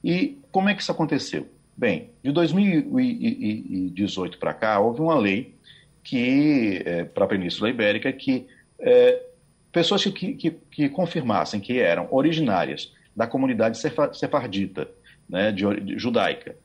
E 0.03 0.39
como 0.53 0.69
é 0.69 0.75
que 0.75 0.83
isso 0.83 0.93
aconteceu? 0.93 1.49
Bem, 1.77 2.11
de 2.23 2.31
2018 2.33 4.39
para 4.39 4.55
cá, 4.55 4.81
houve 4.81 5.03
uma 5.03 5.19
lei 5.19 5.55
que, 6.03 6.83
é, 6.87 7.05
para 7.05 7.25
a 7.25 7.29
Península 7.29 7.69
Ibérica, 7.69 8.11
que 8.13 8.47
é, 8.79 9.23
pessoas 9.71 10.03
que, 10.05 10.33
que, 10.35 10.51
que, 10.51 10.89
confirmassem 10.89 11.61
que 11.61 11.79
eram 11.79 12.09
originárias 12.11 12.95
da 13.15 13.27
comunidade 13.27 13.77
sefardita, 13.79 14.89
né, 15.29 15.53
de, 15.53 15.81
de, 15.81 15.99
judaica, 15.99 16.57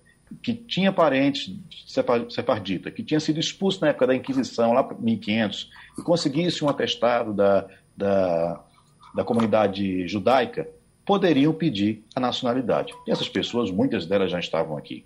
que 0.41 0.53
tinha 0.53 0.93
parente 0.93 1.61
sefardita, 2.29 2.89
que 2.89 3.03
tinha 3.03 3.19
sido 3.19 3.37
expulso 3.37 3.81
na 3.81 3.89
época 3.89 4.07
da 4.07 4.15
Inquisição, 4.15 4.71
lá 4.71 4.81
para 4.81 4.97
1500, 4.97 5.69
e 5.99 6.01
conseguisse 6.03 6.63
um 6.63 6.69
atestado 6.69 7.33
da, 7.33 7.67
da, 7.97 8.63
da 9.13 9.25
comunidade 9.25 10.07
judaica, 10.07 10.69
poderiam 11.11 11.51
pedir 11.51 12.05
a 12.15 12.21
nacionalidade. 12.21 12.93
E 13.05 13.11
essas 13.11 13.27
pessoas, 13.27 13.69
muitas 13.69 14.05
delas 14.05 14.31
já 14.31 14.39
estavam 14.39 14.77
aqui. 14.77 15.03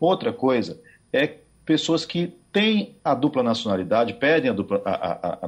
Outra 0.00 0.32
coisa 0.32 0.80
é 1.12 1.26
pessoas 1.62 2.06
que 2.06 2.32
têm 2.50 2.96
a 3.04 3.14
dupla 3.14 3.42
nacionalidade, 3.42 4.14
pedem 4.14 4.50
a 4.50 4.54
dupla, 4.54 4.80
a, 4.86 5.38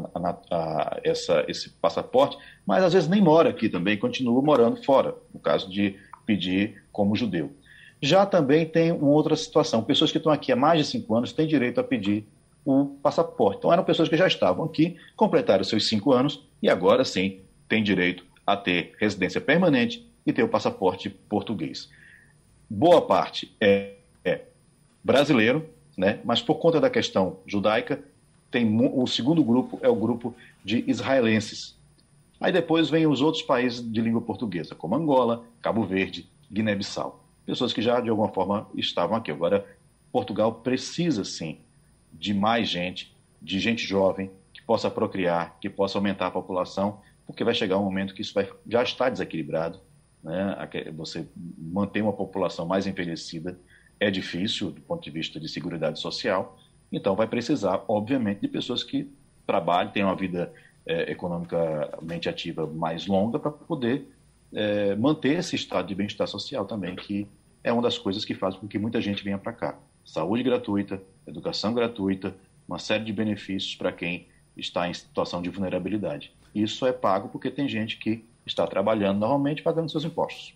a, 0.50 1.00
essa, 1.02 1.42
esse 1.48 1.70
passaporte, 1.70 2.36
mas 2.66 2.84
às 2.84 2.92
vezes 2.92 3.08
nem 3.08 3.22
mora 3.22 3.48
aqui 3.48 3.66
também, 3.66 3.96
continua 3.96 4.42
morando 4.42 4.84
fora, 4.84 5.14
no 5.32 5.40
caso 5.40 5.70
de 5.70 5.96
pedir 6.26 6.82
como 6.92 7.16
judeu. 7.16 7.50
Já 8.02 8.26
também 8.26 8.66
tem 8.66 8.92
uma 8.92 9.12
outra 9.12 9.34
situação. 9.36 9.82
Pessoas 9.82 10.12
que 10.12 10.18
estão 10.18 10.30
aqui 10.30 10.52
há 10.52 10.56
mais 10.56 10.84
de 10.84 10.84
cinco 10.84 11.14
anos 11.14 11.32
têm 11.32 11.46
direito 11.46 11.80
a 11.80 11.82
pedir 11.82 12.26
o 12.62 12.98
passaporte. 13.02 13.60
Então, 13.60 13.72
eram 13.72 13.84
pessoas 13.84 14.10
que 14.10 14.18
já 14.18 14.26
estavam 14.26 14.66
aqui, 14.66 14.98
completaram 15.16 15.64
seus 15.64 15.88
cinco 15.88 16.12
anos 16.12 16.46
e 16.62 16.68
agora 16.68 17.06
sim 17.06 17.40
têm 17.66 17.82
direito 17.82 18.27
a 18.48 18.56
ter 18.56 18.94
residência 18.98 19.40
permanente 19.40 20.06
e 20.24 20.32
ter 20.32 20.42
o 20.42 20.48
passaporte 20.48 21.10
português. 21.10 21.90
Boa 22.68 23.02
parte 23.02 23.54
é, 23.60 23.94
é 24.24 24.42
brasileiro, 25.02 25.68
né? 25.96 26.20
mas 26.24 26.40
por 26.40 26.56
conta 26.56 26.80
da 26.80 26.90
questão 26.90 27.38
judaica, 27.46 28.02
tem 28.50 28.66
o 28.92 29.06
segundo 29.06 29.44
grupo 29.44 29.78
é 29.82 29.88
o 29.88 29.94
grupo 29.94 30.34
de 30.64 30.84
israelenses. 30.86 31.76
Aí 32.40 32.52
depois 32.52 32.88
vem 32.88 33.06
os 33.06 33.20
outros 33.20 33.42
países 33.42 33.80
de 33.80 34.00
língua 34.00 34.20
portuguesa, 34.20 34.74
como 34.74 34.94
Angola, 34.94 35.44
Cabo 35.60 35.84
Verde, 35.84 36.26
Guiné-Bissau 36.50 37.28
pessoas 37.48 37.72
que 37.72 37.80
já 37.80 37.98
de 37.98 38.10
alguma 38.10 38.28
forma 38.28 38.68
estavam 38.74 39.16
aqui. 39.16 39.30
Agora, 39.30 39.66
Portugal 40.12 40.52
precisa 40.52 41.24
sim 41.24 41.56
de 42.12 42.34
mais 42.34 42.68
gente, 42.68 43.16
de 43.40 43.58
gente 43.58 43.86
jovem, 43.86 44.30
que 44.52 44.60
possa 44.60 44.90
procriar, 44.90 45.56
que 45.58 45.70
possa 45.70 45.96
aumentar 45.96 46.26
a 46.26 46.30
população, 46.30 47.00
porque 47.28 47.44
vai 47.44 47.54
chegar 47.54 47.76
um 47.76 47.84
momento 47.84 48.14
que 48.14 48.22
isso 48.22 48.32
vai, 48.32 48.50
já 48.66 48.82
está 48.82 49.10
desequilibrado. 49.10 49.78
Né? 50.24 50.56
Você 50.96 51.28
manter 51.58 52.00
uma 52.00 52.12
população 52.12 52.64
mais 52.64 52.86
envelhecida 52.86 53.60
é 54.00 54.10
difícil 54.10 54.70
do 54.70 54.80
ponto 54.80 55.04
de 55.04 55.10
vista 55.10 55.38
de 55.38 55.46
segurança 55.46 55.94
social, 55.96 56.58
então 56.90 57.14
vai 57.14 57.26
precisar, 57.28 57.84
obviamente, 57.86 58.40
de 58.40 58.48
pessoas 58.48 58.82
que 58.82 59.12
trabalhem, 59.46 59.92
tenham 59.92 60.08
uma 60.08 60.16
vida 60.16 60.50
é, 60.86 61.12
economicamente 61.12 62.30
ativa 62.30 62.66
mais 62.66 63.06
longa 63.06 63.38
para 63.38 63.50
poder 63.50 64.08
é, 64.54 64.96
manter 64.96 65.38
esse 65.38 65.54
estado 65.54 65.86
de 65.86 65.94
bem-estar 65.94 66.26
social 66.26 66.64
também, 66.64 66.96
que 66.96 67.28
é 67.62 67.70
uma 67.70 67.82
das 67.82 67.98
coisas 67.98 68.24
que 68.24 68.34
faz 68.34 68.56
com 68.56 68.66
que 68.66 68.78
muita 68.78 69.02
gente 69.02 69.22
venha 69.22 69.36
para 69.36 69.52
cá. 69.52 69.78
Saúde 70.02 70.42
gratuita, 70.42 71.02
educação 71.26 71.74
gratuita, 71.74 72.34
uma 72.66 72.78
série 72.78 73.04
de 73.04 73.12
benefícios 73.12 73.74
para 73.74 73.92
quem 73.92 74.26
está 74.56 74.88
em 74.88 74.94
situação 74.94 75.42
de 75.42 75.50
vulnerabilidade. 75.50 76.32
Isso 76.54 76.86
é 76.86 76.92
pago 76.92 77.28
porque 77.28 77.50
tem 77.50 77.68
gente 77.68 77.98
que 77.98 78.24
está 78.46 78.66
trabalhando 78.66 79.18
normalmente 79.18 79.62
pagando 79.62 79.90
seus 79.90 80.04
impostos. 80.04 80.54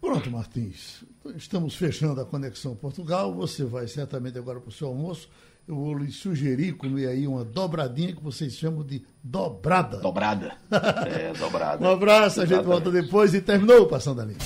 Pronto, 0.00 0.30
Martins. 0.30 1.04
Estamos 1.36 1.74
fechando 1.74 2.20
a 2.20 2.24
Conexão 2.24 2.74
Portugal. 2.76 3.34
Você 3.34 3.64
vai 3.64 3.86
certamente 3.88 4.38
agora 4.38 4.60
para 4.60 4.68
o 4.68 4.72
seu 4.72 4.88
almoço. 4.88 5.28
Eu 5.66 5.74
vou 5.74 5.98
lhe 5.98 6.12
sugerir 6.12 6.74
comer 6.74 7.08
aí 7.08 7.26
uma 7.26 7.44
dobradinha 7.44 8.14
que 8.14 8.22
vocês 8.22 8.54
chamam 8.54 8.84
de 8.84 9.02
dobrada. 9.22 9.98
Dobrada. 9.98 10.56
É, 10.70 11.32
dobrada. 11.32 11.84
um 11.84 11.90
abraço, 11.90 12.40
a 12.40 12.46
gente 12.46 12.62
volta 12.62 12.90
depois 12.90 13.34
e 13.34 13.40
terminou 13.40 13.86
Passando 13.86 14.20
a 14.20 14.24
Linha. 14.24 14.38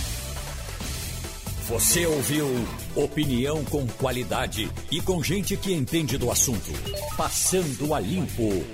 Você 1.68 2.06
ouviu 2.06 2.46
opinião 2.96 3.64
com 3.66 3.86
qualidade 3.86 4.68
e 4.90 5.00
com 5.00 5.22
gente 5.22 5.56
que 5.56 5.72
entende 5.72 6.18
do 6.18 6.30
assunto. 6.30 6.72
Passando 7.16 7.94
a 7.94 8.00
limpo. 8.00 8.64